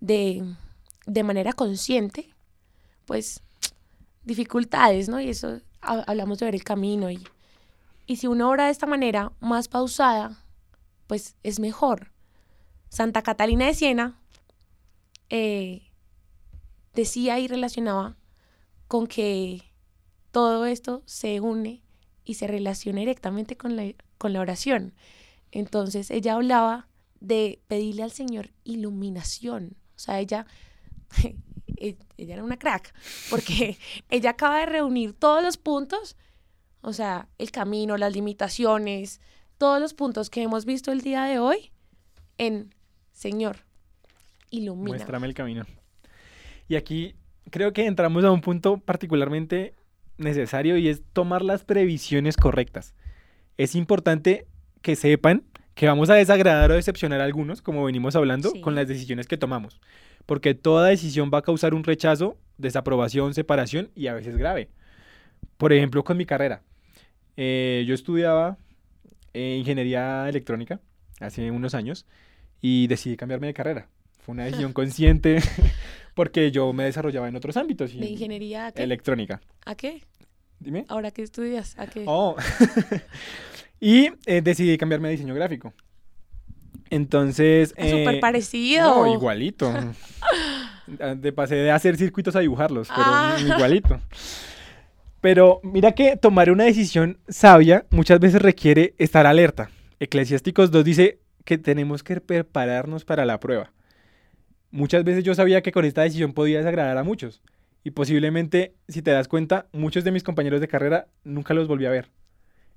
de, 0.00 0.44
de 1.06 1.22
manera 1.22 1.52
consciente, 1.52 2.34
pues 3.06 3.42
dificultades, 4.24 5.08
¿no? 5.08 5.20
Y 5.20 5.28
eso 5.28 5.60
hablamos 5.80 6.38
de 6.38 6.46
ver 6.46 6.54
el 6.54 6.64
camino. 6.64 7.10
Y, 7.10 7.22
y 8.06 8.16
si 8.16 8.26
uno 8.26 8.50
obra 8.50 8.66
de 8.66 8.70
esta 8.70 8.86
manera 8.86 9.32
más 9.40 9.68
pausada, 9.68 10.44
pues 11.06 11.36
es 11.42 11.60
mejor. 11.60 12.12
Santa 12.88 13.22
Catalina 13.22 13.66
de 13.66 13.74
Siena 13.74 14.18
eh, 15.30 15.90
decía 16.94 17.38
y 17.38 17.48
relacionaba 17.48 18.16
con 18.86 19.06
que 19.06 19.62
todo 20.30 20.66
esto 20.66 21.02
se 21.06 21.40
une 21.40 21.82
y 22.24 22.34
se 22.34 22.46
relaciona 22.46 23.00
directamente 23.00 23.56
con 23.56 23.76
la, 23.76 23.94
con 24.18 24.32
la 24.32 24.40
oración. 24.40 24.94
Entonces 25.50 26.10
ella 26.10 26.34
hablaba 26.34 26.88
de 27.20 27.60
pedirle 27.68 28.02
al 28.02 28.10
Señor 28.10 28.50
iluminación. 28.64 29.76
O 29.96 29.98
sea, 29.98 30.20
ella, 30.20 30.46
ella 31.76 31.96
era 32.34 32.44
una 32.44 32.58
crack, 32.58 32.94
porque 33.30 33.76
ella 34.10 34.30
acaba 34.30 34.60
de 34.60 34.66
reunir 34.66 35.12
todos 35.12 35.42
los 35.42 35.56
puntos, 35.56 36.16
o 36.80 36.92
sea, 36.92 37.28
el 37.38 37.50
camino, 37.50 37.96
las 37.96 38.12
limitaciones, 38.12 39.20
todos 39.58 39.80
los 39.80 39.94
puntos 39.94 40.30
que 40.30 40.42
hemos 40.42 40.64
visto 40.64 40.92
el 40.92 41.00
día 41.00 41.24
de 41.24 41.38
hoy 41.38 41.70
en 42.38 42.74
Señor, 43.12 43.58
ilumina. 44.50 44.96
Muéstrame 44.96 45.26
el 45.26 45.34
camino. 45.34 45.64
Y 46.68 46.76
aquí 46.76 47.14
creo 47.50 47.72
que 47.72 47.86
entramos 47.86 48.24
a 48.24 48.30
un 48.30 48.40
punto 48.40 48.78
particularmente 48.78 49.74
necesario 50.16 50.76
y 50.76 50.88
es 50.88 51.02
tomar 51.12 51.42
las 51.42 51.64
previsiones 51.64 52.36
correctas 52.36 52.94
es 53.56 53.74
importante 53.74 54.46
que 54.80 54.96
sepan 54.96 55.44
que 55.74 55.86
vamos 55.86 56.10
a 56.10 56.14
desagradar 56.14 56.70
o 56.70 56.74
decepcionar 56.74 57.20
a 57.20 57.24
algunos, 57.24 57.62
como 57.62 57.84
venimos 57.84 58.16
hablando, 58.16 58.52
con 58.60 58.74
las 58.74 58.88
decisiones 58.88 59.26
que 59.26 59.36
tomamos. 59.36 59.80
Porque 60.26 60.54
toda 60.54 60.88
decisión 60.88 61.30
va 61.32 61.38
a 61.38 61.42
causar 61.42 61.74
un 61.74 61.84
rechazo, 61.84 62.36
desaprobación, 62.58 63.34
separación 63.34 63.90
y 63.94 64.06
a 64.06 64.14
veces 64.14 64.36
grave. 64.36 64.68
Por 65.56 65.72
ejemplo, 65.72 66.04
con 66.04 66.16
mi 66.16 66.26
carrera. 66.26 66.62
Eh, 67.36 67.84
yo 67.86 67.94
estudiaba 67.94 68.58
eh, 69.32 69.56
ingeniería 69.58 70.28
electrónica 70.28 70.80
hace 71.20 71.50
unos 71.50 71.74
años 71.74 72.06
y 72.60 72.86
decidí 72.86 73.16
cambiarme 73.16 73.46
de 73.46 73.54
carrera. 73.54 73.88
Fue 74.20 74.34
una 74.34 74.44
decisión 74.44 74.72
consciente 74.74 75.40
porque 76.14 76.50
yo 76.50 76.72
me 76.72 76.84
desarrollaba 76.84 77.28
en 77.28 77.36
otros 77.36 77.56
ámbitos. 77.56 77.94
y 77.94 77.98
¿De 77.98 78.06
ingeniería 78.06 78.66
a 78.66 78.72
qué? 78.72 78.82
Electrónica. 78.82 79.40
¿A 79.64 79.74
qué? 79.74 80.02
Dime. 80.60 80.84
¿Ahora 80.88 81.10
qué 81.10 81.22
estudias? 81.22 81.76
¿A 81.78 81.86
qué? 81.88 82.04
Oh. 82.06 82.36
y 83.82 84.12
eh, 84.26 84.42
decidí 84.42 84.78
cambiarme 84.78 85.08
a 85.08 85.10
diseño 85.10 85.34
gráfico. 85.34 85.74
Entonces... 86.88 87.74
Ah, 87.76 87.82
súper 87.82 88.14
eh, 88.14 88.20
parecido. 88.20 89.04
No, 89.04 89.12
igualito. 89.12 89.74
De 91.16 91.32
pasé 91.32 91.56
de 91.56 91.72
hacer 91.72 91.96
circuitos 91.96 92.36
a 92.36 92.40
dibujarlos, 92.40 92.88
pero 92.88 93.02
Ah. 93.04 93.36
igualito. 93.44 94.00
Pero 95.20 95.60
mira 95.64 95.92
que 95.92 96.16
tomar 96.16 96.52
una 96.52 96.62
decisión 96.62 97.18
sabia 97.26 97.84
muchas 97.90 98.20
veces 98.20 98.40
requiere 98.40 98.94
estar 98.98 99.26
alerta. 99.26 99.70
Eclesiásticos 99.98 100.70
2 100.70 100.84
dice 100.84 101.18
que 101.44 101.58
tenemos 101.58 102.04
que 102.04 102.20
prepararnos 102.20 103.04
para 103.04 103.24
la 103.24 103.40
prueba. 103.40 103.72
Muchas 104.70 105.02
veces 105.02 105.24
yo 105.24 105.34
sabía 105.34 105.60
que 105.60 105.72
con 105.72 105.84
esta 105.84 106.02
decisión 106.02 106.34
podía 106.34 106.58
desagradar 106.58 106.98
a 106.98 107.04
muchos. 107.04 107.42
Y 107.82 107.90
posiblemente, 107.90 108.74
si 108.86 109.02
te 109.02 109.10
das 109.10 109.26
cuenta, 109.26 109.66
muchos 109.72 110.04
de 110.04 110.12
mis 110.12 110.22
compañeros 110.22 110.60
de 110.60 110.68
carrera 110.68 111.08
nunca 111.24 111.52
los 111.52 111.66
volví 111.66 111.86
a 111.86 111.90
ver. 111.90 112.08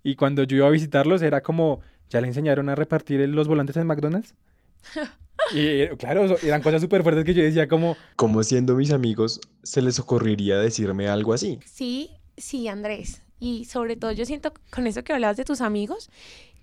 Y 0.06 0.16
cuando 0.16 0.43
yo 0.43 0.58
iba 0.58 0.68
a 0.68 0.70
visitarlos 0.70 1.24
era 1.24 1.41
como, 1.41 1.82
¿ya 2.12 2.22
le 2.22 2.28
enseñaron 2.28 2.70
a 2.70 2.76
repartir 2.76 3.28
los 3.28 3.47
volantes 3.47 3.76
en 3.76 3.88
McDonald's? 3.88 4.36
y 5.51 5.66
eh, 5.66 5.91
claro, 5.97 6.38
eran 6.43 6.62
cosas 6.62 6.80
súper 6.80 7.01
fuertes 7.01 7.26
que 7.26 7.34
yo 7.34 7.41
decía 7.41 7.68
como, 7.68 7.97
¿Cómo 8.16 8.43
siendo 8.43 8.76
mis 8.76 8.91
amigos 8.91 9.41
se 9.64 9.82
les 9.82 9.97
ocurriría 9.97 10.60
decirme 10.60 11.08
algo 11.08 11.34
así? 11.34 11.58
Sí, 11.66 12.12
sí, 12.38 12.68
Andrés. 12.68 13.24
Y 13.39 13.66
sobre 13.66 13.95
todo 13.95 14.12
yo 14.12 14.26
siento 14.26 14.53
con 14.70 14.86
eso 14.86 15.03
que 15.03 15.12
hablabas 15.12 15.38
de 15.38 15.43
tus 15.43 15.60
amigos, 15.60 16.12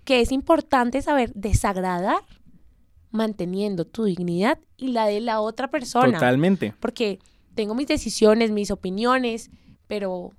que 0.05 0.21
es 0.21 0.31
importante 0.31 1.01
saber 1.01 1.33
desagradar 1.33 2.21
manteniendo 3.11 3.83
tu 3.83 4.05
dignidad 4.05 4.57
y 4.77 4.93
la 4.93 5.05
de 5.05 5.19
la 5.19 5.41
otra 5.41 5.69
persona. 5.69 6.13
totalmente. 6.13 6.73
Porque 6.79 7.19
tengo 7.55 7.75
mis 7.75 7.87
decisiones, 7.87 8.51
mis 8.51 8.71
opiniones, 8.71 9.51
pero 9.87 10.31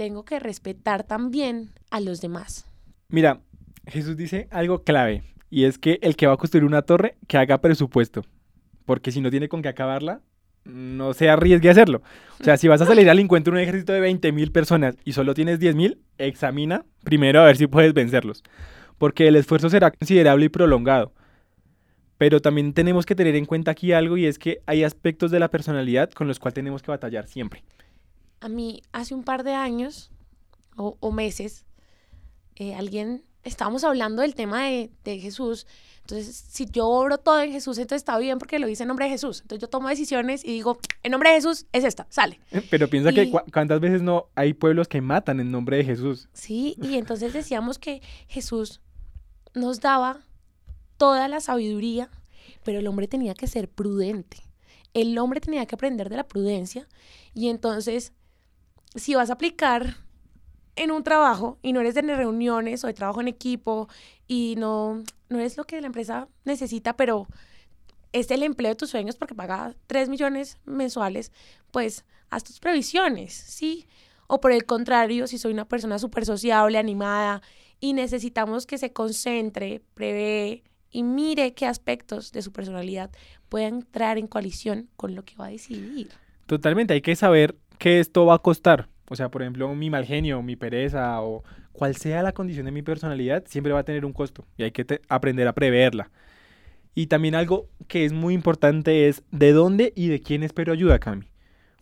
tengo 0.00 0.24
que 0.24 0.40
respetar 0.40 1.04
también 1.04 1.72
a 1.90 2.00
los 2.00 2.22
demás. 2.22 2.64
Mira, 3.10 3.42
Jesús 3.86 4.16
dice 4.16 4.48
algo 4.50 4.82
clave, 4.82 5.24
y 5.50 5.64
es 5.64 5.76
que 5.76 5.98
el 6.00 6.16
que 6.16 6.26
va 6.26 6.32
a 6.32 6.36
construir 6.38 6.64
una 6.64 6.80
torre, 6.80 7.16
que 7.28 7.36
haga 7.36 7.60
presupuesto, 7.60 8.24
porque 8.86 9.12
si 9.12 9.20
no 9.20 9.30
tiene 9.30 9.50
con 9.50 9.60
qué 9.60 9.68
acabarla, 9.68 10.22
no 10.64 11.12
se 11.12 11.28
arriesgue 11.28 11.68
a 11.68 11.72
hacerlo. 11.72 12.00
O 12.40 12.44
sea, 12.44 12.56
si 12.56 12.66
vas 12.66 12.80
a 12.80 12.86
salir 12.86 13.10
al 13.10 13.18
encuentro 13.18 13.52
de 13.52 13.58
un 13.58 13.62
ejército 13.62 13.92
de 13.92 14.00
20 14.00 14.32
mil 14.32 14.52
personas 14.52 14.96
y 15.04 15.12
solo 15.12 15.34
tienes 15.34 15.58
10 15.58 15.74
mil, 15.74 16.00
examina 16.16 16.86
primero 17.04 17.42
a 17.42 17.44
ver 17.44 17.58
si 17.58 17.66
puedes 17.66 17.92
vencerlos, 17.92 18.42
porque 18.96 19.28
el 19.28 19.36
esfuerzo 19.36 19.68
será 19.68 19.90
considerable 19.90 20.46
y 20.46 20.48
prolongado. 20.48 21.12
Pero 22.16 22.40
también 22.40 22.72
tenemos 22.72 23.04
que 23.04 23.14
tener 23.14 23.36
en 23.36 23.44
cuenta 23.44 23.72
aquí 23.72 23.92
algo 23.92 24.16
y 24.16 24.24
es 24.24 24.38
que 24.38 24.62
hay 24.64 24.82
aspectos 24.82 25.30
de 25.30 25.40
la 25.40 25.50
personalidad 25.50 26.10
con 26.10 26.26
los 26.26 26.38
cuales 26.38 26.54
tenemos 26.54 26.80
que 26.80 26.90
batallar 26.90 27.28
siempre. 27.28 27.64
A 28.40 28.48
mí 28.48 28.82
hace 28.92 29.14
un 29.14 29.22
par 29.22 29.44
de 29.44 29.52
años 29.52 30.10
o, 30.76 30.96
o 31.00 31.12
meses, 31.12 31.64
eh, 32.56 32.74
alguien, 32.74 33.24
estábamos 33.44 33.84
hablando 33.84 34.22
del 34.22 34.34
tema 34.34 34.64
de, 34.64 34.90
de 35.04 35.18
Jesús. 35.18 35.66
Entonces, 36.00 36.34
si 36.36 36.66
yo 36.66 36.88
obro 36.88 37.18
todo 37.18 37.40
en 37.40 37.52
Jesús, 37.52 37.78
entonces 37.78 38.00
está 38.00 38.18
bien 38.18 38.38
porque 38.38 38.58
lo 38.58 38.68
hice 38.68 38.82
en 38.82 38.88
nombre 38.88 39.06
de 39.06 39.12
Jesús. 39.12 39.42
Entonces 39.42 39.60
yo 39.62 39.68
tomo 39.68 39.88
decisiones 39.88 40.44
y 40.44 40.48
digo, 40.48 40.78
en 41.02 41.12
nombre 41.12 41.30
de 41.30 41.36
Jesús 41.36 41.66
es 41.72 41.84
esta, 41.84 42.06
sale. 42.10 42.40
Pero 42.68 42.88
piensa 42.88 43.12
que 43.12 43.30
cuántas 43.30 43.80
veces 43.80 44.02
no 44.02 44.26
hay 44.34 44.54
pueblos 44.54 44.88
que 44.88 45.00
matan 45.00 45.38
en 45.40 45.50
nombre 45.50 45.76
de 45.76 45.84
Jesús. 45.84 46.28
Sí, 46.32 46.76
y 46.82 46.96
entonces 46.96 47.32
decíamos 47.32 47.78
que 47.78 48.02
Jesús 48.26 48.80
nos 49.54 49.80
daba 49.80 50.20
toda 50.96 51.28
la 51.28 51.40
sabiduría, 51.40 52.10
pero 52.64 52.80
el 52.80 52.86
hombre 52.86 53.08
tenía 53.08 53.34
que 53.34 53.46
ser 53.46 53.68
prudente. 53.68 54.38
El 54.92 55.16
hombre 55.18 55.40
tenía 55.40 55.64
que 55.66 55.76
aprender 55.76 56.08
de 56.08 56.16
la 56.16 56.26
prudencia 56.26 56.88
y 57.32 57.48
entonces 57.48 58.12
si 58.94 59.14
vas 59.14 59.30
a 59.30 59.34
aplicar 59.34 59.96
en 60.76 60.90
un 60.90 61.02
trabajo 61.02 61.58
y 61.62 61.72
no 61.72 61.80
eres 61.80 61.94
de 61.94 62.02
reuniones 62.02 62.84
o 62.84 62.86
de 62.86 62.94
trabajo 62.94 63.20
en 63.20 63.28
equipo 63.28 63.88
y 64.26 64.54
no, 64.56 65.02
no 65.28 65.40
es 65.40 65.56
lo 65.56 65.64
que 65.64 65.80
la 65.80 65.86
empresa 65.86 66.28
necesita, 66.44 66.96
pero 66.96 67.26
es 68.12 68.30
el 68.30 68.42
empleo 68.42 68.70
de 68.70 68.76
tus 68.76 68.90
sueños 68.90 69.16
porque 69.16 69.34
paga 69.34 69.74
3 69.86 70.08
millones 70.08 70.58
mensuales, 70.64 71.32
pues 71.70 72.04
haz 72.30 72.44
tus 72.44 72.60
previsiones, 72.60 73.32
¿sí? 73.32 73.86
O 74.26 74.40
por 74.40 74.52
el 74.52 74.64
contrario, 74.64 75.26
si 75.26 75.38
soy 75.38 75.52
una 75.52 75.68
persona 75.68 75.98
súper 75.98 76.24
sociable, 76.24 76.78
animada 76.78 77.42
y 77.80 77.92
necesitamos 77.92 78.66
que 78.66 78.78
se 78.78 78.92
concentre, 78.92 79.82
prevé 79.94 80.62
y 80.90 81.02
mire 81.02 81.54
qué 81.54 81.66
aspectos 81.66 82.32
de 82.32 82.42
su 82.42 82.52
personalidad 82.52 83.10
pueden 83.48 83.76
entrar 83.76 84.18
en 84.18 84.26
coalición 84.26 84.88
con 84.96 85.14
lo 85.14 85.24
que 85.24 85.36
va 85.36 85.46
a 85.46 85.50
decidir. 85.50 86.10
Totalmente, 86.46 86.94
hay 86.94 87.02
que 87.02 87.16
saber 87.16 87.56
que 87.80 87.98
esto 87.98 88.26
va 88.26 88.34
a 88.34 88.38
costar. 88.38 88.88
O 89.08 89.16
sea, 89.16 89.30
por 89.30 89.42
ejemplo, 89.42 89.74
mi 89.74 89.88
mal 89.90 90.04
genio, 90.04 90.42
mi 90.42 90.54
pereza 90.54 91.20
o 91.22 91.42
cual 91.72 91.96
sea 91.96 92.22
la 92.22 92.32
condición 92.32 92.66
de 92.66 92.72
mi 92.72 92.82
personalidad, 92.82 93.42
siempre 93.48 93.72
va 93.72 93.80
a 93.80 93.84
tener 93.84 94.04
un 94.04 94.12
costo 94.12 94.44
y 94.56 94.62
hay 94.64 94.70
que 94.70 94.84
te- 94.84 95.00
aprender 95.08 95.48
a 95.48 95.54
preverla. 95.54 96.10
Y 96.94 97.06
también 97.06 97.34
algo 97.34 97.68
que 97.88 98.04
es 98.04 98.12
muy 98.12 98.34
importante 98.34 99.08
es 99.08 99.22
de 99.30 99.52
dónde 99.52 99.92
y 99.96 100.08
de 100.08 100.20
quién 100.20 100.42
espero 100.42 100.72
ayuda, 100.74 100.98
Cami. 100.98 101.26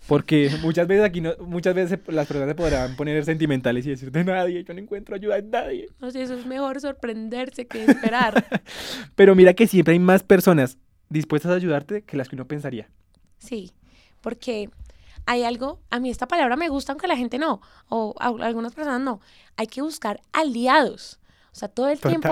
Porque 0.07 0.49
muchas 0.62 0.86
veces 0.86 1.05
aquí 1.05 1.20
no, 1.20 1.32
muchas 1.40 1.74
veces 1.74 1.99
las 2.07 2.28
personas 2.28 2.49
se 2.49 2.55
podrán 2.55 2.94
poner 2.94 3.24
sentimentales 3.24 3.84
y 3.86 3.90
decir 3.90 4.12
de 4.12 4.24
nadie, 4.24 4.62
yo 4.62 4.72
no 4.72 4.80
encuentro 4.80 5.16
ayuda 5.16 5.38
en 5.38 5.51
nadie. 5.51 5.86
No 6.01 6.12
sé, 6.12 6.22
eso 6.22 6.34
es 6.34 6.46
mejor 6.46 6.80
sorprenderse 6.80 7.66
que 7.66 7.84
esperar. 7.84 8.46
Pero 9.16 9.34
mira 9.34 9.53
que 9.53 9.66
siempre 9.66 9.92
hay 9.94 9.99
más 9.99 10.22
personas 10.22 10.78
dispuestas 11.11 11.51
a 11.51 11.57
ayudarte 11.57 12.03
que 12.03 12.16
las 12.16 12.28
que 12.28 12.36
uno 12.36 12.46
pensaría. 12.46 12.88
Sí, 13.38 13.72
porque 14.20 14.70
hay 15.31 15.45
algo, 15.45 15.79
a 15.91 16.01
mí 16.01 16.09
esta 16.11 16.26
palabra 16.26 16.57
me 16.57 16.68
gusta 16.70 16.93
aunque 16.93 17.07
la 17.07 17.16
gente 17.16 17.39
no, 17.39 17.61
o 17.89 18.14
a- 18.18 18.29
algunas 18.47 18.72
personas 18.74 19.01
no. 19.01 19.20
Hay 19.57 19.66
que 19.66 19.83
buscar 19.83 20.20
aliados. 20.33 21.18
O 21.53 21.55
sea, 21.55 21.68
todo 21.68 21.89
el 21.89 21.99
tiempo 22.01 22.29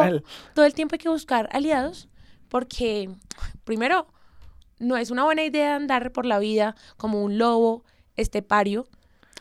todo 0.54 0.64
el 0.64 0.72
tiempo 0.74 0.94
hay 0.94 0.98
que 0.98 1.08
buscar 1.08 1.48
aliados 1.52 2.08
porque, 2.48 3.10
primero, 3.64 4.06
no 4.78 4.96
es 4.96 5.10
una 5.10 5.24
buena 5.24 5.42
idea 5.44 5.76
andar 5.76 6.10
por 6.12 6.24
la 6.26 6.38
vida 6.38 6.74
como 6.96 7.22
un 7.22 7.36
lobo 7.38 7.84
estepario. 8.16 8.86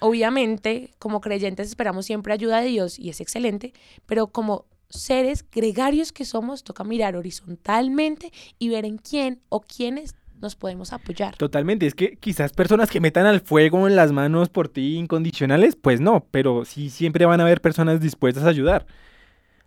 Obviamente, 0.01 0.93
como 0.99 1.21
creyentes 1.21 1.69
esperamos 1.69 2.05
siempre 2.05 2.33
ayuda 2.33 2.59
de 2.59 2.67
Dios 2.67 2.99
y 2.99 3.09
es 3.09 3.21
excelente, 3.21 3.73
pero 4.05 4.27
como 4.27 4.65
seres 4.89 5.45
gregarios 5.49 6.11
que 6.11 6.25
somos, 6.25 6.63
toca 6.63 6.83
mirar 6.83 7.15
horizontalmente 7.15 8.31
y 8.59 8.69
ver 8.69 8.85
en 8.85 8.97
quién 8.97 9.41
o 9.49 9.61
quiénes 9.61 10.13
nos 10.45 10.55
podemos 10.55 10.93
apoyar. 10.93 11.35
Totalmente, 11.35 11.85
es 11.85 11.95
que 11.95 12.15
quizás 12.15 12.53
personas 12.53 12.89
que 12.89 13.01
metan 13.01 13.25
al 13.25 13.41
fuego 13.41 13.87
en 13.87 13.95
las 13.95 14.11
manos 14.11 14.49
por 14.49 14.69
ti 14.69 14.95
incondicionales, 14.95 15.75
pues 15.75 15.99
no, 15.99 16.25
pero 16.31 16.63
sí 16.63 16.89
siempre 16.89 17.25
van 17.25 17.41
a 17.41 17.43
haber 17.43 17.61
personas 17.61 17.99
dispuestas 17.99 18.45
a 18.45 18.49
ayudar. 18.49 18.85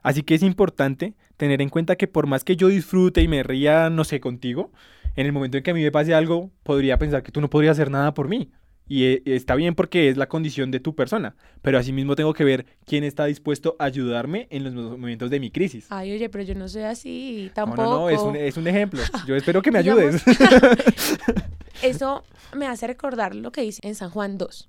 Así 0.02 0.22
que 0.22 0.34
es 0.34 0.42
importante 0.42 1.14
tener 1.36 1.60
en 1.60 1.68
cuenta 1.68 1.96
que 1.96 2.06
por 2.06 2.26
más 2.26 2.44
que 2.44 2.56
yo 2.56 2.68
disfrute 2.68 3.20
y 3.20 3.28
me 3.28 3.42
ría, 3.42 3.90
no 3.90 4.04
sé, 4.04 4.20
contigo, 4.20 4.72
en 5.16 5.26
el 5.26 5.32
momento 5.32 5.56
en 5.56 5.64
que 5.64 5.72
a 5.72 5.74
mí 5.74 5.82
me 5.82 5.90
pase 5.90 6.14
algo, 6.14 6.50
podría 6.62 6.96
pensar 6.98 7.22
que 7.22 7.32
tú 7.32 7.40
no 7.40 7.50
podrías 7.50 7.72
hacer 7.72 7.90
nada 7.90 8.14
por 8.14 8.28
mí. 8.28 8.52
Y 8.88 9.04
eh, 9.04 9.22
está 9.26 9.54
bien 9.54 9.74
porque 9.74 10.08
es 10.08 10.16
la 10.16 10.28
condición 10.28 10.70
de 10.70 10.80
tu 10.80 10.94
persona, 10.94 11.36
pero 11.62 11.78
asimismo 11.78 12.16
tengo 12.16 12.32
que 12.32 12.44
ver 12.44 12.66
quién 12.86 13.04
está 13.04 13.26
dispuesto 13.26 13.76
a 13.78 13.84
ayudarme 13.84 14.48
en 14.50 14.64
los 14.64 14.74
momentos 14.74 15.30
de 15.30 15.40
mi 15.40 15.50
crisis. 15.50 15.86
Ay, 15.90 16.12
oye, 16.12 16.28
pero 16.30 16.44
yo 16.44 16.54
no 16.54 16.68
soy 16.68 16.82
así, 16.82 17.50
tampoco. 17.54 17.82
no, 17.82 17.90
no, 18.00 18.10
es 18.10 18.20
un, 18.20 18.36
es 18.36 18.56
un 18.56 18.66
ejemplo. 18.66 19.00
Yo 19.26 19.36
espero 19.36 19.60
que 19.60 19.70
me 19.70 19.78
ayudes. 19.78 20.22
Eso 21.82 22.24
me 22.56 22.66
hace 22.66 22.86
recordar 22.86 23.34
lo 23.34 23.52
que 23.52 23.60
dice 23.60 23.86
en 23.86 23.94
San 23.94 24.10
Juan 24.10 24.38
2. 24.38 24.68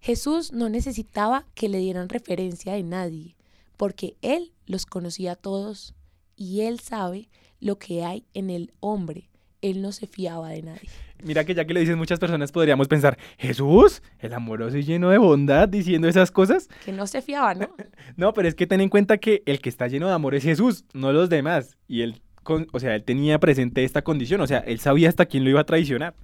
Jesús 0.00 0.52
no 0.52 0.68
necesitaba 0.68 1.46
que 1.54 1.68
le 1.70 1.78
dieran 1.78 2.10
referencia 2.10 2.74
de 2.74 2.82
nadie, 2.82 3.36
porque 3.78 4.16
Él 4.20 4.52
los 4.66 4.84
conocía 4.84 5.32
a 5.32 5.36
todos 5.36 5.94
y 6.36 6.60
Él 6.60 6.78
sabe 6.80 7.30
lo 7.58 7.78
que 7.78 8.04
hay 8.04 8.26
en 8.34 8.50
el 8.50 8.72
hombre. 8.80 9.30
Él 9.64 9.80
no 9.82 9.92
se 9.92 10.06
fiaba 10.06 10.50
de 10.50 10.62
nadie. 10.62 10.88
Mira 11.22 11.44
que 11.44 11.54
ya 11.54 11.64
que 11.64 11.72
lo 11.72 11.80
dicen 11.80 11.96
muchas 11.96 12.18
personas 12.18 12.52
podríamos 12.52 12.86
pensar, 12.86 13.16
Jesús, 13.38 14.02
el 14.18 14.34
amoroso 14.34 14.76
y 14.76 14.82
lleno 14.82 15.08
de 15.08 15.16
bondad 15.16 15.68
diciendo 15.68 16.06
esas 16.06 16.30
cosas. 16.30 16.68
Que 16.84 16.92
no 16.92 17.06
se 17.06 17.22
fiaba, 17.22 17.54
¿no? 17.54 17.68
No, 18.16 18.34
pero 18.34 18.46
es 18.46 18.54
que 18.54 18.66
ten 18.66 18.80
en 18.82 18.90
cuenta 18.90 19.16
que 19.16 19.42
el 19.46 19.60
que 19.60 19.70
está 19.70 19.88
lleno 19.88 20.06
de 20.06 20.12
amor 20.12 20.34
es 20.34 20.42
Jesús, 20.44 20.84
no 20.92 21.12
los 21.12 21.30
demás. 21.30 21.78
Y 21.88 22.02
él, 22.02 22.20
con- 22.42 22.66
o 22.72 22.78
sea, 22.80 22.94
él 22.94 23.04
tenía 23.04 23.38
presente 23.40 23.84
esta 23.84 24.02
condición, 24.02 24.40
o 24.42 24.46
sea, 24.46 24.58
él 24.58 24.78
sabía 24.80 25.08
hasta 25.08 25.24
quién 25.24 25.44
lo 25.44 25.50
iba 25.50 25.60
a 25.60 25.64
traicionar. 25.66 26.14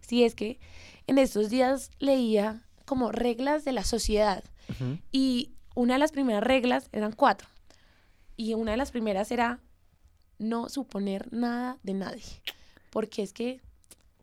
Sí, 0.00 0.24
es 0.24 0.34
que 0.34 0.58
en 1.06 1.18
estos 1.18 1.50
días 1.50 1.90
leía 1.98 2.62
como 2.86 3.12
reglas 3.12 3.66
de 3.66 3.72
la 3.72 3.84
sociedad 3.84 4.42
y 5.12 5.50
una 5.74 5.92
de 5.94 5.98
las 5.98 6.12
primeras 6.12 6.42
reglas 6.42 6.88
eran 6.92 7.12
cuatro. 7.12 7.46
Y 8.36 8.54
una 8.54 8.70
de 8.70 8.76
las 8.78 8.92
primeras 8.92 9.30
era 9.30 9.60
no 10.38 10.68
suponer 10.70 11.26
nada 11.32 11.76
de 11.82 11.92
nadie. 11.94 12.22
Porque 12.90 13.22
es 13.22 13.32
que 13.32 13.60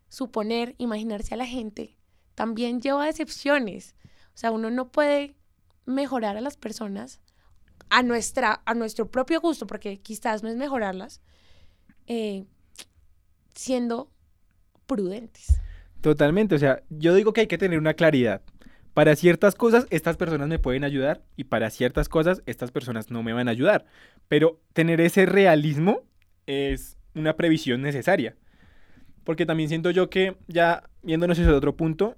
suponer, 0.09 0.75
imaginarse 0.77 1.33
a 1.33 1.37
la 1.37 1.45
gente, 1.45 1.97
también 2.35 2.81
lleva 2.81 3.05
decepciones. 3.05 3.95
O 4.33 4.37
sea, 4.37 4.51
uno 4.51 4.69
no 4.69 4.91
puede 4.91 5.35
mejorar 5.85 6.37
a 6.37 6.41
las 6.41 6.57
personas 6.57 7.21
a, 7.89 8.03
nuestra, 8.03 8.61
a 8.65 8.73
nuestro 8.73 9.09
propio 9.09 9.39
gusto, 9.41 9.67
porque 9.67 9.99
quizás 9.99 10.43
no 10.43 10.49
es 10.49 10.55
mejorarlas, 10.55 11.21
eh, 12.07 12.45
siendo 13.53 14.11
prudentes. 14.85 15.59
Totalmente, 16.01 16.55
o 16.55 16.59
sea, 16.59 16.83
yo 16.89 17.15
digo 17.15 17.33
que 17.33 17.41
hay 17.41 17.47
que 17.47 17.57
tener 17.57 17.79
una 17.79 17.93
claridad. 17.93 18.41
Para 18.93 19.15
ciertas 19.15 19.55
cosas 19.55 19.87
estas 19.89 20.15
personas 20.15 20.47
me 20.47 20.59
pueden 20.59 20.83
ayudar 20.85 21.21
y 21.35 21.45
para 21.45 21.69
ciertas 21.69 22.07
cosas 22.07 22.41
estas 22.45 22.71
personas 22.71 23.09
no 23.09 23.23
me 23.23 23.33
van 23.33 23.47
a 23.49 23.51
ayudar. 23.51 23.85
Pero 24.29 24.61
tener 24.71 25.01
ese 25.01 25.25
realismo 25.25 26.03
es 26.45 26.97
una 27.13 27.35
previsión 27.35 27.81
necesaria. 27.81 28.37
Porque 29.25 29.45
también 29.45 29.67
siento 29.67 29.91
yo 29.91 30.09
que 30.09 30.37
ya 30.47 30.89
viéndonos 31.01 31.37
desde 31.37 31.51
otro 31.51 31.75
punto, 31.75 32.15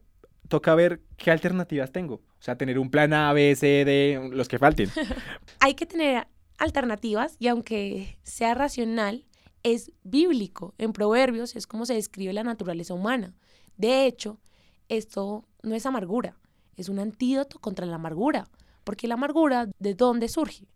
toca 0.47 0.75
ver 0.75 1.01
qué 1.17 1.31
alternativas 1.31 1.91
tengo. 1.91 2.15
O 2.15 2.41
sea, 2.41 2.57
tener 2.57 2.77
un 2.77 2.91
plan 2.91 3.13
A, 3.13 3.33
B, 3.33 3.55
C, 3.55 3.83
D, 3.85 4.29
los 4.31 4.47
que 4.47 4.59
falten. 4.59 4.89
Hay 5.59 5.73
que 5.73 5.85
tener 5.87 6.27
alternativas 6.59 7.35
y 7.39 7.47
aunque 7.47 8.19
sea 8.23 8.53
racional, 8.53 9.25
es 9.63 9.91
bíblico. 10.03 10.75
En 10.77 10.93
Proverbios 10.93 11.55
es 11.55 11.65
como 11.65 11.85
se 11.85 11.95
describe 11.95 12.33
la 12.33 12.43
naturaleza 12.43 12.93
humana. 12.93 13.33
De 13.77 14.05
hecho, 14.05 14.39
esto 14.89 15.47
no 15.63 15.75
es 15.75 15.85
amargura, 15.85 16.37
es 16.75 16.89
un 16.89 16.99
antídoto 16.99 17.59
contra 17.59 17.85
la 17.85 17.95
amargura. 17.95 18.47
Porque 18.83 19.07
la 19.07 19.15
amargura, 19.15 19.67
¿de 19.79 19.95
dónde 19.95 20.29
surge? 20.29 20.67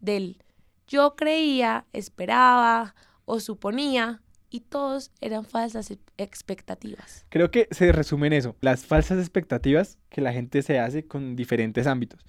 Del 0.00 0.42
yo 0.88 1.14
creía, 1.14 1.86
esperaba 1.92 2.94
o 3.24 3.38
suponía 3.40 4.21
y 4.52 4.60
todos 4.60 5.10
eran 5.22 5.44
falsas 5.46 5.92
expectativas. 6.18 7.24
Creo 7.30 7.50
que 7.50 7.66
se 7.70 7.90
resume 7.90 8.26
en 8.26 8.34
eso, 8.34 8.54
las 8.60 8.84
falsas 8.84 9.18
expectativas 9.18 9.98
que 10.10 10.20
la 10.20 10.32
gente 10.32 10.62
se 10.62 10.78
hace 10.78 11.06
con 11.06 11.34
diferentes 11.34 11.86
ámbitos. 11.86 12.20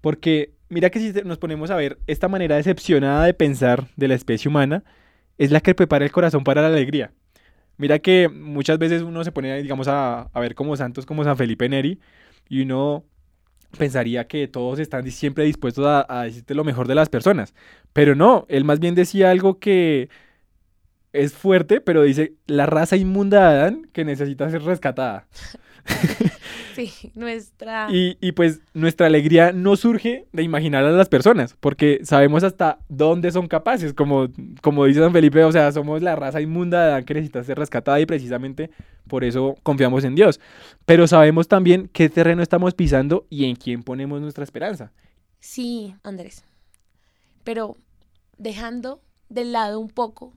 Porque 0.00 0.54
mira 0.68 0.90
que 0.90 0.98
si 0.98 1.12
nos 1.22 1.38
ponemos 1.38 1.70
a 1.70 1.76
ver 1.76 1.98
esta 2.08 2.26
manera 2.26 2.56
decepcionada 2.56 3.24
de 3.24 3.32
pensar 3.32 3.86
de 3.96 4.08
la 4.08 4.14
especie 4.14 4.48
humana, 4.48 4.82
es 5.38 5.52
la 5.52 5.60
que 5.60 5.74
prepara 5.74 6.04
el 6.04 6.10
corazón 6.10 6.42
para 6.42 6.62
la 6.62 6.68
alegría. 6.68 7.12
Mira 7.76 8.00
que 8.00 8.28
muchas 8.28 8.78
veces 8.78 9.02
uno 9.02 9.22
se 9.22 9.30
pone, 9.30 9.62
digamos, 9.62 9.86
a, 9.86 10.22
a 10.22 10.40
ver 10.40 10.56
como 10.56 10.76
santos 10.76 11.06
como 11.06 11.22
San 11.22 11.36
Felipe 11.36 11.68
Neri 11.68 12.00
y 12.48 12.62
uno 12.62 13.04
pensaría 13.78 14.26
que 14.26 14.48
todos 14.48 14.80
están 14.80 15.08
siempre 15.12 15.44
dispuestos 15.44 15.86
a, 15.86 16.04
a, 16.08 16.24
decirte 16.24 16.54
lo 16.56 16.64
mejor 16.64 16.88
de 16.88 16.96
las 16.96 17.08
personas. 17.08 17.54
Pero 17.92 18.16
no, 18.16 18.46
él 18.48 18.64
más 18.64 18.80
bien 18.80 18.96
decía 18.96 19.30
algo 19.30 19.60
que 19.60 20.08
es 21.22 21.32
fuerte, 21.32 21.80
pero 21.80 22.02
dice 22.02 22.34
la 22.46 22.66
raza 22.66 22.96
inmunda 22.96 23.40
de 23.40 23.58
Adán 23.58 23.88
que 23.92 24.04
necesita 24.04 24.50
ser 24.50 24.62
rescatada. 24.62 25.26
Sí, 26.74 27.10
nuestra... 27.16 27.88
Y, 27.92 28.18
y, 28.20 28.32
pues 28.32 28.60
nuestra 28.72 29.06
alegría 29.06 29.52
no 29.52 29.74
surge 29.76 30.26
de 30.32 30.42
imaginar 30.44 30.84
a 30.84 30.92
las 30.92 31.08
personas, 31.08 31.56
porque 31.58 32.00
sabemos 32.04 32.44
hasta 32.44 32.78
dónde 32.88 33.32
son 33.32 33.48
capaces, 33.48 33.94
como, 33.94 34.28
como 34.62 34.84
dice 34.84 35.00
San 35.00 35.12
Felipe, 35.12 35.42
o 35.42 35.50
sea, 35.50 35.72
somos 35.72 36.02
la 36.02 36.14
raza 36.14 36.40
inmunda 36.40 36.80
de 36.84 36.90
Adán 36.90 37.04
que 37.04 37.14
necesita 37.14 37.42
ser 37.42 37.58
rescatada 37.58 37.98
y 37.98 38.06
precisamente 38.06 38.70
por 39.08 39.24
eso 39.24 39.56
confiamos 39.64 40.04
en 40.04 40.14
Dios. 40.14 40.38
Pero 40.84 41.08
sabemos 41.08 41.48
también 41.48 41.90
qué 41.92 42.08
terreno 42.08 42.42
estamos 42.42 42.74
pisando 42.74 43.26
y 43.28 43.46
en 43.46 43.56
quién 43.56 43.82
ponemos 43.82 44.20
nuestra 44.20 44.44
esperanza. 44.44 44.92
Sí, 45.40 45.94
Andrés. 46.04 46.44
Pero 47.42 47.76
dejando 48.36 49.00
de 49.28 49.44
lado 49.44 49.80
un 49.80 49.88
poco 49.88 50.32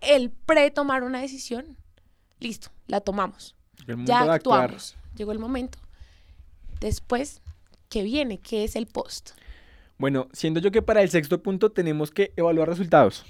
el 0.00 0.30
pre-tomar 0.30 1.02
una 1.02 1.20
decisión, 1.20 1.76
listo, 2.38 2.70
la 2.86 3.00
tomamos. 3.00 3.56
Ya 4.04 4.32
actuamos. 4.32 4.96
Llegó 5.16 5.32
el 5.32 5.38
momento. 5.38 5.78
Después, 6.80 7.42
¿qué 7.88 8.02
viene? 8.02 8.38
¿Qué 8.38 8.64
es 8.64 8.76
el 8.76 8.86
post? 8.86 9.30
Bueno, 9.98 10.28
siendo 10.32 10.60
yo 10.60 10.70
que 10.70 10.82
para 10.82 11.02
el 11.02 11.10
sexto 11.10 11.42
punto 11.42 11.72
tenemos 11.72 12.10
que 12.10 12.32
evaluar 12.36 12.68
resultados. 12.68 13.26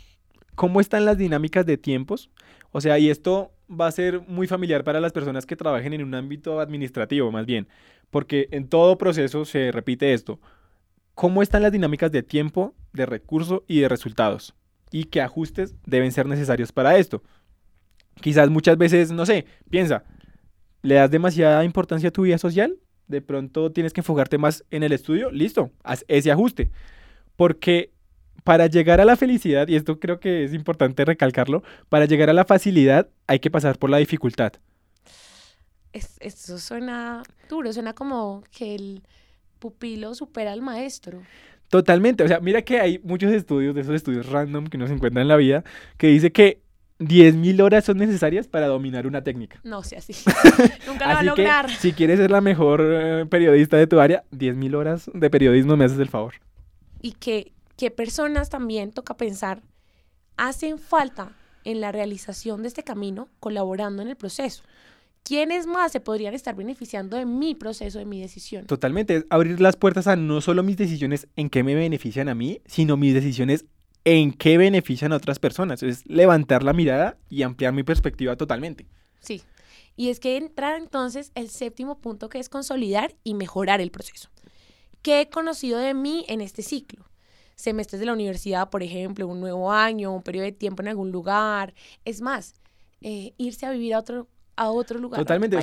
¿Cómo 0.54 0.80
están 0.80 1.04
las 1.04 1.18
dinámicas 1.18 1.66
de 1.66 1.76
tiempos? 1.78 2.30
O 2.70 2.80
sea, 2.80 2.98
y 2.98 3.10
esto 3.10 3.50
va 3.68 3.86
a 3.86 3.92
ser 3.92 4.20
muy 4.28 4.46
familiar 4.46 4.84
para 4.84 5.00
las 5.00 5.12
personas 5.12 5.46
que 5.46 5.56
trabajen 5.56 5.92
en 5.92 6.04
un 6.04 6.14
ámbito 6.14 6.60
administrativo, 6.60 7.32
más 7.32 7.46
bien, 7.46 7.66
porque 8.10 8.48
en 8.52 8.68
todo 8.68 8.98
proceso 8.98 9.44
se 9.44 9.72
repite 9.72 10.12
esto. 10.12 10.38
¿Cómo 11.14 11.42
están 11.42 11.62
las 11.62 11.72
dinámicas 11.72 12.12
de 12.12 12.22
tiempo, 12.22 12.74
de 12.92 13.06
recurso 13.06 13.64
y 13.66 13.80
de 13.80 13.88
resultados? 13.88 14.54
Y 14.90 15.04
qué 15.04 15.20
ajustes 15.20 15.74
deben 15.86 16.12
ser 16.12 16.26
necesarios 16.26 16.72
para 16.72 16.98
esto. 16.98 17.22
Quizás 18.20 18.50
muchas 18.50 18.76
veces, 18.76 19.12
no 19.12 19.24
sé, 19.24 19.46
piensa, 19.70 20.04
¿le 20.82 20.96
das 20.96 21.10
demasiada 21.10 21.64
importancia 21.64 22.08
a 22.08 22.12
tu 22.12 22.22
vida 22.22 22.38
social? 22.38 22.76
De 23.08 23.22
pronto 23.22 23.72
tienes 23.72 23.92
que 23.92 24.00
enfocarte 24.00 24.38
más 24.38 24.64
en 24.70 24.82
el 24.82 24.92
estudio, 24.92 25.30
listo, 25.30 25.70
haz 25.82 26.04
ese 26.08 26.30
ajuste. 26.30 26.70
Porque 27.36 27.92
para 28.44 28.66
llegar 28.66 29.00
a 29.00 29.04
la 29.04 29.16
felicidad, 29.16 29.68
y 29.68 29.76
esto 29.76 29.98
creo 29.98 30.20
que 30.20 30.44
es 30.44 30.54
importante 30.54 31.04
recalcarlo, 31.04 31.62
para 31.88 32.06
llegar 32.06 32.30
a 32.30 32.34
la 32.34 32.44
facilidad 32.44 33.08
hay 33.26 33.38
que 33.38 33.50
pasar 33.50 33.78
por 33.78 33.90
la 33.90 33.98
dificultad. 33.98 34.52
Es, 35.92 36.16
esto 36.20 36.58
suena 36.58 37.22
duro, 37.48 37.72
suena 37.72 37.94
como 37.94 38.44
que 38.50 38.74
el 38.74 39.02
pupilo 39.58 40.14
supera 40.14 40.52
al 40.52 40.62
maestro. 40.62 41.22
Totalmente, 41.70 42.24
o 42.24 42.28
sea, 42.28 42.40
mira 42.40 42.62
que 42.62 42.80
hay 42.80 42.98
muchos 43.04 43.32
estudios, 43.32 43.76
de 43.76 43.82
esos 43.82 43.94
estudios 43.94 44.28
random 44.28 44.66
que 44.66 44.76
uno 44.76 44.88
se 44.88 44.92
encuentra 44.92 45.22
en 45.22 45.28
la 45.28 45.36
vida, 45.36 45.62
que 45.96 46.08
dice 46.08 46.32
que 46.32 46.60
10.000 46.98 47.62
horas 47.62 47.84
son 47.84 47.98
necesarias 47.98 48.48
para 48.48 48.66
dominar 48.66 49.06
una 49.06 49.22
técnica. 49.22 49.60
No 49.62 49.84
sea 49.84 50.00
así. 50.00 50.12
Nunca 50.88 51.06
lo 51.06 51.14
va 51.14 51.20
a 51.20 51.22
lograr. 51.22 51.66
Que, 51.66 51.74
si 51.74 51.92
quieres 51.92 52.18
ser 52.18 52.32
la 52.32 52.40
mejor 52.40 52.82
eh, 52.84 53.24
periodista 53.30 53.76
de 53.76 53.86
tu 53.86 54.00
área, 54.00 54.24
10.000 54.32 54.74
horas 54.74 55.10
de 55.14 55.30
periodismo 55.30 55.76
me 55.76 55.84
haces 55.84 56.00
el 56.00 56.08
favor. 56.08 56.34
Y 57.00 57.12
que, 57.12 57.52
que 57.76 57.92
personas 57.92 58.50
también, 58.50 58.90
toca 58.90 59.16
pensar, 59.16 59.62
hacen 60.36 60.76
falta 60.78 61.32
en 61.62 61.80
la 61.80 61.92
realización 61.92 62.62
de 62.62 62.68
este 62.68 62.82
camino 62.82 63.28
colaborando 63.38 64.02
en 64.02 64.08
el 64.08 64.16
proceso. 64.16 64.64
¿Quiénes 65.22 65.66
más 65.66 65.92
se 65.92 66.00
podrían 66.00 66.34
estar 66.34 66.54
beneficiando 66.54 67.16
de 67.16 67.26
mi 67.26 67.54
proceso, 67.54 67.98
de 67.98 68.04
mi 68.04 68.20
decisión? 68.20 68.66
Totalmente, 68.66 69.16
es 69.16 69.26
abrir 69.30 69.60
las 69.60 69.76
puertas 69.76 70.06
a 70.06 70.16
no 70.16 70.40
solo 70.40 70.62
mis 70.62 70.76
decisiones 70.76 71.28
en 71.36 71.50
qué 71.50 71.62
me 71.62 71.74
benefician 71.74 72.28
a 72.28 72.34
mí, 72.34 72.60
sino 72.66 72.96
mis 72.96 73.14
decisiones 73.14 73.64
en 74.04 74.32
qué 74.32 74.58
benefician 74.58 75.12
a 75.12 75.16
otras 75.16 75.38
personas. 75.38 75.82
Es 75.82 76.06
levantar 76.06 76.62
la 76.62 76.72
mirada 76.72 77.18
y 77.28 77.42
ampliar 77.42 77.72
mi 77.72 77.82
perspectiva 77.82 78.36
totalmente. 78.36 78.86
Sí, 79.20 79.42
y 79.96 80.08
es 80.08 80.20
que 80.20 80.36
entra 80.36 80.76
entonces 80.76 81.32
el 81.34 81.50
séptimo 81.50 82.00
punto 82.00 82.28
que 82.28 82.38
es 82.38 82.48
consolidar 82.48 83.14
y 83.22 83.34
mejorar 83.34 83.80
el 83.80 83.90
proceso. 83.90 84.30
¿Qué 85.02 85.20
he 85.20 85.30
conocido 85.30 85.78
de 85.78 85.94
mí 85.94 86.24
en 86.28 86.40
este 86.40 86.62
ciclo? 86.62 87.04
Semestres 87.54 88.00
de 88.00 88.06
la 88.06 88.14
universidad, 88.14 88.70
por 88.70 88.82
ejemplo, 88.82 89.28
un 89.28 89.40
nuevo 89.40 89.70
año, 89.70 90.14
un 90.14 90.22
periodo 90.22 90.44
de 90.44 90.52
tiempo 90.52 90.82
en 90.82 90.88
algún 90.88 91.12
lugar. 91.12 91.74
Es 92.04 92.20
más, 92.20 92.54
eh, 93.02 93.34
irse 93.36 93.66
a 93.66 93.70
vivir 93.70 93.94
a 93.94 93.98
otro 93.98 94.28
a 94.60 94.70
otro 94.70 94.98
lugar. 94.98 95.18
Totalmente. 95.18 95.56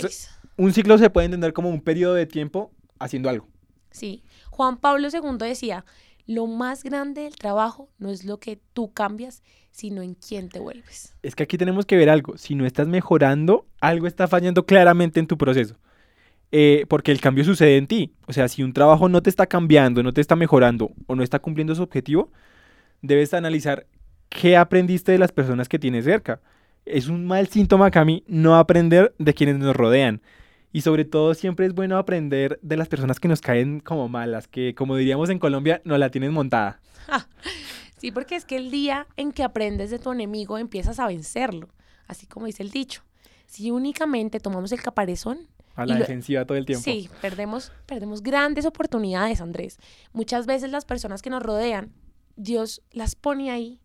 un 0.58 0.74
ciclo 0.74 0.98
se 0.98 1.12
puede 1.12 1.26
entender 1.26 1.54
como 1.54 1.70
un 1.70 1.82
periodo 1.82 2.16
de 2.16 2.26
tiempo 2.26 2.72
haciendo 2.98 3.30
algo. 3.30 3.48
Sí. 3.92 4.24
Juan 4.50 4.78
Pablo 4.78 5.08
II 5.08 5.38
decía, 5.38 5.86
lo 6.26 6.48
más 6.48 6.84
grande 6.84 7.22
del 7.22 7.36
trabajo 7.36 7.90
no 8.00 8.10
es 8.10 8.26
lo 8.26 8.40
que 8.40 8.60
tú 8.74 8.92
cambias, 8.92 9.44
sino 9.70 10.02
en 10.02 10.16
quién 10.16 10.50
te 10.50 10.60
vuelves. 10.60 11.16
Es 11.22 11.36
que 11.36 11.44
aquí 11.44 11.60
tenemos 11.60 11.86
que 11.86 11.96
ver 11.96 12.10
algo. 12.10 12.40
Si 12.40 12.56
no 12.56 12.66
estás 12.66 12.88
mejorando, 12.88 13.68
algo 13.80 14.08
está 14.08 14.28
fallando 14.28 14.66
claramente 14.66 15.20
en 15.20 15.28
tu 15.28 15.38
proceso. 15.38 15.78
Eh, 16.52 16.86
porque 16.90 17.12
el 17.12 17.22
cambio 17.22 17.44
sucede 17.44 17.78
en 17.78 17.86
ti. 17.86 18.16
O 18.26 18.34
sea, 18.34 18.48
si 18.48 18.64
un 18.64 18.74
trabajo 18.74 19.10
no 19.10 19.22
te 19.22 19.30
está 19.30 19.46
cambiando, 19.46 20.02
no 20.02 20.12
te 20.12 20.22
está 20.22 20.36
mejorando 20.36 20.92
o 21.06 21.14
no 21.14 21.22
está 21.22 21.38
cumpliendo 21.38 21.76
su 21.76 21.84
objetivo, 21.84 22.32
debes 23.04 23.36
analizar 23.36 23.86
qué 24.30 24.58
aprendiste 24.58 25.12
de 25.12 25.20
las 25.20 25.32
personas 25.32 25.70
que 25.70 25.78
tienes 25.78 26.06
cerca 26.06 26.42
es 26.90 27.08
un 27.08 27.26
mal 27.26 27.48
síntoma, 27.48 27.92
Cami, 27.92 28.24
no 28.28 28.56
aprender 28.56 29.14
de 29.18 29.34
quienes 29.34 29.58
nos 29.58 29.76
rodean. 29.76 30.22
Y 30.72 30.82
sobre 30.82 31.06
todo 31.06 31.34
siempre 31.34 31.66
es 31.66 31.74
bueno 31.74 31.98
aprender 31.98 32.60
de 32.62 32.78
las 32.78 32.88
personas 32.88 33.20
que 33.20 33.28
nos 33.28 33.42
caen 33.42 33.80
como 33.80 34.10
malas, 34.10 34.48
que 34.48 34.76
como 34.76 34.96
diríamos 34.96 35.30
en 35.30 35.40
Colombia, 35.40 35.82
no 35.86 35.98
la 35.98 36.10
tienen 36.10 36.34
montada. 36.34 36.80
sí, 37.98 38.12
porque 38.12 38.36
es 38.36 38.46
que 38.46 38.58
el 38.58 38.70
día 38.70 39.08
en 39.16 39.32
que 39.32 39.44
aprendes 39.44 39.90
de 39.90 40.00
tu 40.00 40.12
enemigo 40.12 40.58
empiezas 40.58 41.00
a 41.00 41.08
vencerlo, 41.08 41.70
así 42.08 42.28
como 42.28 42.46
dice 42.46 42.64
el 42.64 42.72
dicho. 42.72 43.04
Si 43.46 43.72
únicamente 43.72 44.40
tomamos 44.40 44.72
el 44.72 44.82
caparazón... 44.82 45.40
A 45.76 45.86
la 45.86 45.96
defensiva 45.96 46.44
todo 46.44 46.58
el 46.58 46.66
tiempo. 46.66 46.84
Sí, 46.84 47.08
perdemos, 47.22 47.72
perdemos 47.86 48.24
grandes 48.24 48.66
oportunidades, 48.66 49.42
Andrés. 49.42 49.78
Muchas 50.12 50.48
veces 50.48 50.72
las 50.72 50.86
personas 50.86 51.22
que 51.22 51.30
nos 51.30 51.44
rodean, 51.44 51.94
Dios 52.36 52.82
las 52.92 53.16
pone 53.16 53.52
ahí 53.52 53.80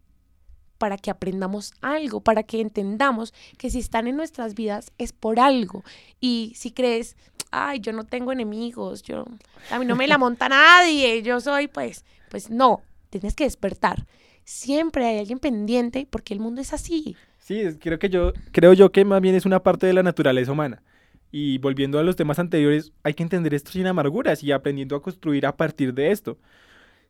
para 0.82 0.98
que 0.98 1.12
aprendamos 1.12 1.74
algo, 1.80 2.22
para 2.22 2.42
que 2.42 2.60
entendamos 2.60 3.32
que 3.56 3.70
si 3.70 3.78
están 3.78 4.08
en 4.08 4.16
nuestras 4.16 4.56
vidas 4.56 4.90
es 4.98 5.12
por 5.12 5.38
algo. 5.38 5.84
Y 6.18 6.54
si 6.56 6.72
crees, 6.72 7.16
ay, 7.52 7.78
yo 7.78 7.92
no 7.92 8.02
tengo 8.02 8.32
enemigos, 8.32 9.04
yo, 9.04 9.24
a 9.70 9.78
mí 9.78 9.86
no 9.86 9.94
me 9.94 10.08
la 10.08 10.18
monta 10.18 10.48
nadie, 10.48 11.22
yo 11.22 11.40
soy, 11.40 11.68
pues, 11.68 12.04
pues 12.32 12.50
no, 12.50 12.82
tienes 13.10 13.36
que 13.36 13.44
despertar. 13.44 14.08
Siempre 14.42 15.06
hay 15.06 15.20
alguien 15.20 15.38
pendiente 15.38 16.04
porque 16.10 16.34
el 16.34 16.40
mundo 16.40 16.60
es 16.60 16.72
así. 16.72 17.14
Sí, 17.38 17.62
creo 17.78 18.00
que 18.00 18.08
yo, 18.08 18.32
creo 18.50 18.72
yo 18.72 18.90
que 18.90 19.04
más 19.04 19.20
bien 19.20 19.36
es 19.36 19.46
una 19.46 19.62
parte 19.62 19.86
de 19.86 19.92
la 19.92 20.02
naturaleza 20.02 20.50
humana. 20.50 20.82
Y 21.30 21.58
volviendo 21.58 22.00
a 22.00 22.02
los 22.02 22.16
temas 22.16 22.40
anteriores, 22.40 22.92
hay 23.04 23.14
que 23.14 23.22
entender 23.22 23.54
esto 23.54 23.70
sin 23.70 23.86
amarguras 23.86 24.42
y 24.42 24.50
aprendiendo 24.50 24.96
a 24.96 25.02
construir 25.02 25.46
a 25.46 25.56
partir 25.56 25.94
de 25.94 26.10
esto. 26.10 26.38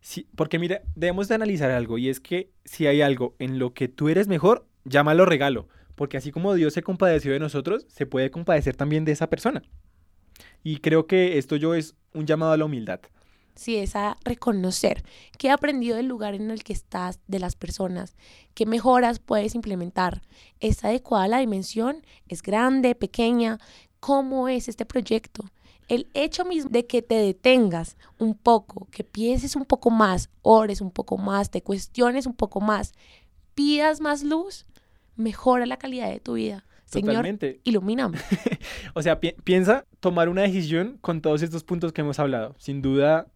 Sí, 0.02 0.26
porque 0.34 0.58
mira, 0.58 0.82
debemos 0.96 1.28
de 1.28 1.36
analizar 1.36 1.70
algo 1.70 1.96
y 1.96 2.08
es 2.08 2.18
que 2.18 2.50
si 2.64 2.88
hay 2.88 3.02
algo 3.02 3.36
en 3.38 3.60
lo 3.60 3.72
que 3.72 3.86
tú 3.86 4.08
eres 4.08 4.26
mejor, 4.26 4.66
llámalo 4.84 5.24
regalo, 5.24 5.68
porque 5.94 6.16
así 6.16 6.32
como 6.32 6.54
Dios 6.54 6.74
se 6.74 6.82
compadeció 6.82 7.32
de 7.32 7.38
nosotros, 7.38 7.86
se 7.88 8.04
puede 8.04 8.32
compadecer 8.32 8.74
también 8.74 9.04
de 9.04 9.12
esa 9.12 9.30
persona. 9.30 9.62
Y 10.64 10.78
creo 10.78 11.06
que 11.06 11.38
esto 11.38 11.54
yo 11.54 11.76
es 11.76 11.94
un 12.14 12.26
llamado 12.26 12.50
a 12.50 12.56
la 12.56 12.64
humildad. 12.64 13.00
Sí, 13.54 13.76
es 13.76 13.94
a 13.94 14.16
reconocer 14.24 15.04
qué 15.38 15.48
he 15.48 15.50
aprendido 15.52 15.96
del 15.96 16.06
lugar 16.06 16.34
en 16.34 16.50
el 16.50 16.64
que 16.64 16.72
estás, 16.72 17.20
de 17.28 17.38
las 17.38 17.54
personas, 17.54 18.16
qué 18.54 18.66
mejoras 18.66 19.20
puedes 19.20 19.54
implementar. 19.54 20.22
¿Es 20.58 20.84
adecuada 20.84 21.28
la 21.28 21.38
dimensión? 21.38 22.04
¿Es 22.26 22.42
grande, 22.42 22.96
pequeña? 22.96 23.58
¿Cómo 24.00 24.48
es 24.48 24.68
este 24.68 24.84
proyecto? 24.84 25.44
El 25.88 26.08
hecho 26.14 26.44
mismo 26.44 26.70
de 26.70 26.86
que 26.86 27.02
te 27.02 27.14
detengas 27.16 27.96
un 28.18 28.34
poco, 28.34 28.88
que 28.90 29.04
pienses 29.04 29.56
un 29.56 29.64
poco 29.64 29.90
más, 29.90 30.30
ores 30.42 30.80
un 30.80 30.90
poco 30.90 31.18
más, 31.18 31.50
te 31.50 31.62
cuestiones 31.62 32.26
un 32.26 32.34
poco 32.34 32.60
más, 32.60 32.92
pidas 33.54 34.00
más 34.00 34.22
luz, 34.22 34.64
mejora 35.16 35.66
la 35.66 35.76
calidad 35.76 36.10
de 36.10 36.20
tu 36.20 36.34
vida. 36.34 36.64
Señor, 36.86 37.10
Totalmente. 37.14 37.60
ilumíname. 37.64 38.18
O 38.94 39.02
sea, 39.02 39.18
pi- 39.20 39.34
piensa 39.44 39.86
tomar 40.00 40.28
una 40.28 40.42
decisión 40.42 40.98
con 41.00 41.20
todos 41.22 41.42
estos 41.42 41.64
puntos 41.64 41.92
que 41.92 42.02
hemos 42.02 42.18
hablado. 42.18 42.54
Sin 42.58 42.82
duda, 42.82 43.26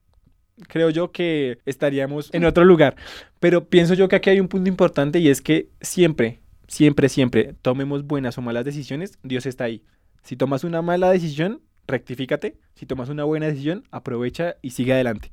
creo 0.69 0.91
yo 0.91 1.11
que 1.13 1.59
estaríamos 1.65 2.29
en 2.35 2.45
otro 2.45 2.65
lugar. 2.65 2.97
Pero 3.41 3.69
pienso 3.69 3.95
yo 3.95 4.09
que 4.09 4.17
aquí 4.17 4.31
hay 4.31 4.41
un 4.41 4.49
punto 4.49 4.69
importante 4.69 5.19
y 5.21 5.29
es 5.31 5.41
que 5.41 5.71
siempre, 5.81 6.41
siempre, 6.69 7.09
siempre 7.09 7.55
tomemos 7.63 8.07
buenas 8.07 8.37
o 8.37 8.43
malas 8.43 8.65
decisiones, 8.67 9.19
Dios 9.23 9.47
está 9.47 9.65
ahí. 9.65 9.83
Si 10.23 10.37
tomas 10.37 10.65
una 10.65 10.83
mala 10.83 11.11
decisión, 11.11 11.63
rectifícate. 11.87 12.57
Si 12.75 12.87
tomas 12.87 13.09
una 13.09 13.25
buena 13.25 13.47
decisión, 13.47 13.85
aprovecha 13.91 14.57
y 14.63 14.71
sigue 14.71 14.93
adelante. 14.93 15.33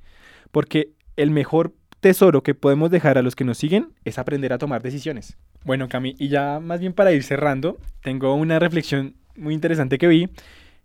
Porque 0.51 0.91
el 1.15 1.31
mejor 1.31 1.73
tesoro 1.99 2.43
que 2.43 2.53
podemos 2.53 2.91
dejar 2.91 3.17
a 3.17 3.21
los 3.21 3.35
que 3.35 3.45
nos 3.45 3.57
siguen 3.57 3.93
es 4.03 4.19
aprender 4.19 4.53
a 4.53 4.57
tomar 4.57 4.81
decisiones. 4.81 5.37
Bueno, 5.63 5.87
Cami, 5.87 6.15
y 6.19 6.27
ya 6.27 6.59
más 6.59 6.79
bien 6.79 6.93
para 6.93 7.13
ir 7.13 7.23
cerrando, 7.23 7.77
tengo 8.01 8.35
una 8.35 8.59
reflexión 8.59 9.15
muy 9.35 9.53
interesante 9.53 9.97
que 9.97 10.07
vi. 10.07 10.29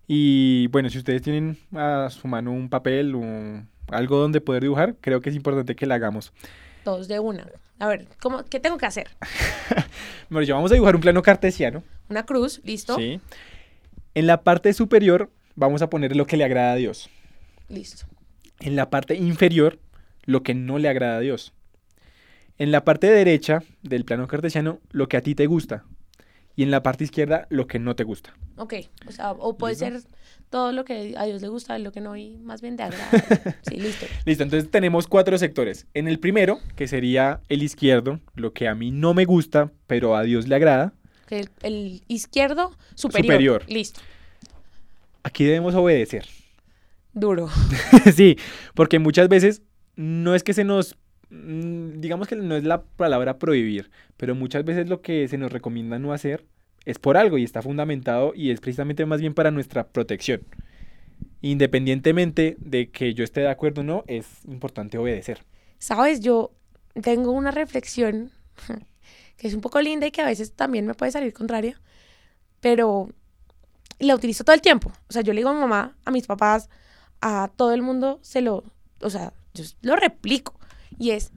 Y 0.07 0.67
bueno, 0.67 0.89
si 0.89 0.97
ustedes 0.97 1.21
tienen 1.21 1.57
a 1.75 2.09
su 2.09 2.27
mano 2.27 2.51
un 2.51 2.69
papel 2.69 3.13
o 3.15 3.23
algo 3.93 4.17
donde 4.17 4.41
poder 4.41 4.63
dibujar, 4.63 4.95
creo 5.01 5.21
que 5.21 5.29
es 5.29 5.35
importante 5.35 5.75
que 5.75 5.85
la 5.85 5.95
hagamos. 5.95 6.33
Todos 6.83 7.07
de 7.07 7.19
una. 7.19 7.47
A 7.79 7.87
ver, 7.87 8.07
¿cómo, 8.21 8.43
¿qué 8.45 8.59
tengo 8.59 8.77
que 8.77 8.85
hacer? 8.85 9.09
Bueno, 10.29 10.45
ya 10.45 10.53
vamos 10.53 10.69
a 10.69 10.75
dibujar 10.75 10.95
un 10.95 11.01
plano 11.01 11.23
cartesiano. 11.23 11.83
Una 12.07 12.23
cruz, 12.23 12.61
listo. 12.63 12.95
¿sí? 12.95 13.19
En 14.13 14.27
la 14.27 14.43
parte 14.43 14.73
superior 14.73 15.31
vamos 15.59 15.81
a 15.81 15.89
poner 15.89 16.15
lo 16.15 16.25
que 16.25 16.37
le 16.37 16.45
agrada 16.45 16.71
a 16.71 16.75
Dios. 16.75 17.09
Listo. 17.67 18.05
En 18.61 18.75
la 18.75 18.89
parte 18.89 19.15
inferior, 19.15 19.79
lo 20.23 20.41
que 20.41 20.53
no 20.53 20.79
le 20.79 20.89
agrada 20.89 21.17
a 21.17 21.19
Dios. 21.19 21.53
En 22.57 22.71
la 22.71 22.83
parte 22.83 23.07
derecha 23.07 23.63
del 23.83 24.05
plano 24.05 24.27
cartesiano, 24.27 24.79
lo 24.91 25.07
que 25.07 25.17
a 25.17 25.21
ti 25.21 25.35
te 25.35 25.45
gusta. 25.45 25.85
Y 26.55 26.63
en 26.63 26.71
la 26.71 26.83
parte 26.83 27.03
izquierda, 27.05 27.45
lo 27.49 27.67
que 27.67 27.79
no 27.79 27.95
te 27.95 28.03
gusta. 28.03 28.33
Ok, 28.57 28.73
o 29.07 29.11
sea, 29.11 29.31
o 29.31 29.57
puede 29.57 29.75
¿Listo? 29.75 29.85
ser 29.85 30.01
todo 30.49 30.73
lo 30.73 30.83
que 30.83 31.15
a 31.17 31.25
Dios 31.25 31.41
le 31.41 31.47
gusta, 31.47 31.77
lo 31.77 31.93
que 31.93 32.01
no, 32.01 32.17
y 32.17 32.35
más 32.37 32.61
bien 32.61 32.75
de 32.75 32.83
agrado. 32.83 33.11
Sí, 33.61 33.77
listo. 33.77 34.05
Listo, 34.25 34.43
entonces 34.43 34.69
tenemos 34.69 35.07
cuatro 35.07 35.37
sectores. 35.37 35.87
En 35.93 36.07
el 36.07 36.19
primero, 36.19 36.59
que 36.75 36.87
sería 36.87 37.39
el 37.47 37.63
izquierdo, 37.63 38.19
lo 38.35 38.51
que 38.51 38.67
a 38.67 38.75
mí 38.75 38.91
no 38.91 39.13
me 39.13 39.23
gusta, 39.25 39.71
pero 39.87 40.15
a 40.15 40.23
Dios 40.23 40.47
le 40.47 40.55
agrada. 40.55 40.93
El, 41.29 41.49
el 41.61 42.01
izquierdo 42.07 42.75
superior. 42.95 43.25
Superior. 43.25 43.63
Listo. 43.67 44.01
Aquí 45.23 45.45
debemos 45.45 45.75
obedecer. 45.75 46.25
Duro. 47.13 47.49
sí, 48.15 48.37
porque 48.75 48.99
muchas 48.99 49.29
veces 49.29 49.61
no 49.95 50.35
es 50.35 50.43
que 50.43 50.53
se 50.53 50.63
nos, 50.63 50.95
mm, 51.29 51.99
digamos 51.99 52.27
que 52.27 52.35
no 52.35 52.55
es 52.55 52.63
la 52.63 52.83
palabra 52.83 53.37
prohibir, 53.37 53.89
pero 54.17 54.35
muchas 54.35 54.63
veces 54.63 54.87
lo 54.87 55.01
que 55.01 55.27
se 55.27 55.37
nos 55.37 55.51
recomienda 55.51 55.99
no 55.99 56.13
hacer 56.13 56.45
es 56.85 56.99
por 56.99 57.17
algo 57.17 57.37
y 57.37 57.43
está 57.43 57.61
fundamentado 57.61 58.33
y 58.35 58.51
es 58.51 58.61
precisamente 58.61 59.05
más 59.05 59.19
bien 59.21 59.33
para 59.33 59.51
nuestra 59.51 59.87
protección. 59.87 60.41
Independientemente 61.41 62.57
de 62.59 62.89
que 62.89 63.13
yo 63.13 63.23
esté 63.23 63.41
de 63.41 63.49
acuerdo 63.49 63.81
o 63.81 63.83
no, 63.83 64.03
es 64.07 64.25
importante 64.45 64.97
obedecer. 64.97 65.43
Sabes, 65.77 66.19
yo 66.21 66.51
tengo 67.01 67.31
una 67.31 67.51
reflexión 67.51 68.31
que 69.37 69.47
es 69.47 69.53
un 69.53 69.61
poco 69.61 69.81
linda 69.81 70.07
y 70.07 70.11
que 70.11 70.21
a 70.21 70.25
veces 70.25 70.53
también 70.53 70.85
me 70.85 70.93
puede 70.93 71.11
salir 71.11 71.33
contraria, 71.33 71.81
pero 72.59 73.09
la 73.99 74.15
utilizo 74.15 74.43
todo 74.43 74.53
el 74.53 74.61
tiempo. 74.61 74.91
O 75.09 75.13
sea, 75.13 75.21
yo 75.21 75.33
le 75.33 75.39
digo 75.39 75.49
a 75.49 75.53
mi 75.53 75.59
mamá, 75.59 75.97
a 76.05 76.11
mis 76.11 76.25
papás, 76.25 76.69
a 77.21 77.51
todo 77.55 77.73
el 77.73 77.81
mundo, 77.81 78.19
se 78.21 78.41
lo, 78.41 78.63
o 79.01 79.09
sea, 79.09 79.33
yo 79.53 79.63
lo 79.81 79.95
replico. 79.95 80.59
Y 80.97 81.11
es, 81.11 81.31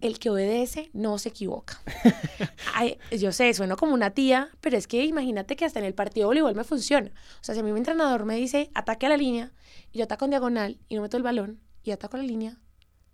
el 0.00 0.18
que 0.18 0.30
obedece 0.30 0.90
no 0.92 1.18
se 1.18 1.30
equivoca. 1.30 1.80
Ay, 2.74 2.98
yo 3.18 3.32
sé, 3.32 3.52
sueno 3.54 3.76
como 3.76 3.94
una 3.94 4.10
tía, 4.10 4.50
pero 4.60 4.76
es 4.76 4.86
que 4.86 5.04
imagínate 5.04 5.56
que 5.56 5.64
hasta 5.64 5.78
en 5.78 5.84
el 5.86 5.94
partido 5.94 6.24
de 6.24 6.26
voleibol 6.28 6.54
me 6.54 6.64
funciona. 6.64 7.10
O 7.40 7.44
sea, 7.44 7.54
si 7.54 7.60
a 7.60 7.64
mí 7.64 7.72
mi 7.72 7.78
entrenador 7.78 8.24
me 8.24 8.36
dice, 8.36 8.70
ataque 8.74 9.06
a 9.06 9.08
la 9.08 9.16
línea, 9.16 9.52
y 9.92 9.98
yo 9.98 10.04
ataco 10.04 10.26
en 10.26 10.32
diagonal 10.32 10.78
y 10.88 10.96
no 10.96 11.02
meto 11.02 11.16
el 11.16 11.22
balón, 11.22 11.60
y 11.82 11.90
ataco 11.92 12.16
a 12.16 12.20
la 12.20 12.26
línea, 12.26 12.58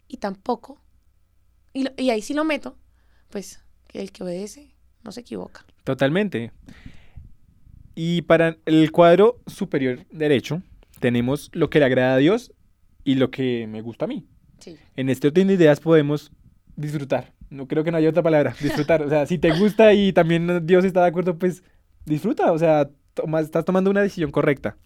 y 0.09 0.17
tampoco, 0.17 0.83
y, 1.73 1.89
y 2.03 2.11
ahí 2.11 2.23
sí 2.23 2.35
lo 2.35 2.45
meto, 2.45 2.77
pues 3.31 3.61
que 3.89 4.01
el 4.01 4.13
que 4.13 4.25
obedece 4.25 4.75
no 5.05 5.13
se 5.13 5.21
equivoca. 5.21 5.65
Totalmente. 5.85 6.53
Y 7.95 8.23
para 8.23 8.57
el 8.67 8.91
cuadro 8.91 9.41
superior 9.47 10.07
derecho 10.11 10.63
tenemos 11.01 11.51
lo 11.53 11.69
que 11.71 11.79
le 11.79 11.85
agrada 11.85 12.15
a 12.15 12.19
Dios 12.19 12.53
y 13.05 13.17
lo 13.17 13.31
que 13.31 13.67
me 13.67 13.81
gusta 13.83 14.05
a 14.07 14.09
mí. 14.09 14.27
Sí. 14.61 14.77
En 14.97 15.09
este 15.09 15.29
orden 15.29 15.49
de 15.49 15.55
ideas 15.55 15.81
podemos 15.81 16.31
disfrutar. 16.77 17.33
No 17.51 17.67
creo 17.69 17.85
que 17.85 17.91
no 17.91 17.99
haya 17.99 18.09
otra 18.09 18.23
palabra. 18.23 18.55
Disfrutar. 18.63 19.03
O 19.03 19.09
sea, 19.11 19.27
si 19.27 19.37
te 19.39 19.51
gusta 19.59 19.93
y 19.93 20.13
también 20.13 20.67
Dios 20.67 20.85
está 20.85 21.03
de 21.03 21.09
acuerdo, 21.09 21.39
pues 21.39 21.63
disfruta. 22.07 22.51
O 22.53 22.59
sea, 22.59 22.89
toma- 23.15 23.41
estás 23.41 23.65
tomando 23.65 23.91
una 23.91 24.01
decisión 24.01 24.31
correcta. 24.31 24.77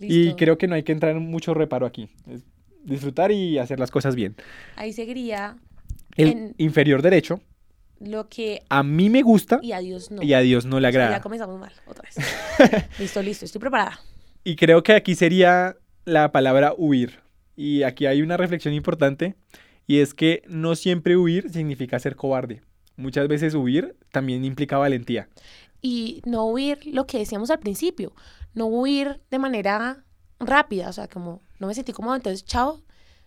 Y 0.00 0.08
Listo. 0.24 0.36
creo 0.36 0.58
que 0.58 0.66
no 0.66 0.74
hay 0.74 0.82
que 0.82 0.90
entrar 0.92 1.14
en 1.14 1.22
mucho 1.22 1.54
reparo 1.54 1.86
aquí. 1.86 2.08
Es 2.28 2.42
disfrutar 2.82 3.30
y 3.30 3.58
hacer 3.58 3.78
las 3.78 3.92
cosas 3.92 4.16
bien. 4.16 4.34
Ahí 4.74 4.92
seguiría 4.92 5.56
El 6.16 6.28
En- 6.28 6.54
inferior 6.58 7.00
derecho, 7.02 7.40
lo 8.04 8.28
que 8.28 8.62
a 8.68 8.82
mí 8.82 9.08
me 9.10 9.22
gusta 9.22 9.58
y 9.62 9.72
a 9.72 9.78
Dios 9.78 10.10
no. 10.10 10.22
y 10.22 10.32
a 10.34 10.40
Dios 10.40 10.64
no 10.66 10.80
le 10.80 10.88
O 10.88 10.90
sea, 10.92 11.00
agrada. 11.02 11.16
ya 11.18 11.22
comenzamos 11.22 11.58
mal, 11.60 11.72
otra 11.86 12.02
vez. 12.04 12.88
listo, 12.98 13.22
listo, 13.22 13.44
estoy 13.44 13.60
preparada. 13.60 13.98
Y 14.44 14.56
creo 14.56 14.82
que 14.82 14.92
aquí 14.94 15.14
sería 15.14 15.76
la 16.04 16.32
palabra 16.32 16.74
huir. 16.76 17.20
Y 17.56 17.82
aquí 17.84 18.06
hay 18.06 18.22
una 18.22 18.36
reflexión 18.36 18.74
importante 18.74 19.36
y 19.86 19.98
es 20.00 20.14
que 20.14 20.42
no 20.48 20.74
siempre 20.74 21.16
huir 21.16 21.50
significa 21.50 21.98
ser 21.98 22.16
cobarde. 22.16 22.62
Muchas 22.96 23.28
veces 23.28 23.54
huir 23.54 23.96
también 24.10 24.44
implica 24.44 24.78
valentía. 24.78 25.28
y 25.80 26.22
no 26.24 26.46
huir 26.46 26.78
lo 26.86 27.06
que 27.06 27.18
decíamos 27.18 27.50
al 27.50 27.58
principio, 27.58 28.14
no 28.54 28.66
huir 28.66 29.20
de 29.30 29.38
manera 29.38 30.04
rápida, 30.38 30.88
o 30.88 30.92
sea, 30.92 31.08
como 31.08 31.42
no 31.58 31.66
me 31.66 31.74
sentí 31.74 31.92
cómodo, 31.92 32.14
entonces 32.16 32.44
chao. 32.44 32.82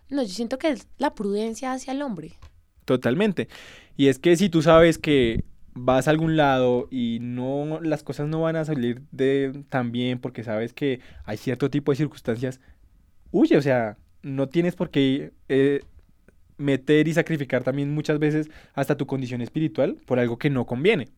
No, 0.08 0.22
yo 0.22 0.28
siento 0.28 0.58
que 0.58 0.68
es 0.70 0.86
la 0.98 1.14
prudencia 1.14 1.72
hacia 1.72 1.92
el 1.92 2.00
hombre. 2.02 2.38
Totalmente. 2.86 3.48
Y 3.96 4.06
es 4.08 4.18
que 4.18 4.36
si 4.36 4.48
tú 4.48 4.62
sabes 4.62 4.96
que 4.96 5.44
vas 5.74 6.08
a 6.08 6.10
algún 6.10 6.36
lado 6.36 6.88
y 6.90 7.18
no 7.20 7.80
las 7.82 8.02
cosas 8.02 8.28
no 8.28 8.40
van 8.40 8.56
a 8.56 8.64
salir 8.64 9.02
de 9.10 9.64
tan 9.68 9.92
bien 9.92 10.18
porque 10.18 10.42
sabes 10.42 10.72
que 10.72 11.00
hay 11.24 11.36
cierto 11.36 11.68
tipo 11.68 11.92
de 11.92 11.96
circunstancias, 11.96 12.60
huye, 13.30 13.58
o 13.58 13.62
sea, 13.62 13.98
no 14.22 14.48
tienes 14.48 14.76
por 14.76 14.90
qué 14.90 15.32
eh, 15.48 15.82
meter 16.56 17.08
y 17.08 17.12
sacrificar 17.12 17.62
también 17.64 17.92
muchas 17.92 18.18
veces 18.18 18.48
hasta 18.72 18.96
tu 18.96 19.06
condición 19.06 19.42
espiritual 19.42 19.96
por 20.06 20.18
algo 20.18 20.38
que 20.38 20.48
no 20.48 20.64
conviene. 20.64 21.08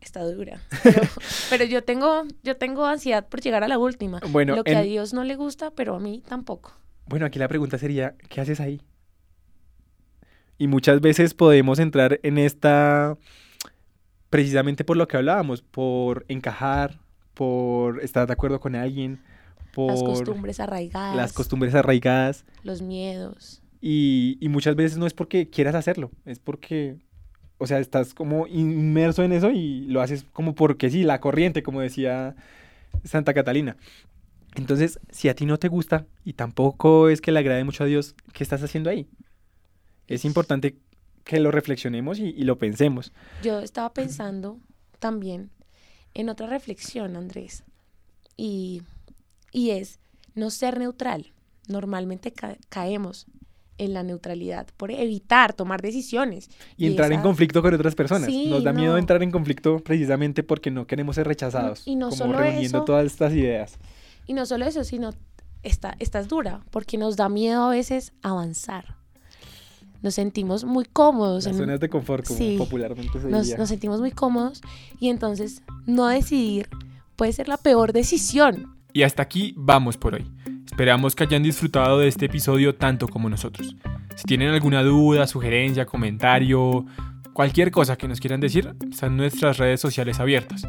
Está 0.00 0.22
dura. 0.24 0.60
Pero, 0.82 1.02
pero 1.50 1.64
yo 1.64 1.82
tengo, 1.84 2.24
yo 2.42 2.56
tengo 2.56 2.86
ansiedad 2.86 3.26
por 3.26 3.40
llegar 3.40 3.64
a 3.64 3.68
la 3.68 3.78
última. 3.78 4.20
Bueno, 4.30 4.56
lo 4.56 4.64
que 4.64 4.74
a 4.74 4.82
Dios 4.82 5.14
no 5.14 5.24
le 5.24 5.36
gusta, 5.36 5.70
pero 5.70 5.94
a 5.94 6.00
mí 6.00 6.22
tampoco. 6.28 6.74
Bueno, 7.06 7.24
aquí 7.24 7.38
la 7.38 7.48
pregunta 7.48 7.78
sería, 7.78 8.14
¿qué 8.28 8.40
haces 8.40 8.60
ahí? 8.60 8.80
Y 10.58 10.68
muchas 10.68 11.00
veces 11.00 11.34
podemos 11.34 11.78
entrar 11.78 12.18
en 12.22 12.38
esta, 12.38 13.16
precisamente 14.30 14.84
por 14.84 14.96
lo 14.96 15.06
que 15.08 15.16
hablábamos, 15.16 15.62
por 15.62 16.24
encajar, 16.28 16.98
por 17.34 18.02
estar 18.02 18.26
de 18.26 18.32
acuerdo 18.32 18.60
con 18.60 18.74
alguien, 18.74 19.20
por 19.72 19.90
Las 19.90 20.02
costumbres 20.02 20.60
arraigadas, 20.60 21.16
las 21.16 21.32
costumbres 21.32 21.74
arraigadas. 21.74 22.44
los 22.62 22.80
miedos. 22.80 23.62
Y, 23.80 24.38
y 24.40 24.48
muchas 24.48 24.74
veces 24.74 24.96
no 24.98 25.06
es 25.06 25.12
porque 25.12 25.50
quieras 25.50 25.74
hacerlo, 25.74 26.10
es 26.24 26.38
porque, 26.38 26.96
o 27.58 27.66
sea, 27.66 27.78
estás 27.78 28.14
como 28.14 28.46
inmerso 28.46 29.22
en 29.22 29.32
eso 29.32 29.50
y 29.50 29.82
lo 29.88 30.00
haces 30.00 30.24
como 30.32 30.54
porque 30.54 30.90
sí, 30.90 31.04
la 31.04 31.20
corriente, 31.20 31.62
como 31.62 31.82
decía 31.82 32.34
Santa 33.04 33.34
Catalina. 33.34 33.76
Entonces, 34.54 34.98
si 35.10 35.28
a 35.28 35.34
ti 35.34 35.44
no 35.44 35.58
te 35.58 35.68
gusta 35.68 36.06
y 36.24 36.32
tampoco 36.32 37.10
es 37.10 37.20
que 37.20 37.30
le 37.30 37.40
agrade 37.40 37.62
mucho 37.64 37.84
a 37.84 37.86
Dios, 37.86 38.14
¿qué 38.32 38.42
estás 38.42 38.62
haciendo 38.62 38.88
ahí? 38.88 39.06
Es 40.08 40.24
importante 40.24 40.76
que 41.24 41.40
lo 41.40 41.50
reflexionemos 41.50 42.18
y, 42.18 42.26
y 42.28 42.44
lo 42.44 42.58
pensemos. 42.58 43.12
Yo 43.42 43.60
estaba 43.60 43.92
pensando 43.92 44.58
también 44.98 45.50
en 46.14 46.28
otra 46.28 46.46
reflexión, 46.46 47.16
Andrés. 47.16 47.64
y, 48.36 48.82
y 49.52 49.70
es 49.70 49.98
no 50.34 50.50
ser 50.50 50.78
neutral. 50.78 51.32
Normalmente 51.68 52.32
ca- 52.32 52.56
caemos 52.68 53.26
en 53.78 53.92
la 53.92 54.02
neutralidad 54.02 54.68
por 54.76 54.90
evitar 54.90 55.52
tomar 55.52 55.82
decisiones. 55.82 56.48
Y 56.76 56.86
entrar 56.86 57.12
en 57.12 57.20
conflicto 57.22 57.60
con 57.60 57.74
otras 57.74 57.94
personas. 57.94 58.26
Sí, 58.26 58.48
Nos 58.48 58.62
da 58.64 58.72
miedo 58.72 58.96
entrar 58.96 59.22
en 59.22 59.30
conflicto 59.30 59.80
precisamente 59.80 60.42
porque 60.42 60.70
no 60.70 60.86
queremos 60.86 61.16
ser 61.16 61.26
rechazados. 61.26 61.86
y 61.86 61.96
no 61.96 62.08
como 62.10 62.16
solo 62.16 62.38
reuniendo 62.38 62.78
eso. 62.78 62.84
todas 62.84 63.04
estas 63.06 63.32
ideas. 63.32 63.78
Y 64.26 64.32
no 64.34 64.46
solo 64.46 64.64
eso, 64.66 64.82
sino 64.84 65.10
esta, 65.62 65.94
esta 65.98 66.20
es 66.20 66.28
dura, 66.28 66.64
porque 66.70 66.96
nos 66.98 67.16
da 67.16 67.28
miedo 67.28 67.64
a 67.64 67.70
veces 67.70 68.12
avanzar. 68.22 68.95
Nos 70.02 70.14
sentimos 70.14 70.64
muy 70.64 70.84
cómodos. 70.84 71.44
Las 71.44 71.54
en- 71.54 71.60
zonas 71.60 71.80
de 71.80 71.88
confort, 71.88 72.26
como 72.26 72.38
Sí. 72.38 72.56
popularmente 72.58 73.20
se 73.20 73.28
nos, 73.28 73.42
diría. 73.44 73.58
nos 73.58 73.68
sentimos 73.68 74.00
muy 74.00 74.10
cómodos 74.10 74.60
y 75.00 75.08
entonces 75.08 75.62
no 75.86 76.06
decidir 76.08 76.68
puede 77.16 77.32
ser 77.32 77.48
la 77.48 77.56
peor 77.56 77.92
decisión. 77.92 78.76
Y 78.92 79.02
hasta 79.02 79.22
aquí 79.22 79.54
vamos 79.56 79.96
por 79.96 80.14
hoy. 80.14 80.30
Esperamos 80.66 81.14
que 81.14 81.24
hayan 81.24 81.42
disfrutado 81.42 81.98
de 81.98 82.08
este 82.08 82.26
episodio 82.26 82.74
tanto 82.74 83.08
como 83.08 83.28
nosotros. 83.30 83.74
Si 84.16 84.24
tienen 84.24 84.50
alguna 84.50 84.82
duda, 84.82 85.26
sugerencia, 85.26 85.86
comentario, 85.86 86.84
cualquier 87.32 87.70
cosa 87.70 87.96
que 87.96 88.08
nos 88.08 88.20
quieran 88.20 88.40
decir, 88.40 88.74
están 88.90 89.16
nuestras 89.16 89.58
redes 89.58 89.80
sociales 89.80 90.20
abiertas. 90.20 90.62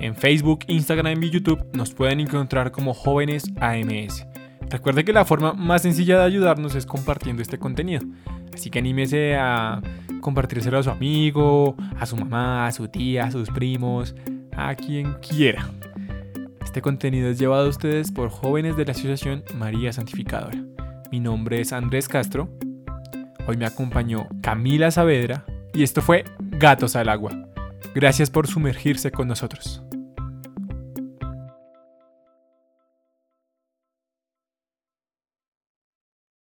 En 0.00 0.16
Facebook, 0.16 0.60
Instagram 0.68 1.22
y 1.22 1.30
YouTube 1.30 1.64
nos 1.74 1.94
pueden 1.94 2.20
encontrar 2.20 2.72
como 2.72 2.92
jóvenes 2.92 3.44
AMS. 3.60 4.26
Recuerde 4.72 5.04
que 5.04 5.12
la 5.12 5.26
forma 5.26 5.52
más 5.52 5.82
sencilla 5.82 6.16
de 6.16 6.24
ayudarnos 6.24 6.74
es 6.74 6.86
compartiendo 6.86 7.42
este 7.42 7.58
contenido. 7.58 8.00
Así 8.54 8.70
que 8.70 8.78
anímese 8.78 9.36
a 9.36 9.82
compartírselo 10.22 10.78
a 10.78 10.82
su 10.82 10.88
amigo, 10.88 11.76
a 12.00 12.06
su 12.06 12.16
mamá, 12.16 12.66
a 12.66 12.72
su 12.72 12.88
tía, 12.88 13.24
a 13.24 13.30
sus 13.30 13.50
primos, 13.50 14.14
a 14.56 14.74
quien 14.74 15.12
quiera. 15.20 15.68
Este 16.64 16.80
contenido 16.80 17.28
es 17.28 17.38
llevado 17.38 17.66
a 17.66 17.68
ustedes 17.68 18.10
por 18.10 18.30
jóvenes 18.30 18.78
de 18.78 18.86
la 18.86 18.92
Asociación 18.92 19.44
María 19.58 19.92
Santificadora. 19.92 20.58
Mi 21.10 21.20
nombre 21.20 21.60
es 21.60 21.74
Andrés 21.74 22.08
Castro. 22.08 22.48
Hoy 23.46 23.58
me 23.58 23.66
acompañó 23.66 24.26
Camila 24.40 24.90
Saavedra 24.90 25.44
y 25.74 25.82
esto 25.82 26.00
fue 26.00 26.24
Gatos 26.38 26.96
al 26.96 27.10
Agua. 27.10 27.32
Gracias 27.94 28.30
por 28.30 28.46
sumergirse 28.46 29.10
con 29.10 29.28
nosotros. 29.28 29.82